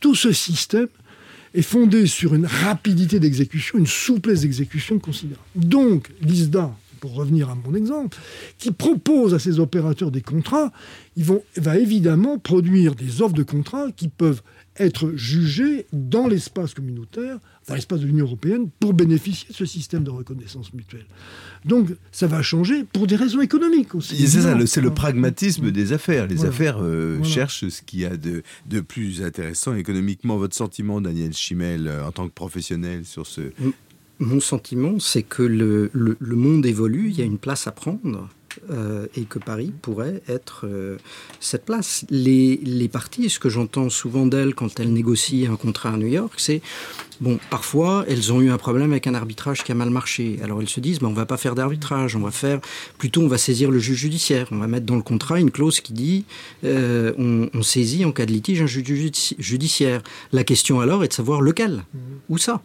tout 0.00 0.16
ce 0.16 0.32
système 0.32 0.88
est 1.54 1.62
fondé 1.62 2.06
sur 2.06 2.34
une 2.34 2.46
rapidité 2.46 3.20
d'exécution, 3.20 3.78
une 3.78 3.86
souplesse 3.86 4.40
d'exécution 4.40 4.98
considérable. 4.98 5.46
Donc, 5.54 6.10
l'ISDA, 6.20 6.74
pour 7.02 7.14
revenir 7.14 7.50
à 7.50 7.56
mon 7.56 7.74
exemple, 7.74 8.16
qui 8.58 8.70
propose 8.70 9.34
à 9.34 9.40
ses 9.40 9.58
opérateurs 9.58 10.12
des 10.12 10.22
contrats, 10.22 10.72
il 11.16 11.24
va 11.56 11.76
évidemment 11.76 12.38
produire 12.38 12.94
des 12.94 13.22
offres 13.22 13.34
de 13.34 13.42
contrats 13.42 13.90
qui 13.90 14.06
peuvent 14.06 14.40
être 14.78 15.12
jugées 15.16 15.86
dans 15.92 16.28
l'espace 16.28 16.74
communautaire, 16.74 17.38
dans 17.66 17.74
l'espace 17.74 17.98
de 17.98 18.06
l'Union 18.06 18.24
européenne, 18.24 18.68
pour 18.78 18.94
bénéficier 18.94 19.48
de 19.50 19.54
ce 19.54 19.66
système 19.66 20.04
de 20.04 20.10
reconnaissance 20.10 20.72
mutuelle. 20.72 21.06
Donc 21.64 21.88
ça 22.12 22.28
va 22.28 22.40
changer 22.40 22.84
pour 22.84 23.08
des 23.08 23.16
raisons 23.16 23.40
économiques 23.40 23.96
aussi. 23.96 24.16
C'est 24.16 24.42
ça, 24.42 24.56
c'est 24.66 24.80
le 24.80 24.94
pragmatisme 24.94 25.72
des 25.72 25.92
affaires. 25.92 26.28
Les 26.28 26.44
affaires 26.44 26.78
euh, 26.80 27.20
cherchent 27.24 27.68
ce 27.68 27.82
qu'il 27.82 27.98
y 28.00 28.04
a 28.04 28.16
de, 28.16 28.44
de, 28.66 28.80
plus 28.80 29.24
intéressant 29.24 29.74
économiquement. 29.74 30.36
Votre 30.36 30.54
sentiment, 30.54 31.00
Daniel 31.00 31.32
Chimel, 31.32 31.88
euh, 31.88 32.06
en 32.06 32.12
tant 32.12 32.28
que 32.28 32.32
professionnel 32.34 33.04
sur 33.04 33.26
ce... 33.26 33.40
Mon 34.22 34.38
sentiment, 34.38 35.00
c'est 35.00 35.24
que 35.24 35.42
le, 35.42 35.90
le, 35.92 36.36
monde 36.36 36.64
évolue, 36.64 37.08
il 37.08 37.18
y 37.18 37.22
a 37.22 37.24
une 37.24 37.38
place 37.38 37.66
à 37.66 37.72
prendre. 37.72 38.28
Euh, 38.70 39.06
et 39.16 39.22
que 39.22 39.38
Paris 39.38 39.72
pourrait 39.80 40.22
être 40.28 40.66
euh, 40.66 40.98
cette 41.40 41.64
place. 41.64 42.04
Les, 42.10 42.58
les 42.58 42.86
parties, 42.86 43.30
ce 43.30 43.38
que 43.38 43.48
j'entends 43.48 43.88
souvent 43.88 44.26
d'elles 44.26 44.54
quand 44.54 44.78
elles 44.78 44.92
négocient 44.92 45.50
un 45.50 45.56
contrat 45.56 45.88
à 45.88 45.96
New 45.96 46.06
York, 46.06 46.34
c'est 46.36 46.60
Bon, 47.22 47.38
parfois, 47.50 48.04
elles 48.08 48.32
ont 48.32 48.40
eu 48.40 48.50
un 48.50 48.58
problème 48.58 48.90
avec 48.90 49.06
un 49.06 49.14
arbitrage 49.14 49.62
qui 49.62 49.70
a 49.70 49.76
mal 49.76 49.90
marché. 49.90 50.40
Alors 50.42 50.60
elles 50.60 50.68
se 50.68 50.80
disent, 50.80 51.00
mais 51.00 51.06
on 51.06 51.12
va 51.12 51.24
pas 51.24 51.36
faire 51.36 51.54
d'arbitrage, 51.54 52.16
on 52.16 52.20
va 52.20 52.32
faire, 52.32 52.60
plutôt 52.98 53.22
on 53.22 53.28
va 53.28 53.38
saisir 53.38 53.70
le 53.70 53.78
juge 53.78 53.98
judiciaire. 53.98 54.48
On 54.50 54.58
va 54.58 54.66
mettre 54.66 54.86
dans 54.86 54.96
le 54.96 55.02
contrat 55.02 55.38
une 55.38 55.52
clause 55.52 55.80
qui 55.80 55.92
dit, 55.92 56.24
euh, 56.64 57.12
on, 57.16 57.62
saisit 57.62 58.04
en 58.04 58.10
cas 58.10 58.26
de 58.26 58.32
litige 58.32 58.60
un 58.60 58.66
juge 58.66 59.12
judiciaire. 59.38 60.02
La 60.32 60.42
question 60.42 60.80
alors 60.80 61.04
est 61.04 61.08
de 61.08 61.12
savoir 61.12 61.42
lequel, 61.42 61.84
où 62.28 62.38
ça? 62.38 62.60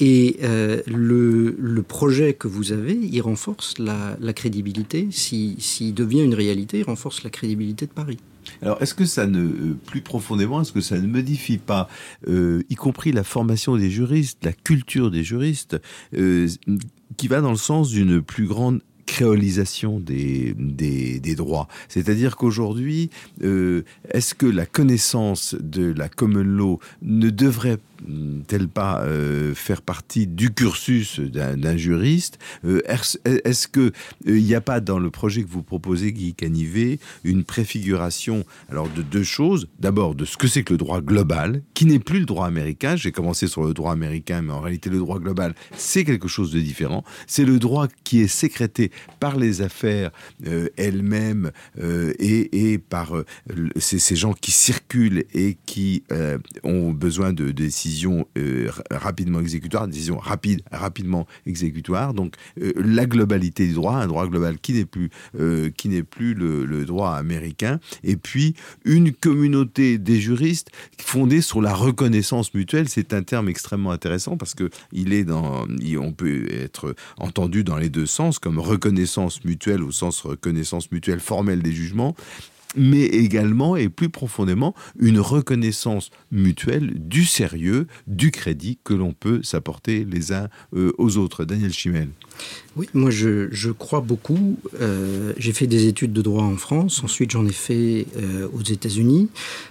Et 0.00 0.36
euh, 0.42 0.82
le, 0.86 1.82
projet 1.82 2.34
que 2.34 2.46
vous 2.46 2.72
avez, 2.72 2.92
il 2.92 3.22
renforce 3.22 3.78
la, 3.78 4.32
crédibilité. 4.34 5.08
S'il 5.10 5.94
devient 5.94 6.24
une 6.24 6.34
réalité, 6.34 6.80
il 6.80 6.84
renforce 6.84 7.24
la 7.24 7.30
crédibilité 7.30 7.86
de 7.86 7.92
Paris. 7.92 8.18
Alors, 8.62 8.80
est-ce 8.82 8.94
que 8.94 9.04
ça 9.04 9.26
ne, 9.26 9.40
euh, 9.40 9.76
plus 9.86 10.00
profondément, 10.00 10.60
est-ce 10.60 10.72
que 10.72 10.80
ça 10.80 10.98
ne 10.98 11.06
modifie 11.06 11.58
pas, 11.58 11.88
euh, 12.28 12.62
y 12.68 12.74
compris 12.74 13.12
la 13.12 13.24
formation 13.24 13.76
des 13.76 13.90
juristes, 13.90 14.44
la 14.44 14.52
culture 14.52 15.10
des 15.10 15.22
juristes, 15.22 15.80
euh, 16.14 16.48
qui 17.16 17.28
va 17.28 17.40
dans 17.40 17.50
le 17.50 17.56
sens 17.56 17.90
d'une 17.90 18.20
plus 18.22 18.46
grande 18.46 18.80
créolisation 19.06 20.00
des, 20.00 20.54
droits? 21.36 21.68
C'est-à-dire 21.88 22.36
qu'aujourd'hui, 22.36 23.10
est-ce 23.40 24.34
que 24.34 24.46
la 24.46 24.66
connaissance 24.66 25.56
de 25.58 25.92
la 25.92 26.08
common 26.08 26.42
law 26.42 26.78
ne 27.02 27.30
devrait 27.30 27.78
tel 28.46 28.68
pas 28.68 29.02
euh, 29.02 29.54
faire 29.54 29.82
partie 29.82 30.26
du 30.26 30.52
cursus 30.52 31.20
d'un 31.20 31.76
juriste 31.76 32.38
euh, 32.64 32.80
Est-ce 33.24 33.68
que 33.68 33.92
il 34.24 34.32
euh, 34.32 34.40
n'y 34.40 34.54
a 34.54 34.60
pas 34.60 34.80
dans 34.80 34.98
le 34.98 35.10
projet 35.10 35.42
que 35.42 35.48
vous 35.48 35.62
proposez, 35.62 36.12
Guy 36.12 36.34
Canivet, 36.34 36.98
une 37.24 37.44
préfiguration 37.44 38.44
alors 38.70 38.88
de 38.88 39.02
deux 39.02 39.22
choses? 39.22 39.68
D'abord, 39.78 40.14
de 40.14 40.24
ce 40.24 40.36
que 40.36 40.48
c'est 40.48 40.62
que 40.62 40.74
le 40.74 40.78
droit 40.78 41.00
global, 41.00 41.62
qui 41.74 41.86
n'est 41.86 41.98
plus 41.98 42.20
le 42.20 42.26
droit 42.26 42.46
américain. 42.46 42.96
J'ai 42.96 43.12
commencé 43.12 43.46
sur 43.46 43.64
le 43.64 43.74
droit 43.74 43.92
américain, 43.92 44.42
mais 44.42 44.52
en 44.52 44.60
réalité, 44.60 44.90
le 44.90 44.98
droit 44.98 45.18
global, 45.18 45.54
c'est 45.76 46.04
quelque 46.04 46.28
chose 46.28 46.52
de 46.52 46.60
différent. 46.60 47.04
C'est 47.26 47.44
le 47.44 47.58
droit 47.58 47.88
qui 48.04 48.20
est 48.20 48.28
sécrété 48.28 48.90
par 49.20 49.36
les 49.36 49.62
affaires 49.62 50.10
elles-mêmes 50.76 51.50
et, 51.80 52.72
et, 52.72 52.78
par 52.78 53.12
ces, 53.76 54.16
gens 54.16 54.32
qui 54.32 54.50
circulent 54.50 55.24
et 55.32 55.56
qui 55.66 56.02
ont 56.64 56.90
besoin 56.90 57.32
de 57.32 57.50
décisions 57.50 57.87
décision 57.88 58.26
euh, 58.36 58.70
rapidement 58.90 59.40
exécutoire, 59.40 59.88
décision 59.88 60.18
rapide, 60.18 60.60
rapidement 60.70 61.26
exécutoire. 61.46 62.12
Donc 62.12 62.34
euh, 62.60 62.72
la 62.76 63.06
globalité 63.06 63.66
du 63.66 63.72
droit, 63.72 63.94
un 63.94 64.06
droit 64.06 64.26
global 64.26 64.58
qui 64.58 64.74
n'est 64.74 64.84
plus, 64.84 65.10
euh, 65.40 65.70
qui 65.70 65.88
n'est 65.88 66.02
plus 66.02 66.34
le, 66.34 66.84
droit 66.84 67.12
américain, 67.12 67.80
et 68.04 68.16
puis 68.16 68.54
une 68.84 69.12
communauté 69.12 69.98
des 69.98 70.20
juristes 70.20 70.70
fondée 70.98 71.40
sur 71.40 71.60
la 71.60 71.74
reconnaissance 71.74 72.54
mutuelle. 72.54 72.88
C'est 72.88 73.12
un 73.12 73.22
terme 73.22 73.48
extrêmement 73.48 73.90
intéressant 73.90 74.36
parce 74.36 74.54
que 74.54 74.70
il 74.92 75.12
est 75.12 75.24
dans, 75.24 75.66
on 75.98 76.12
peut 76.12 76.46
être 76.52 76.94
entendu 77.16 77.64
dans 77.64 77.76
les 77.76 77.88
deux 77.88 78.06
sens 78.06 78.38
comme 78.38 78.58
reconnaissance 78.58 79.44
mutuelle 79.44 79.82
au 79.82 79.92
sens 79.92 80.20
reconnaissance 80.20 80.90
mutuelle 80.92 81.20
formelle 81.20 81.62
des 81.62 81.72
jugements 81.72 82.14
mais 82.76 83.04
également 83.04 83.76
et 83.76 83.88
plus 83.88 84.08
profondément 84.08 84.74
une 84.98 85.20
reconnaissance 85.20 86.10
mutuelle 86.30 86.92
du 86.96 87.24
sérieux, 87.24 87.86
du 88.06 88.30
crédit 88.30 88.78
que 88.84 88.94
l'on 88.94 89.12
peut 89.12 89.42
s'apporter 89.42 90.04
les 90.04 90.32
uns 90.32 90.48
euh, 90.74 90.92
aux 90.98 91.16
autres. 91.16 91.44
Daniel 91.44 91.72
Chimel. 91.72 92.08
Oui, 92.76 92.88
moi 92.94 93.10
je, 93.10 93.70
crois 93.70 94.00
beaucoup. 94.00 94.58
Euh, 94.80 95.32
j'ai 95.38 95.52
fait 95.52 95.66
des 95.66 95.86
études 95.86 96.12
de 96.12 96.22
droit 96.22 96.44
en 96.44 96.56
France, 96.56 97.02
ensuite 97.02 97.30
j'en 97.30 97.46
ai 97.46 97.52
fait 97.52 98.06
euh, 98.16 98.48
aux 98.52 98.62
États-Unis. 98.62 99.28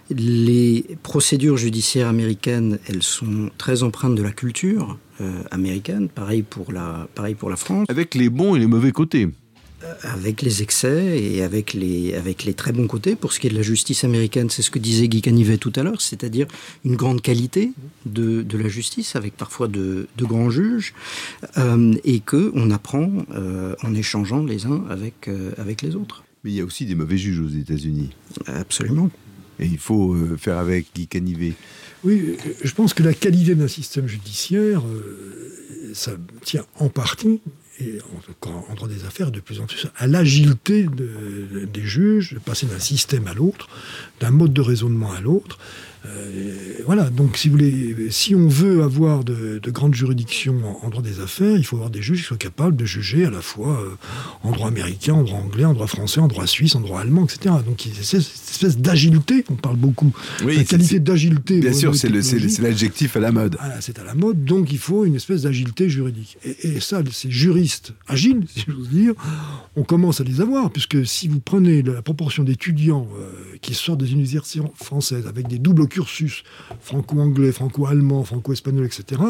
Les 0.10 0.86
procédures 1.04 1.58
judiciaires 1.58 2.08
américaines, 2.08 2.80
elles 2.88 3.04
sont 3.04 3.50
très 3.58 3.84
empreintes 3.84 4.16
de 4.16 4.24
la 4.24 4.32
culture 4.32 4.98
américaine, 5.50 6.10
pareil 6.10 6.43
pour, 6.43 6.72
la, 6.72 7.08
pareil 7.16 7.34
pour 7.34 7.50
la 7.50 7.56
France. 7.56 7.88
Avec 7.89 8.14
les 8.14 8.30
bons 8.30 8.56
et 8.56 8.60
les 8.60 8.68
mauvais 8.68 8.91
côtés 8.91 9.28
avec 10.02 10.42
les 10.42 10.62
excès 10.62 11.22
et 11.22 11.44
avec 11.44 11.74
les, 11.74 12.14
avec 12.14 12.44
les 12.44 12.54
très 12.54 12.72
bons 12.72 12.88
côtés. 12.88 13.16
Pour 13.16 13.34
ce 13.34 13.40
qui 13.40 13.48
est 13.48 13.50
de 13.50 13.56
la 13.56 13.62
justice 13.62 14.04
américaine, 14.04 14.50
c'est 14.50 14.62
ce 14.62 14.72
que 14.72 14.80
disait 14.80 15.08
Guy 15.08 15.22
Canivet 15.22 15.58
tout 15.58 15.74
à 15.76 15.84
l'heure, 15.84 16.02
c'est-à-dire 16.02 16.48
une 16.86 16.96
grande 16.96 17.22
qualité 17.22 17.72
de, 18.06 18.42
de, 18.42 18.58
la 18.58 18.68
justice, 18.68 19.16
avec 19.16 19.36
parfois 19.36 19.68
de, 19.68 20.08
de 20.18 20.26
grands 20.26 20.50
juges, 20.50 20.94
euh, 21.58 21.94
et 22.04 22.20
qu'on 22.20 22.72
apprend 22.72 23.12
euh, 23.32 23.76
en 23.84 23.94
échangeant 23.94 24.44
les 24.44 24.66
uns 24.66 24.84
avec, 24.90 25.28
euh, 25.28 25.52
avec 25.58 25.82
les 25.82 25.96
autres. 25.96 26.24
Mais 26.44 26.52
il 26.52 26.56
y 26.56 26.62
a 26.62 26.66
aussi 26.66 26.86
des 26.86 26.96
mauvais 26.96 27.18
juges 27.18 27.40
aux 27.40 27.50
États-Unis. 27.50 28.12
Absolument. 28.46 29.10
Et 29.60 29.66
il 29.66 29.80
faut 29.80 30.16
faire 30.38 30.58
avec 30.58 30.88
Guy 30.94 31.08
Canivet. 31.08 31.54
Oui, 32.04 32.38
je 32.64 32.72
pense 32.74 32.94
que 32.94 33.02
la 33.02 33.14
qualité 33.14 33.56
d'un 33.56 33.68
système 33.68 34.08
judiciaire, 34.08 34.84
ça 35.94 36.12
tient 36.44 36.64
en 36.76 36.90
partie 36.90 37.42
et 37.80 38.00
en, 38.42 38.74
droit 38.74 38.88
des 38.88 39.06
affaires 39.06 39.32
de 39.32 39.40
plus 39.40 39.60
en 39.60 39.66
plus 39.66 39.88
à 39.98 40.08
l'agilité 40.08 40.88
des 40.88 41.84
juges, 41.84 42.34
de 42.34 42.40
passer 42.40 42.66
d'un 42.66 42.80
système 42.80 43.28
à 43.28 43.34
l'autre, 43.34 43.68
d'un 44.20 44.32
mode 44.32 44.54
de 44.54 44.62
raisonnement 44.62 45.12
à 45.12 45.22
l'autre. 45.22 45.60
Euh, 46.06 46.80
voilà, 46.86 47.10
donc 47.10 47.38
si 47.38 47.50
vous 47.50 47.54
voulez, 47.54 47.95
si 48.12 48.36
on 48.36 48.48
veut 48.48 48.84
avoir 48.84 49.24
de, 49.24 49.60
grandes 49.68 49.95
juridictions 49.95 50.56
en, 50.82 50.89
droit 50.89 51.02
des 51.02 51.20
affaires, 51.20 51.58
il 51.58 51.66
faut 51.66 51.76
avoir 51.76 51.89
des 51.89 52.02
juges 52.02 52.20
qui 52.22 52.26
soient 52.26 52.38
capables 52.38 52.76
de 52.76 52.86
juger 52.86 53.26
à 53.26 53.30
la 53.30 53.41
fois 53.41 53.82
euh, 53.82 53.89
en 54.43 54.52
droit 54.52 54.68
américain, 54.68 55.14
en 55.14 55.24
droit 55.24 55.39
anglais, 55.39 55.66
en 55.66 55.74
droit 55.74 55.88
français, 55.88 56.20
en 56.20 56.28
droit 56.28 56.48
suisse, 56.48 56.76
en 56.76 56.82
droit 56.82 57.02
allemand, 57.02 57.26
etc. 57.26 57.56
Donc 57.66 57.86
c'est 58.02 58.22
cette 58.22 58.50
espèce 58.50 58.78
d'agilité, 58.78 59.43
on 59.50 59.56
parle 59.56 59.78
beaucoup. 59.78 60.14
la 60.45 60.64
qualité 60.64 61.00
d'agilité. 61.00 61.60
Bien 61.60 61.74
sûr, 61.74 61.95
c'est 61.95 62.10
l'adjectif 62.60 63.18
à 63.18 63.20
la 63.20 63.32
mode. 63.32 63.58
Voilà, 63.60 63.82
c'est 63.82 64.00
à 64.00 64.04
la 64.04 64.14
mode, 64.14 64.45
donc 64.45 64.72
il 64.72 64.80
faut 64.80 65.06
une 65.06 65.16
espèce 65.16 65.43
d'agilité 65.43 65.89
juridique. 65.89 66.38
Et, 66.43 66.76
et 66.76 66.80
ça, 66.80 67.02
ces 67.12 67.32
juristes 67.32 67.93
agiles, 68.08 68.43
si 68.48 68.66
j'ose 68.68 68.89
dire, 68.89 69.14
on 69.76 69.84
commence 69.84 70.22
à 70.22 70.24
les 70.24 70.41
avoir, 70.41 70.72
puisque 70.72 71.06
si 71.06 71.28
vous 71.28 71.39
prenez 71.39 71.82
la 71.82 72.02
proportion 72.02 72.43
d'étudiants 72.43 73.08
euh, 73.18 73.58
qui 73.62 73.74
sortent 73.74 74.00
des 74.00 74.12
universités 74.12 74.60
françaises 74.76 75.28
avec 75.28 75.48
des 75.48 75.60
doubles 75.60 75.87
cursus, 75.88 76.44
franco-anglais, 76.82 77.52
franco-allemand, 77.52 78.24
franco-espagnol, 78.24 78.86
etc., 78.86 79.22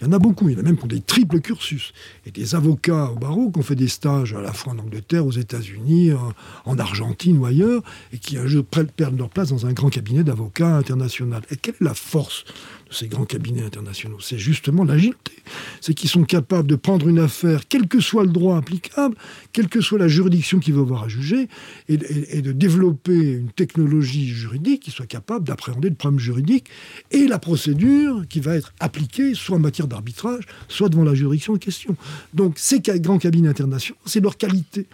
il 0.00 0.06
y 0.06 0.08
en 0.08 0.12
a 0.12 0.18
beaucoup. 0.18 0.48
Il 0.48 0.54
y 0.54 0.56
en 0.56 0.60
a 0.60 0.62
même 0.62 0.76
qui 0.76 0.88
des 0.88 1.00
triples 1.00 1.40
cursus. 1.40 1.92
Et 2.26 2.30
des 2.30 2.54
avocats 2.54 3.10
au 3.10 3.16
barreau 3.16 3.50
qui 3.50 3.58
ont 3.58 3.62
fait 3.62 3.74
des 3.74 3.88
stages 3.88 4.34
à 4.34 4.40
la 4.40 4.52
fois 4.52 4.72
en 4.72 4.78
Angleterre, 4.78 5.26
aux 5.26 5.32
États-Unis, 5.32 6.12
en 6.64 6.78
Argentine 6.78 7.38
ou 7.38 7.46
ailleurs, 7.46 7.82
et 8.12 8.18
qui 8.18 8.38
perdent 8.96 9.18
leur 9.18 9.28
place 9.28 9.50
dans 9.50 9.66
un 9.66 9.72
grand 9.72 9.90
cabinet 9.90 10.24
d'avocats 10.24 10.76
international. 10.76 11.42
Et 11.50 11.56
quelle 11.56 11.74
est 11.80 11.84
la 11.84 11.94
force 11.94 12.44
ces 12.90 13.08
grands 13.08 13.24
cabinets 13.24 13.62
internationaux. 13.62 14.18
C'est 14.20 14.38
justement 14.38 14.84
l'agilité. 14.84 15.32
C'est 15.80 15.94
qu'ils 15.94 16.10
sont 16.10 16.24
capables 16.24 16.68
de 16.68 16.76
prendre 16.76 17.08
une 17.08 17.18
affaire, 17.18 17.62
quel 17.68 17.88
que 17.88 18.00
soit 18.00 18.24
le 18.24 18.30
droit 18.30 18.56
applicable, 18.56 19.16
quelle 19.52 19.68
que 19.68 19.80
soit 19.80 19.98
la 19.98 20.08
juridiction 20.08 20.58
qu'ils 20.58 20.74
vont 20.74 20.82
avoir 20.82 21.04
à 21.04 21.08
juger, 21.08 21.48
et, 21.88 21.96
de 21.96 22.52
développer 22.52 23.14
une 23.14 23.50
technologie 23.50 24.28
juridique 24.28 24.82
qui 24.82 24.90
soit 24.90 25.06
capable 25.06 25.46
d'appréhender 25.46 25.88
le 25.88 25.94
problème 25.94 26.20
juridique 26.20 26.66
et 27.10 27.26
la 27.26 27.38
procédure 27.38 28.24
qui 28.28 28.40
va 28.40 28.56
être 28.56 28.72
appliquée, 28.80 29.34
soit 29.34 29.56
en 29.56 29.60
matière 29.60 29.86
d'arbitrage, 29.86 30.44
soit 30.68 30.88
devant 30.88 31.04
la 31.04 31.14
juridiction 31.14 31.54
en 31.54 31.58
question. 31.58 31.96
Donc 32.34 32.58
ces 32.58 32.80
grands 32.80 33.18
cabinets 33.18 33.48
internationaux, 33.48 34.00
c'est 34.04 34.20
leur 34.20 34.36
qualité, 34.36 34.86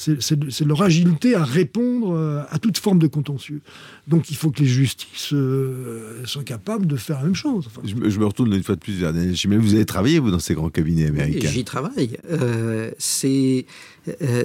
c'est 0.00 0.64
leur 0.64 0.82
agilité 0.82 1.34
à 1.34 1.44
répondre 1.44 2.14
euh, 2.14 2.42
à 2.48 2.58
toute 2.58 2.78
forme 2.78 2.98
de 2.98 3.06
contentieux. 3.06 3.60
Donc 4.08 4.30
il 4.30 4.36
faut 4.36 4.50
que 4.50 4.60
les 4.60 4.66
justices 4.66 5.32
euh, 5.32 6.24
soient 6.24 6.44
capables 6.44 6.86
de 6.86 6.96
faire 6.96 7.18
la 7.18 7.24
même 7.24 7.34
chose. 7.34 7.68
je, 7.84 7.94
me 7.94 8.24
retourne 8.24 8.52
une 8.52 8.62
fois 8.62 8.76
de 8.76 8.80
plus 8.80 8.94
vers 8.94 9.12
Daniel 9.12 9.36
Chimel. 9.36 9.58
Vous 9.58 9.74
avez 9.74 9.84
travaillé, 9.84 10.18
vous, 10.18 10.30
dans 10.30 10.38
ces 10.38 10.54
grands 10.54 10.70
cabinets 10.70 11.06
américains? 11.08 11.48
J'y 11.48 11.64
travaille. 11.64 12.16
Euh, 12.30 12.90
c'est 12.98 13.66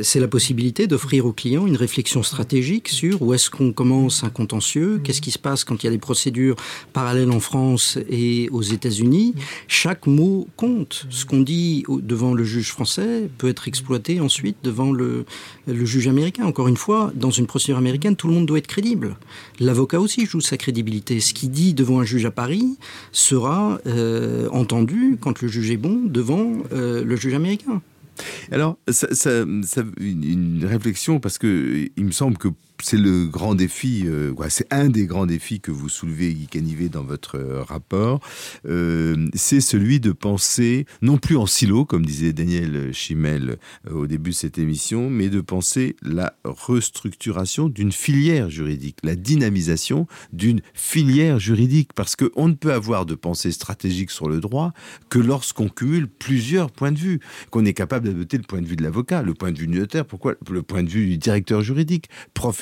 c'est 0.02 0.20
la 0.20 0.28
possibilité 0.28 0.88
d'offrir 0.88 1.26
aux 1.26 1.32
clients 1.32 1.68
une 1.68 1.76
réflexion 1.76 2.24
stratégique 2.24 2.90
sur 2.90 3.22
où 3.22 3.34
est-ce 3.34 3.50
qu'on 3.50 3.72
commence 3.72 4.24
un 4.24 4.30
contentieux, 4.30 5.00
qu'est-ce 5.04 5.22
qui 5.22 5.32
se 5.32 5.40
passe 5.40 5.64
quand 5.64 5.84
il 5.84 5.86
y 5.86 5.90
a 5.90 5.92
des 5.92 5.98
procédures 5.98 6.56
parallèles 6.94 7.32
en 7.32 7.40
France 7.40 7.98
et 8.10 8.50
aux 8.52 8.62
États-Unis. 8.62 9.36
Chaque 9.68 10.08
mot 10.08 10.48
compte. 10.56 11.06
Ce 11.10 11.26
qu'on 11.26 11.42
dit 11.42 11.84
devant 11.90 12.34
le 12.34 12.44
juge 12.44 12.72
français 12.72 13.30
peut 13.38 13.48
être 13.48 13.68
exploité 13.68 14.20
ensuite 14.20 14.58
devant 14.64 14.92
le, 14.92 15.26
le 15.68 15.86
juge 15.86 16.08
américain. 16.08 16.46
Encore 16.46 16.68
une 16.68 16.78
fois, 16.78 17.12
dans 17.16 17.32
une 17.32 17.48
procédure 17.48 17.78
américaine, 17.78 18.16
tout 18.16 18.28
le 18.28 18.34
monde 18.34 18.46
doit 18.46 18.58
être 18.58 18.68
crédible. 18.68 19.18
L'avocat 19.60 20.00
aussi 20.00 20.26
joue 20.26 20.42
sa 20.42 20.58
crédibilité. 20.58 21.20
Ce 21.20 21.34
qu'il 21.34 21.52
dit 21.52 21.74
devant 21.74 22.00
un 22.00 22.06
juge 22.06 22.26
à 22.26 22.32
Paris 22.32 22.78
sera 23.12 23.80
euh, 23.88 24.48
entendu, 24.52 25.18
quand 25.20 25.42
le 25.42 25.48
juge 25.48 25.72
est 25.72 25.78
bon, 25.78 26.02
devant 26.06 26.54
euh, 26.74 27.04
le 27.04 27.16
juge 27.16 27.34
américain. 27.34 27.82
Alors, 28.52 28.78
ça, 28.90 29.08
une 30.00 30.66
réflexion, 30.66 31.20
parce 31.20 31.38
que 31.38 31.90
il 31.96 32.06
me 32.06 32.12
semble 32.12 32.38
que 32.38 32.50
c'est 32.82 32.98
le 32.98 33.26
grand 33.26 33.56
défi, 33.56 34.04
euh, 34.06 34.34
c'est 34.50 34.72
un 34.72 34.90
des 34.90 35.06
grands 35.06 35.26
défis 35.26 35.60
que 35.60 35.72
vous 35.72 35.90
soulevez, 35.90 36.34
Guy 36.34 36.48
Canivet, 36.48 36.90
dans 36.90 37.04
votre 37.04 37.38
euh, 37.38 37.64
rapport. 37.64 38.20
Euh, 38.68 39.28
c'est 39.34 39.62
celui 39.62 40.00
de 40.00 40.12
penser, 40.12 40.86
non 41.02 41.18
plus 41.18 41.38
en 41.38 41.46
silo, 41.46 41.86
comme 41.86 42.06
disait 42.06 42.34
Daniel 42.34 42.94
Chimel 42.94 43.58
au 43.90 44.08
début 44.08 44.32
de 44.32 44.36
cette 44.36 44.58
émission, 44.58 45.10
mais 45.10 45.30
de 45.30 45.42
penser 45.42 45.96
la 46.02 46.36
restructuration 46.44 47.70
d'une 47.70 47.92
filière 47.92 48.50
juridique, 48.50 48.98
la 49.04 49.16
dynamisation 49.16 50.08
d'une 50.34 50.62
filière 50.74 51.40
juridique, 51.40 51.94
parce 51.94 52.16
qu'on 52.16 52.48
ne 52.48 52.54
peut 52.54 52.74
avoir 52.74 53.06
de 53.06 53.16
pensée 53.16 53.52
stratégique 53.52 54.12
sur 54.12 54.30
le 54.30 54.40
droit 54.40 54.74
que 55.10 55.20
lorsqu'on 55.20 55.70
cumule 55.70 56.08
plusieurs 56.08 56.72
points 56.72 56.92
de 56.92 57.00
vue, 57.00 57.20
qu'on 57.52 57.66
est 57.66 57.74
capable 57.74 58.08
d'adopter 58.08 58.38
le 58.38 58.44
point 58.44 58.62
de 58.62 58.68
vue 58.68 58.76
de 58.76 58.84
l'avocat, 58.84 59.22
le 59.22 59.34
point 59.34 59.52
de 59.52 59.60
vue 59.60 59.68
du 59.68 59.80
notaire, 59.80 60.06
pourquoi 60.06 60.36
le 60.50 60.62
point 60.62 60.84
de 60.84 60.90
vue 60.90 61.08
du 61.08 61.18
directeur 61.18 61.62
juridique, 61.62 62.10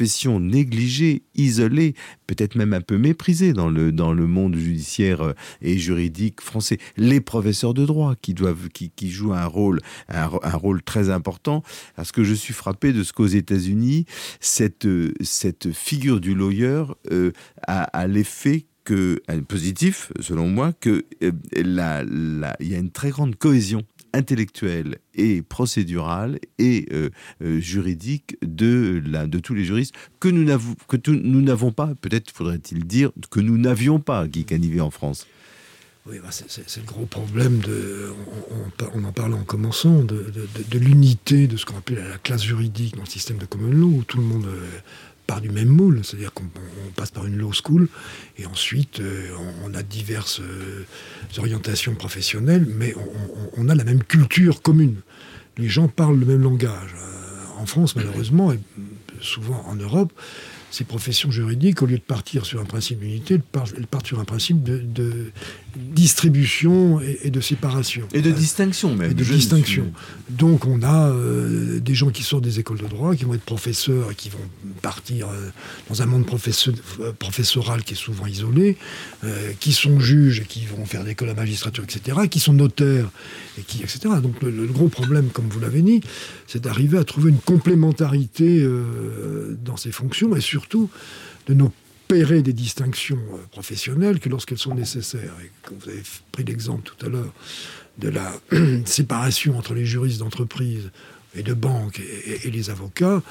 professionnel 0.05 0.41
négligée, 0.41 1.23
isolée, 1.35 1.95
peut-être 2.27 2.55
même 2.55 2.73
un 2.73 2.81
peu 2.81 2.97
méprisée 2.97 3.53
dans 3.53 3.69
le, 3.69 3.91
dans 3.91 4.13
le 4.13 4.27
monde 4.27 4.55
judiciaire 4.55 5.21
euh, 5.21 5.33
et 5.61 5.77
juridique 5.77 6.41
français. 6.41 6.77
Les 6.97 7.21
professeurs 7.21 7.73
de 7.73 7.85
droit 7.85 8.15
qui, 8.21 8.35
jouent 9.09 9.33
un 9.33 9.45
rôle, 9.45 9.79
un, 10.09 10.27
rôle 10.27 10.81
très 10.81 11.09
important. 11.09 11.63
Parce 11.95 12.11
que 12.11 12.23
je 12.23 12.33
suis 12.33 12.53
frappé 12.53 12.93
de 12.93 13.03
ce 13.03 13.13
qu'aux 13.13 13.27
États-Unis, 13.27 14.05
cette, 14.39 14.87
cette 15.21 15.71
figure 15.71 16.19
du 16.19 16.35
lawyer 16.35 16.83
euh, 17.11 17.31
a, 17.67 18.07
l'effet 18.07 18.65
que, 18.83 19.21
positif, 19.47 20.11
selon 20.19 20.47
moi, 20.49 20.73
qu'il 20.73 21.03
euh, 21.23 22.53
y 22.59 22.75
a 22.75 22.77
une 22.77 22.91
très 22.91 23.09
grande 23.09 23.35
cohésion 23.35 23.83
intellectuelle 24.13 24.99
et 25.15 25.41
procédurale 25.41 26.39
et 26.59 26.87
euh, 26.91 27.09
euh, 27.41 27.59
juridique 27.59 28.37
de, 28.41 29.01
la, 29.05 29.27
de 29.27 29.39
tous 29.39 29.53
les 29.53 29.65
juristes 29.65 29.93
que 30.19 30.29
nous 30.29 31.41
n'avons 31.41 31.71
pas, 31.71 31.93
peut-être 31.99 32.31
faudrait-il 32.31 32.85
dire, 32.85 33.11
que 33.29 33.39
nous 33.39 33.57
n'avions 33.57 33.99
pas, 33.99 34.27
Guy 34.27 34.45
Canivet, 34.45 34.81
en 34.81 34.91
France. 34.91 35.27
Oui, 36.05 36.17
bah, 36.21 36.29
c'est 36.31 36.81
le 36.81 36.85
gros 36.85 37.05
problème, 37.05 37.59
de, 37.59 38.11
on, 38.93 39.03
en 39.05 39.11
parlait 39.13 39.35
en 39.35 39.45
commençant, 39.45 40.03
de, 40.03 40.33
de 40.69 40.77
l'unité 40.79 41.47
de 41.47 41.55
ce 41.55 41.65
qu'on 41.65 41.77
appelle 41.77 42.03
la 42.09 42.17
classe 42.17 42.43
juridique 42.43 42.95
dans 42.95 43.03
le 43.03 43.09
système 43.09 43.37
de 43.37 43.45
common 43.45 43.71
law, 43.71 43.87
où 43.87 44.03
tout 44.03 44.17
le 44.17 44.23
monde 44.23 44.45
euh, 44.45 44.67
part 45.25 45.41
du 45.41 45.49
même 45.49 45.67
moule, 45.67 46.01
c'est-à-dire 46.03 46.33
qu'on 46.33 46.45
passe 46.95 47.11
par 47.11 47.25
une 47.25 47.37
law 47.37 47.51
school 47.53 47.87
et 48.37 48.45
ensuite 48.45 48.99
euh, 48.99 49.29
on, 49.63 49.73
a 49.73 49.83
diverses 49.83 50.41
euh, 50.41 50.85
orientations 51.37 51.95
professionnelles, 51.95 52.67
mais 52.67 52.93
on, 53.57 53.69
a 53.69 53.75
la 53.75 53.83
même 53.83 54.03
culture 54.03 54.61
commune. 54.61 54.97
Les 55.57 55.69
gens 55.69 55.87
parlent 55.87 56.19
le 56.19 56.25
même 56.25 56.41
langage. 56.41 56.95
Euh, 56.95 57.61
en 57.61 57.65
France, 57.65 57.95
malheureusement, 57.95 58.51
et 58.51 58.59
souvent 59.21 59.63
en 59.67 59.75
Europe, 59.75 60.11
ces 60.73 60.85
professions 60.85 61.29
juridiques, 61.29 61.83
au 61.83 61.85
lieu 61.85 61.99
de 61.99 62.03
partir 62.03 62.47
sur 62.47 62.59
un 62.59 62.65
principe 62.65 62.97
d'unité, 62.99 63.35
elles 63.35 63.85
partent 63.85 64.07
sur 64.07 64.19
un 64.19 64.25
principe 64.25 64.63
de, 64.63 65.31
distribution 65.75 66.99
et, 66.99 67.29
de 67.29 67.41
séparation. 67.41 68.07
Et 68.11 68.21
de 68.21 68.31
distinction 68.31 68.95
même. 68.95 69.11
Et 69.11 69.13
de 69.13 69.23
distinction. 69.23 69.91
Donc 70.31 70.65
on 70.65 70.81
a 70.81 71.09
euh, 71.09 71.79
des 71.79 71.93
gens 71.93 72.09
qui 72.09 72.23
sortent 72.23 72.43
des 72.43 72.59
écoles 72.59 72.79
de 72.79 72.87
droit, 72.87 73.15
qui 73.15 73.23
vont 73.23 73.35
être 73.35 73.43
professeurs 73.43 74.11
et 74.11 74.15
qui 74.15 74.29
vont 74.29 74.39
partir 74.81 75.27
euh, 75.27 75.49
dans 75.89 76.01
un 76.01 76.07
monde 76.07 76.25
euh, 76.25 77.11
professoral 77.19 77.83
qui 77.83 77.93
est 77.93 77.97
souvent 77.97 78.25
isolé, 78.25 78.77
qui 79.59 79.73
sont 79.73 79.99
juges 79.99 80.39
et 80.39 80.45
qui 80.45 80.65
vont 80.65 80.85
faire 80.85 81.03
l'école 81.03 81.29
à 81.29 81.35
magistrature, 81.35 81.83
etc., 81.83 82.17
qui 82.29 82.39
sont 82.39 82.53
notaires, 82.53 83.09
et 83.57 83.61
qui, 83.61 83.81
etc. 83.83 83.99
Donc 84.21 84.41
le, 84.41 84.65
gros 84.67 84.87
problème, 84.87 85.29
comme 85.29 85.47
vous 85.49 85.59
l'avez 85.59 85.81
dit, 85.81 86.01
c'est 86.47 86.61
d'arriver 86.61 86.97
à 86.97 87.03
trouver 87.03 87.29
une 87.29 87.39
complémentarité 87.39 88.67
dans 89.63 89.77
ces 89.77 89.91
fonctions 89.91 90.35
et 90.35 90.41
surtout 90.41 90.89
de 91.47 91.53
n'opérer 91.53 92.41
des 92.41 92.53
distinctions 92.53 93.19
professionnelles 93.51 94.19
que 94.19 94.29
lorsqu'elles 94.29 94.57
sont 94.57 94.75
nécessaires. 94.75 95.33
Et 95.43 95.51
comme 95.63 95.77
vous 95.77 95.89
avez 95.89 96.03
pris 96.31 96.43
l'exemple 96.43 96.83
tout 96.83 97.05
à 97.05 97.09
l'heure 97.09 97.33
de 97.97 98.09
la 98.09 98.33
séparation 98.85 99.57
entre 99.57 99.73
les 99.73 99.85
juristes 99.85 100.19
d'entreprise 100.19 100.89
et 101.35 101.43
de 101.43 101.53
banque 101.53 101.99
et, 101.99 102.51
les 102.51 102.69
avocats, 102.69 103.21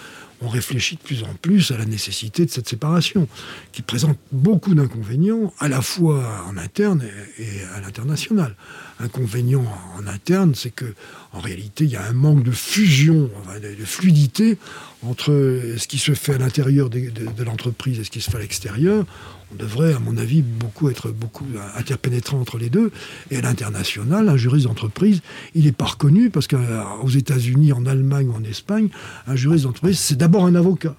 on 0.43 0.49
réfléchit 0.49 0.97
de 0.97 1.01
plus 1.01 1.23
en 1.23 1.35
plus 1.41 1.71
à 1.71 1.79
la 1.79 1.85
nécessité 1.85 2.45
de 2.45 2.51
cette 2.51 2.69
séparation, 2.69 3.29
qui 3.73 3.83
présente 3.83 4.19
beaucoup 4.33 4.75
d'inconvénients, 4.75 5.53
à 5.59 5.69
la 5.69 5.81
fois 5.81 6.45
en 6.49 6.57
interne 6.57 7.05
et, 7.39 7.63
à 7.77 7.81
l'international. 7.81 8.57
Inconvénient 9.01 9.65
en 9.97 10.07
interne, 10.07 10.55
c'est 10.55 10.71
que 10.71 10.95
en 11.33 11.41
réalité, 11.41 11.85
il 11.85 11.91
y 11.91 11.97
a 11.97 12.05
un 12.05 12.13
manque 12.13 12.43
de 12.43 12.51
fusion, 12.51 13.31
de 13.61 13.85
fluidité 13.85 14.59
entre 15.05 15.33
ce 15.77 15.89
qui 15.89 15.99
se 15.99 16.15
fait 16.15 16.35
à 16.35 16.39
l'intérieur 16.39 16.91
de, 16.91 17.11
l'entreprise 17.45 17.99
et 17.99 18.05
ce 18.05 18.11
qui 18.11 18.21
se 18.21 18.31
fait 18.31 18.37
à 18.37 18.41
l'extérieur. 18.41 19.05
On 19.53 19.57
devrait, 19.57 19.93
à 19.93 19.99
mon 19.99 20.17
avis, 20.17 20.41
beaucoup 20.43 20.89
être 20.89 21.11
beaucoup 21.11 21.47
interpénétrant 21.77 22.39
entre 22.39 22.57
les 22.59 22.71
deux. 22.71 22.91
Et 23.31 23.37
à 23.37 23.41
l'international, 23.43 24.29
un 24.29 24.37
juriste 24.37 24.67
d'entreprise, 24.67 25.21
il 25.55 25.65
n'est 25.65 25.73
pas 25.73 25.87
reconnu 25.87 26.31
parce 26.31 26.47
qu'aux 26.47 27.09
États-Unis, 27.09 27.73
en 27.73 27.85
Allemagne 27.85 28.29
ou 28.29 28.35
en 28.35 28.45
Espagne, 28.45 28.89
un 29.27 29.37
juriste 29.37 29.65
d'entreprise, 29.65 29.99
c'est 29.99 30.17
d'abord 30.17 30.32
un 30.41 30.55
avocat. 30.55 30.97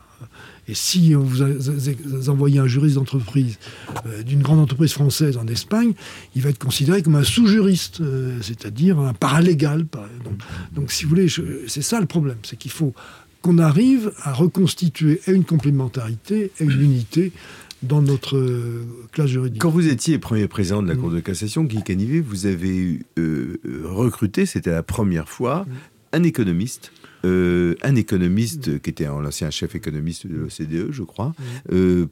Et 0.68 0.76
si 0.76 1.14
vous 1.14 2.30
envoyez 2.30 2.60
un 2.60 2.68
juriste 2.68 2.96
d'entreprise 2.96 3.58
euh, 4.06 4.24
d'une 4.24 4.42
grande 4.42 4.60
entreprise 4.60 4.94
française 4.94 5.38
en 5.38 5.46
Espagne, 5.48 5.94
il 6.36 6.42
va 6.42 6.50
être 6.50 6.64
considéré 6.64 7.04
comme 7.04 7.16
un 7.16 7.24
sous-juriste, 7.24 8.00
euh, 8.00 8.38
c'est-à-dire 8.42 9.00
un 9.00 9.14
paralégal. 9.14 9.86
Donc, 10.24 10.40
donc, 10.74 10.92
si 10.92 11.04
vous 11.04 11.10
voulez, 11.10 11.28
c'est 11.68 11.82
ça 11.82 12.00
le 12.00 12.06
problème, 12.06 12.38
c'est 12.44 12.58
qu'il 12.58 12.72
faut 12.72 12.94
qu'on 13.42 13.58
arrive 13.58 14.14
à 14.22 14.32
reconstituer 14.32 15.20
une 15.28 15.44
complémentarité 15.44 16.52
et 16.60 16.64
une 16.64 16.82
unité 16.82 17.34
dans 17.82 18.02
notre 18.02 18.38
euh, 18.38 18.86
classe 19.12 19.28
juridique. 19.28 19.62
Quand 19.62 19.70
vous 19.70 19.90
étiez 19.90 20.18
premier 20.18 20.48
président 20.48 20.82
de 20.82 20.88
la 20.88 20.96
Cour 20.96 21.12
de 21.12 21.20
cassation, 21.20 21.66
Guy 21.66 21.84
Canivet, 21.84 22.22
vous 22.22 22.46
avez 22.46 23.02
recruté, 23.84 24.46
c'était 24.46 24.72
la 24.72 24.84
première 24.84 25.28
fois, 25.28 25.66
un 26.14 26.24
économiste. 26.24 26.94
Euh, 27.26 27.76
un 27.82 27.96
économiste 27.96 28.82
qui 28.82 28.90
était 28.90 29.06
l'ancien 29.06 29.50
chef 29.50 29.76
économiste 29.76 30.28
de 30.28 30.36
l'OCDE, 30.36 30.92
je 30.92 31.04
crois, 31.04 31.34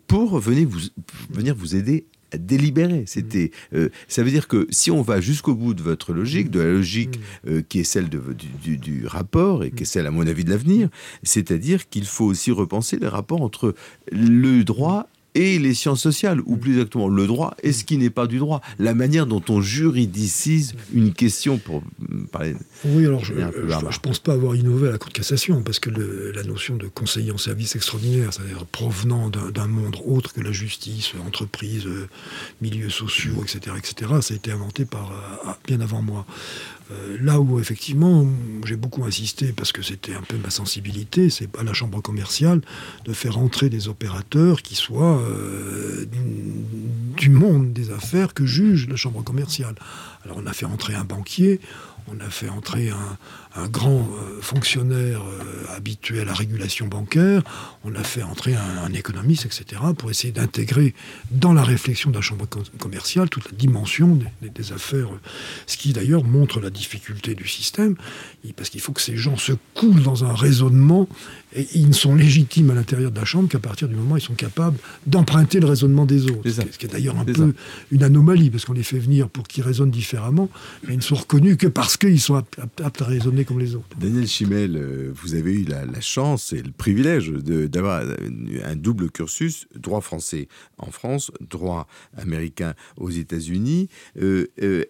pour 0.07 0.39
venir 0.39 0.67
vous, 0.69 0.79
venir 1.29 1.55
vous 1.55 1.75
aider 1.75 2.05
délibéré. 2.37 3.03
C'était, 3.07 3.51
euh, 3.73 3.89
ça 4.07 4.23
veut 4.23 4.31
dire 4.31 4.47
que 4.47 4.67
si 4.69 4.91
on 4.91 5.01
va 5.01 5.21
jusqu'au 5.21 5.55
bout 5.55 5.73
de 5.73 5.81
votre 5.81 6.13
logique, 6.13 6.49
de 6.49 6.59
la 6.59 6.71
logique 6.71 7.19
euh, 7.47 7.61
qui 7.67 7.79
est 7.79 7.83
celle 7.83 8.09
de, 8.09 8.21
du, 8.63 9.05
rapport 9.05 9.63
et 9.63 9.71
qui 9.71 9.83
est 9.83 9.85
celle, 9.85 10.05
à 10.05 10.11
mon 10.11 10.25
avis, 10.27 10.43
de 10.43 10.49
l'avenir, 10.49 10.89
c'est-à-dire 11.23 11.89
qu'il 11.89 12.05
faut 12.05 12.25
aussi 12.25 12.51
repenser 12.51 12.97
les 12.97 13.07
rapports 13.07 13.41
entre 13.41 13.75
le 14.11 14.63
droit 14.63 15.07
et 15.35 15.59
les 15.59 15.73
sciences 15.73 16.01
sociales, 16.01 16.41
ou 16.45 16.57
plus 16.57 16.73
exactement 16.73 17.07
le 17.07 17.27
droit 17.27 17.55
et 17.63 17.71
ce 17.71 17.83
qui 17.83 17.97
n'est 17.97 18.09
pas 18.09 18.27
du 18.27 18.39
droit. 18.39 18.61
La 18.79 18.93
manière 18.93 19.25
dont 19.25 19.43
on 19.49 19.61
juridicise 19.61 20.75
une 20.93 21.13
question 21.13 21.57
pour 21.57 21.83
parler. 22.31 22.55
Oui, 22.85 23.05
alors 23.05 23.23
je 23.23 23.33
ne 23.33 23.99
pense 24.01 24.19
pas 24.19 24.33
avoir 24.33 24.55
innové 24.55 24.89
à 24.89 24.91
la 24.91 24.97
Cour 24.97 25.09
de 25.09 25.13
cassation, 25.13 25.61
parce 25.61 25.79
que 25.79 25.89
la 25.89 26.43
notion 26.43 26.75
de 26.77 26.87
conseiller 26.87 27.31
en 27.31 27.37
service 27.37 27.75
extraordinaire, 27.75 28.33
c'est-à-dire 28.33 28.65
provenant 28.65 29.29
d'un 29.29 29.67
monde 29.67 29.97
autre 30.05 30.33
que 30.33 30.41
la 30.41 30.51
justice, 30.51 31.13
entreprise, 31.25 31.87
milieux 32.61 32.89
sociaux, 32.89 33.43
etc., 33.43 33.75
etc., 33.77 34.11
ça 34.21 34.33
a 34.33 34.37
été 34.37 34.51
inventé 34.51 34.85
par, 34.85 35.11
euh, 35.11 35.51
bien 35.65 35.81
avant 35.81 36.01
moi. 36.01 36.25
Euh, 36.91 37.17
là 37.21 37.39
où 37.39 37.59
effectivement 37.59 38.25
j'ai 38.65 38.75
beaucoup 38.75 39.03
insisté 39.03 39.53
parce 39.53 39.71
que 39.71 39.81
c'était 39.81 40.13
un 40.13 40.21
peu 40.21 40.37
ma 40.37 40.49
sensibilité, 40.49 41.29
c'est 41.29 41.47
à 41.57 41.63
la 41.63 41.73
chambre 41.73 42.01
commerciale 42.01 42.61
de 43.05 43.13
faire 43.13 43.37
entrer 43.37 43.69
des 43.69 43.87
opérateurs 43.87 44.61
qui 44.61 44.75
soient 44.75 45.19
euh, 45.19 46.05
du 47.17 47.29
monde 47.29 47.73
des 47.73 47.91
affaires 47.91 48.33
que 48.33 48.45
juge 48.45 48.87
la 48.89 48.95
chambre 48.95 49.23
commerciale. 49.23 49.75
Alors 50.25 50.37
on 50.43 50.45
a 50.45 50.53
fait 50.53 50.65
entrer 50.65 50.95
un 50.95 51.03
banquier, 51.03 51.59
on 52.07 52.19
a 52.19 52.29
fait 52.29 52.49
entrer 52.49 52.89
un, 52.89 53.17
un 53.55 53.67
grand 53.67 53.99
euh, 53.99 54.41
fonctionnaire 54.41 55.21
euh, 55.21 55.75
habitué 55.75 56.21
à 56.21 56.25
la 56.25 56.33
régulation 56.33 56.87
bancaire, 56.87 57.41
on 57.83 57.93
a 57.95 58.03
fait 58.03 58.23
entrer 58.23 58.55
un, 58.55 58.93
économiste, 58.93 59.45
etc., 59.45 59.81
pour 59.97 60.09
essayer 60.09 60.31
d'intégrer 60.31 60.93
dans 61.31 61.53
la 61.53 61.63
réflexion 61.63 62.11
de 62.11 62.15
la 62.15 62.21
chambre 62.21 62.45
commerciale 62.77 63.29
toute 63.29 63.51
la 63.51 63.57
dimension 63.57 64.19
des, 64.41 64.71
affaires, 64.73 65.09
ce 65.65 65.77
qui 65.77 65.93
d'ailleurs 65.93 66.23
montre 66.23 66.59
la 66.59 66.69
difficulté 66.69 67.35
du 67.35 67.47
système, 67.47 67.95
parce 68.55 68.69
qu'il 68.69 68.81
faut 68.81 68.91
que 68.91 69.01
ces 69.01 69.17
gens 69.17 69.37
se 69.37 69.53
coulent 69.73 70.03
dans 70.03 70.23
un 70.23 70.33
raisonnement, 70.33 71.07
et 71.53 71.67
ils 71.73 71.87
ne 71.87 71.93
sont 71.93 72.15
légitimes 72.15 72.69
à 72.69 72.73
l'intérieur 72.73 73.11
de 73.11 73.19
la 73.19 73.25
chambre 73.25 73.49
qu'à 73.49 73.59
partir 73.59 73.87
du 73.87 73.95
moment 73.95 74.15
où 74.15 74.17
ils 74.17 74.21
sont 74.21 74.35
capables 74.35 74.77
d'emprunter 75.07 75.59
le 75.59 75.67
raisonnement 75.67 76.05
des 76.05 76.25
autres, 76.25 76.49
ce 76.49 76.77
qui 76.77 76.85
est 76.85 76.89
d'ailleurs 76.89 77.17
un 77.17 77.25
peu 77.25 77.53
une 77.91 78.03
anomalie, 78.03 78.49
parce 78.49 78.65
qu'on 78.65 78.73
les 78.73 78.83
fait 78.83 78.99
venir 78.99 79.29
pour 79.29 79.47
qu'ils 79.47 79.63
raisonnent 79.63 79.91
différemment, 79.91 80.49
mais 80.87 80.93
ils 80.93 80.97
ne 80.97 81.01
sont 81.01 81.15
reconnus 81.15 81.57
que 81.57 81.67
parce 81.67 81.97
qu'ils 81.97 82.21
sont 82.21 82.35
aptes 82.35 83.01
à 83.01 83.05
raisonner 83.05 83.40
comme 83.45 83.59
les 83.59 83.75
autres. 83.75 83.97
Daniel 83.97 84.27
Chimel, 84.27 84.75
euh, 84.75 85.11
vous 85.13 85.35
avez 85.35 85.53
eu 85.53 85.65
la, 85.65 86.01
chance 86.01 86.53
et 86.53 86.61
le 86.61 86.71
privilège 86.71 87.29
d'avoir 87.31 88.03
un 88.63 88.75
double 88.75 89.11
cursus, 89.11 89.67
droit 89.75 90.01
français 90.01 90.47
en 90.77 90.91
France, 90.91 91.31
droit 91.41 91.87
américain 92.17 92.73
aux 92.97 93.09
États-Unis. 93.09 93.87
Euh, 94.19 94.47
euh, 94.61 94.85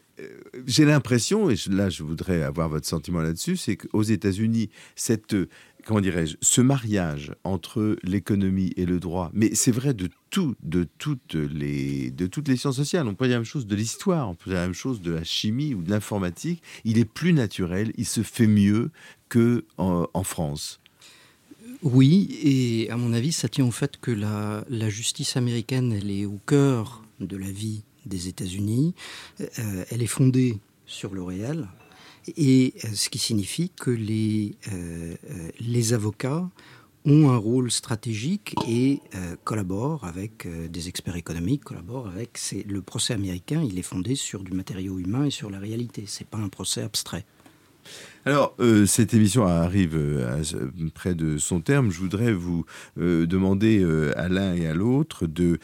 j'ai 0.68 0.86
l'impression, 0.86 1.50
et 1.50 1.56
là 1.70 1.90
je 1.90 2.04
voudrais 2.04 2.44
avoir 2.44 2.70
votre 2.70 2.88
sentiment 2.88 3.22
là-dessus, 3.22 3.58
c'est 3.58 3.76
qu'aux 3.76 4.04
États-Unis, 4.04 4.70
cette 4.96 5.36
comment 5.92 6.00
dirais-je, 6.00 6.38
ce 6.40 6.62
mariage 6.62 7.34
entre 7.44 7.98
l'économie 8.04 8.72
et 8.78 8.86
le 8.86 8.98
droit, 8.98 9.30
mais 9.34 9.54
c'est 9.54 9.74
vrai 9.74 9.94
de 9.94 10.08
tout, 10.30 10.56
de 10.64 10.88
toutes 11.00 11.34
les, 11.34 12.14
sciences 12.56 12.78
sociales. 12.78 13.10
On 13.10 13.14
peut 13.14 13.26
dire 13.26 13.34
la 13.34 13.40
même 13.40 13.46
chose 13.46 13.68
de 13.68 13.76
l'histoire, 13.76 14.30
on 14.30 14.34
peut 14.34 14.52
dire 14.52 14.60
la 14.60 14.68
même 14.68 14.74
chose 14.74 15.02
de 15.02 15.12
la 15.12 15.26
chimie 15.26 15.74
ou 15.74 15.82
de 15.82 15.90
l'informatique. 15.90 16.64
Il 16.86 16.98
est 16.98 17.04
plus 17.04 17.34
naturel, 17.34 17.92
il 17.98 18.06
se 18.06 18.24
fait 18.24 18.48
mieux 18.48 18.92
que 19.28 19.66
en, 19.78 20.24
France. 20.24 20.80
Oui, 21.84 22.40
et 22.42 22.90
à 22.90 22.96
mon 22.96 23.12
avis, 23.12 23.34
ça 23.34 23.50
tient 23.50 23.66
au 23.66 23.72
fait 23.72 23.98
que 23.98 24.12
la, 24.12 24.64
la, 24.70 24.88
justice 24.88 25.36
américaine, 25.36 25.92
elle 25.92 26.10
est 26.10 26.24
au 26.24 26.40
cœur 26.48 27.04
de 27.20 27.36
la 27.36 27.52
vie 27.52 27.84
des 28.06 28.30
États-Unis. 28.30 28.94
Euh, 29.42 29.84
elle 29.92 30.02
est 30.02 30.08
fondée 30.08 30.58
sur 30.86 31.14
le 31.14 31.22
réel, 31.22 31.68
et 32.38 32.74
euh, 32.84 32.88
ce 32.94 33.10
qui 33.10 33.20
signifie 33.20 33.70
que 33.70 33.92
les, 33.92 34.56
euh, 34.72 35.16
euh, 35.30 35.50
les 35.60 35.94
avocats 35.94 36.50
ont 37.04 37.30
un 37.30 37.38
rôle 37.38 37.72
stratégique 37.72 38.54
et 38.68 39.00
collaborent 39.44 40.06
avec 40.06 40.48
des 40.70 40.88
experts 40.88 41.16
économiques, 41.16 41.64
collaborent 41.64 42.08
avec 42.08 42.48
le 42.68 42.84
procès 42.84 43.16
américain, 43.16 43.64
il 43.68 43.80
est 43.80 43.82
fondé 43.82 44.14
sur 44.14 44.44
du 44.44 44.52
matériau 44.52 45.00
humain 45.00 45.26
et 45.26 45.32
sur 45.32 45.50
la 45.50 45.58
réalité. 45.58 46.04
C'est 46.06 46.28
pas 46.28 46.38
un 46.38 46.48
procès 46.48 46.84
abstrait. 46.84 47.26
Alors, 48.24 48.56
cette 48.86 49.16
émission 49.16 49.48
arrive 49.48 50.00
près 50.94 51.16
de 51.16 51.40
son 51.40 51.60
terme. 51.60 51.90
Je 51.90 51.98
voudrais 51.98 52.34
vous 52.34 52.68
demander 52.98 53.84
à 54.16 54.30
l'un 54.30 54.54
et 54.54 54.68
à 54.68 54.76
l'autre 54.76 55.26
de 55.26 55.60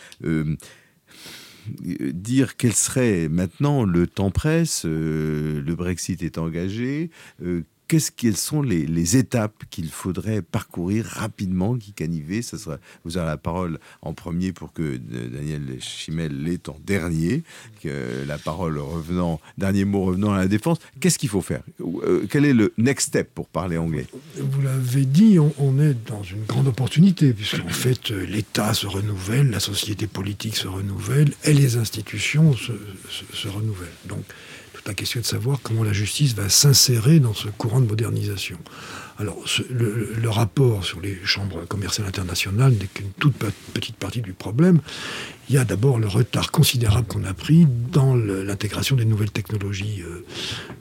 dire 1.82 2.58
quel 2.58 2.74
serait 2.74 3.30
maintenant 3.30 3.84
le 3.84 4.08
temps 4.08 4.32
presse, 4.32 4.86
euh, 4.86 5.62
le 5.62 5.76
Brexit 5.76 6.24
est 6.24 6.38
engagé, 6.38 7.12
euh, 7.44 7.64
quelles 7.88 8.38
sont 8.38 8.62
les, 8.62 9.18
étapes 9.18 9.64
qu'il 9.70 9.90
faudrait 9.90 10.42
parcourir 10.42 11.06
rapidement, 11.06 11.76
Guy 11.76 11.94
Canivet? 11.94 12.42
Ça 12.42 12.58
sera, 12.58 12.78
Vous 13.06 13.18
aurez 13.18 13.26
la 13.26 13.38
parole 13.38 13.80
en 14.02 14.14
premier 14.14 14.52
pour 14.52 14.74
que 14.74 14.82
euh, 14.82 15.30
Daniel 15.30 15.64
Chimel 15.80 16.44
l'ait 16.44 16.70
en 16.70 16.78
dernier, 16.86 17.44
que 17.82 18.26
la 18.28 18.38
parole 18.38 18.78
revenant, 18.78 19.40
dernier 19.58 19.86
mot 19.86 20.04
revenant 20.04 20.34
à 20.34 20.38
la 20.38 20.48
défense. 20.48 20.80
Qu'est-ce 21.00 21.18
qu'il 21.18 21.30
faut 21.30 21.42
faire? 21.42 21.62
Euh, 21.82 22.26
Quel 22.30 22.46
est 22.46 22.54
le 22.54 22.74
next 22.78 23.08
step 23.08 23.34
pour 23.34 23.48
parler 23.48 23.78
anglais? 23.78 24.08
Vous 24.38 24.62
l'avez 24.62 25.06
dit, 25.06 25.38
on, 25.40 25.80
est 25.80 25.96
dans 26.08 26.24
une 26.24 26.44
grande 26.44 26.68
opportunité, 26.68 27.34
puisqu'en 27.34 27.70
fait 27.70 28.12
euh, 28.12 28.26
l'État 28.26 28.74
se 28.74 28.88
renouvelle, 28.88 29.50
la 29.50 29.60
société 29.60 30.08
politique 30.08 30.56
se 30.56 30.68
renouvelle, 30.68 31.32
et 31.44 31.54
les 31.54 31.78
institutions 31.78 32.56
se, 32.56 32.74
se 33.34 33.48
renouvellent. 33.48 33.88
Donc 34.06 34.24
la 34.88 34.94
question 34.94 35.20
de 35.20 35.26
savoir 35.26 35.60
comment 35.62 35.84
la 35.84 35.94
justice 35.94 36.34
va 36.34 36.50
s'insérer 36.50 37.20
dans 37.20 37.34
ce 37.34 37.50
courant 37.50 37.82
de 37.82 37.88
modernisation. 37.88 38.58
Alors, 39.20 39.44
le, 39.72 40.30
rapport 40.30 40.86
sur 40.86 41.02
les 41.02 41.18
chambres 41.24 41.66
commerciales 41.66 42.08
internationales 42.08 42.74
n'est 42.74 42.88
qu'une 42.88 43.12
toute 43.20 43.36
petite 43.74 43.96
partie 43.96 44.22
du 44.22 44.34
problème. 44.34 44.80
Il 45.50 45.56
y 45.56 45.58
a 45.58 45.64
d'abord 45.64 45.98
le 45.98 46.08
retard 46.08 46.52
considérable 46.52 47.08
qu'on 47.08 47.24
a 47.24 47.34
pris 47.34 47.66
dans 47.92 48.16
l'intégration 48.16 48.98
des 48.98 49.06
nouvelles 49.06 49.32
technologies 49.32 50.04
euh, 50.06 50.26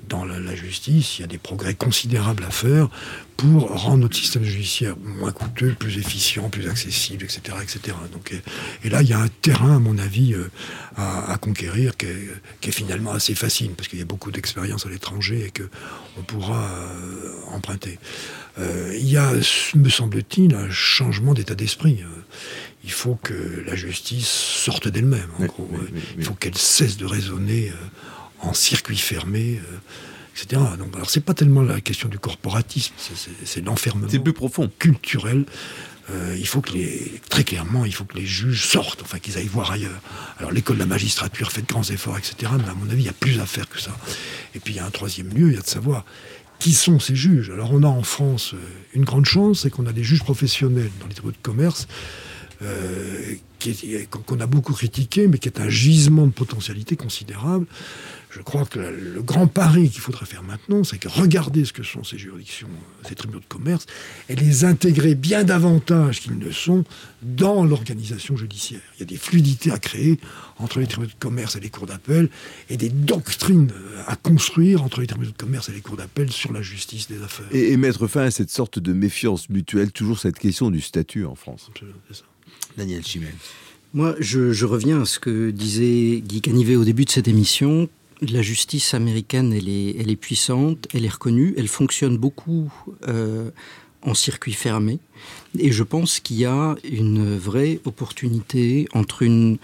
dans 0.09 0.25
la, 0.25 0.55
justice. 0.57 1.19
Il 1.19 1.23
y 1.23 1.25
a 1.25 1.29
des 1.29 1.39
progrès 1.39 1.75
considérables 1.75 2.43
à 2.43 2.51
faire 2.51 2.89
pour 3.37 3.69
rendre 3.71 3.99
notre 3.99 4.17
système 4.17 4.43
judiciaire 4.43 4.97
moins 4.99 5.31
coûteux, 5.31 5.75
plus 5.79 5.99
efficient, 5.99 6.49
plus 6.49 6.69
accessible, 6.69 7.25
etc. 7.25 7.57
etc. 7.63 7.97
Donc, 8.13 8.35
et, 8.83 8.89
là, 8.89 9.03
il 9.03 9.09
y 9.09 9.13
a 9.13 9.21
un 9.21 9.29
terrain, 9.29 9.77
à 9.77 9.79
mon 9.79 9.99
avis, 9.99 10.35
euh, 10.35 10.49
à, 10.97 11.37
conquérir 11.39 11.97
qui 11.97 12.07
est, 12.07 12.73
finalement 12.73 13.13
assez 13.13 13.35
facile, 13.35 13.71
parce 13.77 13.89
qu'il 13.89 13.99
y 13.99 14.03
a 14.03 14.07
beaucoup 14.07 14.33
d'expérience 14.33 14.85
à 14.85 14.89
l'étranger 14.89 15.47
et 15.47 15.53
qu'on 15.53 16.23
pourra 16.23 16.65
euh, 16.65 17.33
emprunter. 17.53 17.99
Euh, 18.59 18.93
il 18.95 19.09
y 19.09 19.17
a, 19.17 19.33
me 19.75 19.89
semble-t-il, 19.89 20.55
un 20.55 20.71
changement 20.71 21.35
d'état 21.35 21.55
d'esprit. 21.55 21.99
Euh, 22.03 22.21
il 22.85 22.91
faut 22.91 23.19
que 23.23 23.65
la 23.67 23.75
justice 23.75 24.29
sorte 24.29 24.89
d'elle-même, 24.89 25.29
gros. 25.41 25.69
il 26.17 26.25
faut 26.25 26.35
qu'elle 26.35 26.57
cesse 26.57 26.97
de 26.97 27.05
raisonner 27.05 27.71
euh, 27.71 28.47
en 28.47 28.55
circuit 28.55 28.97
fermé. 28.97 29.61
etc. 30.35 30.63
Donc, 30.79 30.95
alors, 30.95 31.11
c'est 31.11 31.25
pas 31.25 31.35
tellement 31.35 31.63
la 31.63 31.81
question 31.81 32.09
du 32.09 32.19
corporatisme, 32.19 32.95
c'est 33.45 33.65
l'enfermement. 33.65 34.09
C'est 34.11 34.21
plus 34.21 34.33
profond. 34.33 34.71
Culturel. 34.79 35.45
il 36.37 36.47
faut 36.47 36.61
que 36.61 36.73
les, 36.73 37.21
très 37.29 37.43
clairement, 37.43 37.85
il 37.85 37.93
faut 37.93 38.05
que 38.05 38.17
les 38.17 38.27
juges 38.27 38.69
sortent, 38.69 39.03
enfin 39.03 39.19
qu'ils 39.19 39.37
aillent 39.37 39.49
voir 39.49 39.73
ailleurs. 39.73 40.01
Alors 40.39 40.53
l'école 40.53 40.77
de 40.77 40.83
la 40.83 40.87
magistrature 40.87 41.51
fait 41.51 41.63
de 41.63 41.67
grands 41.67 41.83
efforts, 41.83 42.19
etc. 42.19 42.53
Mais 42.59 42.71
à 42.71 42.75
mon 42.75 42.89
avis, 42.89 43.03
il 43.03 43.07
y 43.07 43.11
a 43.11 43.15
plus 43.15 43.41
à 43.41 43.47
faire 43.47 43.69
que 43.69 43.81
ça. 43.81 43.97
Et 44.55 44.61
puis 44.61 44.75
il 44.75 44.77
y 44.77 44.81
a 44.81 44.87
un 44.87 44.91
troisième 44.91 45.31
lieu, 45.31 45.49
il 45.49 45.55
y 45.55 45.59
a 45.59 45.63
de 45.63 45.67
savoir 45.67 46.05
qui 46.59 46.73
sont 46.73 46.99
ces 46.99 47.15
juges? 47.15 47.51
Alors 47.51 47.73
on 47.73 47.83
a 47.83 47.89
en 47.89 48.03
France 48.03 48.55
euh, 48.55 48.59
une 48.95 49.05
grande 49.05 49.27
chance, 49.27 49.63
c'est 49.63 49.71
qu'on 49.71 49.87
a 49.87 49.93
des 49.93 50.05
juges 50.05 50.23
professionnels 50.23 50.91
dans 51.01 51.07
les 51.07 51.15
tribunaux 51.15 51.33
de 51.33 51.43
commerce 51.43 51.87
euh, 52.63 53.35
qu'on 54.27 54.41
a 54.41 54.47
beaucoup 54.47 54.73
critiqué, 54.73 55.27
mais 55.27 55.39
qui 55.39 55.49
est 55.49 55.61
un 55.61 55.69
gisement 55.69 56.27
de 56.27 56.33
potentialité 56.33 56.97
considérable. 56.97 57.67
Je 58.37 58.43
crois 58.43 58.67
que 58.67 58.79
le 58.79 59.23
grand 59.23 59.47
pari 59.47 59.89
qu'il 59.89 60.03
faudrait 60.03 60.27
faire 60.27 60.43
maintenant, 60.43 60.85
c'est 60.85 60.99
que 60.99 61.09
regarder 61.09 61.65
ce 61.65 61.73
que 61.73 61.83
sont 61.83 62.05
ces 62.05 62.19
juridictions, 62.19 62.69
ces 63.09 63.15
tribunaux 63.15 63.41
de 63.41 63.47
commerce, 63.47 63.87
et 64.29 64.37
les 64.37 64.67
intégrer 64.67 65.15
bien 65.15 65.43
davantage 65.43 66.21
qu'ils 66.21 66.39
ne 66.39 66.51
sont 66.51 66.85
dans 67.23 67.65
l'organisation 67.65 68.37
judiciaire. 68.37 68.83
Il 68.97 69.01
y 69.01 69.03
a 69.05 69.07
des 69.07 69.17
fluidités 69.17 69.71
à 69.71 69.79
créer 69.79 70.21
entre 70.59 70.81
les 70.81 70.87
tribunaux 70.87 71.09
de 71.09 71.19
commerce 71.19 71.57
et 71.57 71.61
les 71.61 71.71
cours 71.71 71.87
d'appel, 71.87 72.29
et 72.69 72.77
des 72.77 72.91
doctrines 72.91 73.73
à 74.07 74.17
construire 74.17 74.83
entre 74.83 75.01
les 75.01 75.07
tribunaux 75.07 75.31
de 75.31 75.37
commerce 75.39 75.71
et 75.71 75.73
les 75.73 75.81
cours 75.81 75.97
d'appel 75.97 76.31
sur 76.31 76.53
la 76.53 76.61
justice 76.61 77.09
des 77.09 77.23
affaires. 77.23 77.47
Et, 77.53 77.75
mettre 77.79 78.07
fin 78.07 78.25
à 78.25 78.31
cette 78.31 78.51
sorte 78.51 78.79
de 78.79 78.93
méfiance 78.93 79.49
mutuelle, 79.49 79.93
toujours 79.93 80.19
cette 80.19 80.39
question 80.39 80.71
du 80.71 80.83
statut 80.83 81.25
en 81.25 81.37
France. 81.37 81.71
Ça. 82.13 82.25
Daniel 82.77 83.03
Chimel. 83.03 83.33
Moi, 83.95 84.15
je, 84.21 84.53
je, 84.53 84.67
reviens 84.67 85.01
à 85.01 85.05
ce 85.07 85.19
que 85.19 85.51
disait 85.51 86.21
Guy 86.21 86.43
Canivet 86.43 86.77
au 86.77 86.85
début 86.85 87.07
de 87.07 87.11
cette 87.11 87.29
émission 87.29 87.89
la 88.21 88.43
justice 88.43 88.95
américaine, 88.95 89.53
elle 89.53 89.69
est, 89.69 90.17
puissante, 90.17 90.89
elle 90.95 91.05
est 91.05 91.13
reconnue, 91.13 91.55
elle 91.57 91.69
fonctionne 91.69 92.17
beaucoup 92.17 92.73
euh, 93.09 93.51
en 94.03 94.15
circuit 94.15 94.53
fermé. 94.53 94.99
Et 95.59 95.73
je 95.73 95.83
pense 95.83 96.21
qu'il 96.21 96.37
y 96.37 96.45
a 96.45 96.77
une 96.85 97.37
vraie 97.37 97.81
opportunité 97.85 98.89
entre 98.95 99.23
une 99.23 99.59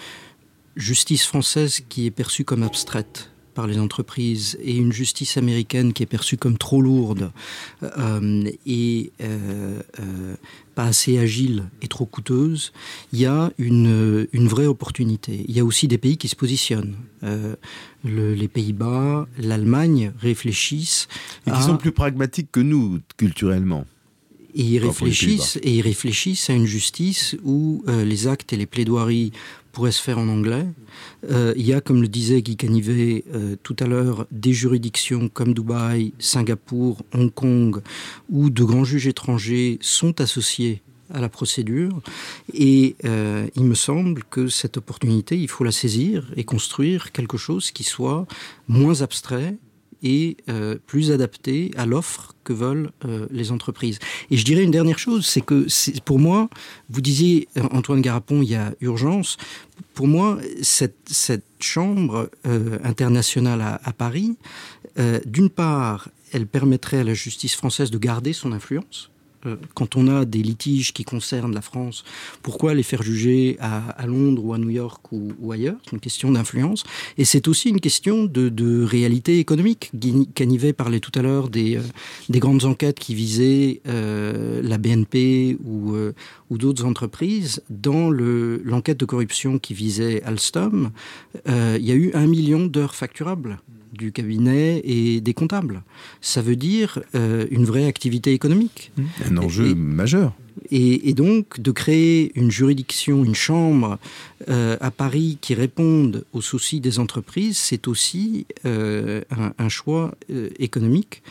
justice 0.77 1.27
française 1.27 1.83
qui 1.89 2.07
est 2.07 2.11
perçue 2.11 2.45
comme 2.45 2.63
abstraite 2.63 3.32
par 3.55 3.67
les 3.67 3.79
entreprises 3.79 4.59
et 4.63 4.77
une 4.77 4.93
justice 4.93 5.37
américaine 5.37 5.93
qui 5.93 6.03
est 6.03 6.07
perçue 6.07 6.37
comme 6.37 6.59
trop 6.59 6.81
lourde 6.81 7.31
euh, 7.83 8.45
et 8.67 9.13
euh, 9.21 9.81
euh, 10.01 10.35
pas 10.75 10.85
assez 10.85 11.19
agile 11.19 11.65
et 11.83 11.89
trop 11.89 12.07
coûteuse, 12.07 12.73
il 13.13 13.21
y 13.21 13.27
a 13.27 13.53
une, 13.59 14.27
une, 14.33 14.49
vraie 14.49 14.67
opportunité. 14.67 15.45
Il 15.47 15.55
y 15.55 15.61
a 15.61 15.65
aussi 15.65 15.87
des 15.87 15.99
pays 15.99 16.17
qui 16.17 16.29
se 16.29 16.37
positionnent. 16.37 16.97
Le, 17.23 18.35
les 18.35 18.49
Pays-Bas, 18.49 19.29
l'Allemagne 19.39 20.13
réfléchissent. 20.19 21.09
Et 21.47 21.51
qui 21.51 21.63
sont 21.63 21.77
plus 21.77 21.93
pragmatiques 21.93 22.51
que 22.51 22.61
nous, 22.61 23.01
culturellement. 23.17 23.85
Et 24.55 24.63
ils, 24.63 24.79
réfléchissent, 24.79 25.59
et 25.63 25.77
ils 25.77 25.81
réfléchissent 25.81 26.51
à 26.51 26.53
une 26.53 26.67
justice 26.67 27.37
où 27.43 27.83
euh, 27.89 28.05
les 28.05 28.27
actes 28.27 28.53
et 28.53 28.57
les 28.57 28.67
plaidoiries 28.67 29.33
pourraient 29.73 29.93
se 29.93 30.03
faire 30.03 30.19
en 30.19 30.29
anglais. 30.29 30.67
Euh, 31.31 31.55
il 31.57 31.67
y 31.67 31.73
a, 31.73 31.81
comme 31.81 32.03
le 32.03 32.09
disait 32.09 32.43
Guy 32.43 32.57
Canivet 32.57 33.25
euh, 33.35 33.57
tout 33.63 33.77
à 33.81 33.87
l'heure, 33.87 34.27
des 34.31 34.53
juridictions 34.53 35.29
comme 35.29 35.55
Dubaï, 35.55 36.13
Singapour, 36.19 36.99
Hong 37.15 37.33
Kong, 37.33 37.81
où 38.31 38.51
de 38.51 38.63
grands 38.65 38.85
juges 38.85 39.07
étrangers 39.07 39.79
sont 39.81 40.21
associés 40.21 40.83
à 41.13 41.21
la 41.21 41.29
procédure. 41.29 42.01
Et 42.53 42.97
euh, 43.05 43.47
il 43.57 43.65
me 43.65 43.75
semble 43.75 44.23
que 44.25 44.49
cette 44.49 44.77
opportunité, 44.77 45.39
il 45.39 45.49
faut 45.49 45.65
la 45.65 45.73
saisir 45.73 46.31
et 46.37 46.45
construire 46.45 47.13
quelque 47.13 47.37
chose 47.37 47.71
qui 47.71 47.85
soit 47.85 48.27
moins 48.69 49.03
abstrait 49.03 49.57
et 50.03 50.37
euh, 50.49 50.77
plus 50.87 51.11
adapté 51.13 51.71
à 51.77 51.87
l'offre 51.87 52.35
que 52.45 52.53
veulent 52.53 52.91
euh, 53.05 53.27
les 53.31 53.53
entreprises. 53.53 53.99
Et 54.31 54.37
je 54.37 54.45
dirais 54.45 54.63
une 54.63 54.71
dernière 54.71 54.99
chose, 54.99 55.27
c'est 55.27 55.41
que 55.41 55.67
pour 56.01 56.19
moi, 56.19 56.49
vous 56.91 57.01
disiez, 57.01 57.49
euh, 57.57 57.63
Antoine 57.71 58.01
Garapon, 58.01 58.43
il 58.43 58.51
y 58.51 58.57
a 58.57 58.75
urgence. 58.81 59.37
Pour 59.95 60.07
moi, 60.07 60.39
cette, 60.63 60.97
chambre 61.61 62.29
internationale 62.83 63.61
à, 63.61 63.93
Paris, 63.93 64.37
d'une 65.27 65.49
part, 65.49 66.09
elle 66.33 66.49
permettrait 66.49 66.99
à 66.99 67.05
la 67.05 67.15
justice 67.15 67.55
française 67.55 67.93
de 67.93 67.99
garder 67.99 68.33
son 68.33 68.51
influence 68.51 69.12
euh, 69.47 69.57
quand 69.75 69.97
on 69.97 70.09
a 70.09 70.25
des 70.25 70.43
litiges 70.43 70.93
qui 70.93 71.05
concernent 71.05 71.55
la 71.55 71.63
France, 71.63 72.05
pourquoi 72.43 72.75
les 72.75 72.83
faire 72.83 73.03
juger 73.03 73.57
à, 73.61 74.07
Londres 74.07 74.45
ou 74.45 74.53
à 74.53 74.59
New 74.59 74.71
York 74.71 75.01
ou, 75.13 75.53
ailleurs? 75.53 75.77
C'est 75.85 75.93
une 75.93 76.01
question 76.01 76.33
d'influence. 76.33 76.85
Et 77.19 77.25
c'est 77.25 77.49
aussi 77.49 77.71
une 77.71 77.81
question 77.81 78.25
de, 78.25 78.85
réalité 78.85 79.39
économique. 79.39 79.91
Canivet 80.35 80.73
parlait 80.73 81.01
tout 81.01 81.13
à 81.15 81.23
l'heure 81.23 81.49
des, 81.49 81.77
euh, 81.77 81.83
des 82.29 82.39
grandes 82.39 82.65
enquêtes 82.65 82.99
qui 82.99 83.15
visaient 83.15 83.81
euh, 83.87 84.61
la 84.63 84.79
BNP 84.79 85.59
ou, 85.65 85.95
d'autres 86.51 86.85
entreprises. 86.85 87.63
Dans 87.71 88.11
l'enquête 88.11 88.99
de 88.99 89.05
corruption 89.05 89.59
qui 89.59 89.75
visait 89.75 90.23
Alstom, 90.23 90.91
il 91.47 91.85
y 91.85 91.91
a 91.91 91.95
eu 91.95 92.11
un 92.15 92.27
million 92.27 92.67
d'heures 92.67 92.95
facturables 92.95 93.59
du 93.93 94.13
cabinet 94.13 94.81
et 94.85 95.21
des 95.21 95.35
comptables. 95.35 95.83
Ça 96.21 96.43
veut 96.43 96.57
dire 96.57 97.01
euh, 97.15 97.47
une 97.51 97.65
vraie 97.65 97.87
activité 97.87 98.33
économique. 98.33 98.93
Un 99.25 99.37
enjeu 99.37 99.71
et, 99.71 99.75
majeur. 99.75 100.33
Et, 100.71 101.09
et, 101.09 101.15
donc 101.15 101.61
de 101.61 101.71
créer 101.71 102.33
une 102.35 102.51
juridiction, 102.51 103.25
une 103.25 103.35
chambre 103.35 103.99
euh, 104.49 104.77
à 104.81 104.91
Paris 104.91 105.39
qui 105.41 105.55
réponde 105.55 106.25
aux 106.33 106.43
soucis 106.43 106.81
des 106.81 106.99
entreprises, 106.99 107.57
c'est 107.57 107.89
aussi 107.89 108.47
euh, 108.67 109.23
un, 109.31 109.53
un, 109.59 109.69
choix 109.69 110.15
économique 110.59 111.23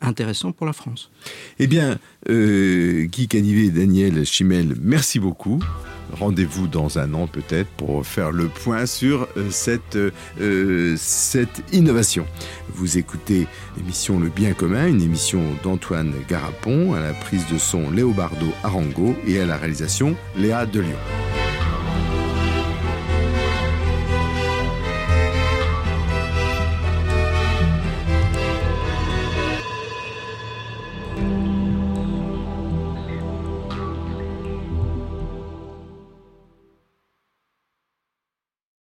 intéressant 0.00 0.52
pour 0.52 0.66
la 0.66 0.72
France. 0.72 1.10
Eh 1.58 1.66
bien, 1.66 1.98
euh, 2.28 3.04
Guy 3.04 3.28
Canivet 3.28 3.66
et 3.66 3.70
Daniel 3.70 4.24
Chimel, 4.24 4.74
merci 4.80 5.18
beaucoup 5.18 5.60
rendez-vous 6.18 6.66
dans 6.66 6.98
un 6.98 7.14
an 7.14 7.26
peut-être 7.26 7.68
pour 7.70 8.06
faire 8.06 8.30
le 8.30 8.48
point 8.48 8.86
sur 8.86 9.28
euh, 9.36 9.50
cette, 9.50 9.96
euh, 10.40 10.94
cette 10.96 11.62
innovation. 11.72 12.26
Vous 12.74 12.98
écoutez 12.98 13.46
l'émission 13.76 14.18
Le 14.18 14.28
Bien 14.28 14.52
commun, 14.52 14.86
une 14.86 15.02
émission 15.02 15.42
d'Antoine 15.62 16.12
Garapon, 16.28 16.94
à 16.94 17.00
la 17.00 17.12
prise 17.12 17.46
de 17.52 17.58
son 17.58 17.90
Léobardo 17.90 18.46
Arango 18.62 19.14
et 19.26 19.40
à 19.40 19.46
la 19.46 19.56
réalisation 19.56 20.16
Léa 20.36 20.66
Delion. 20.66 20.98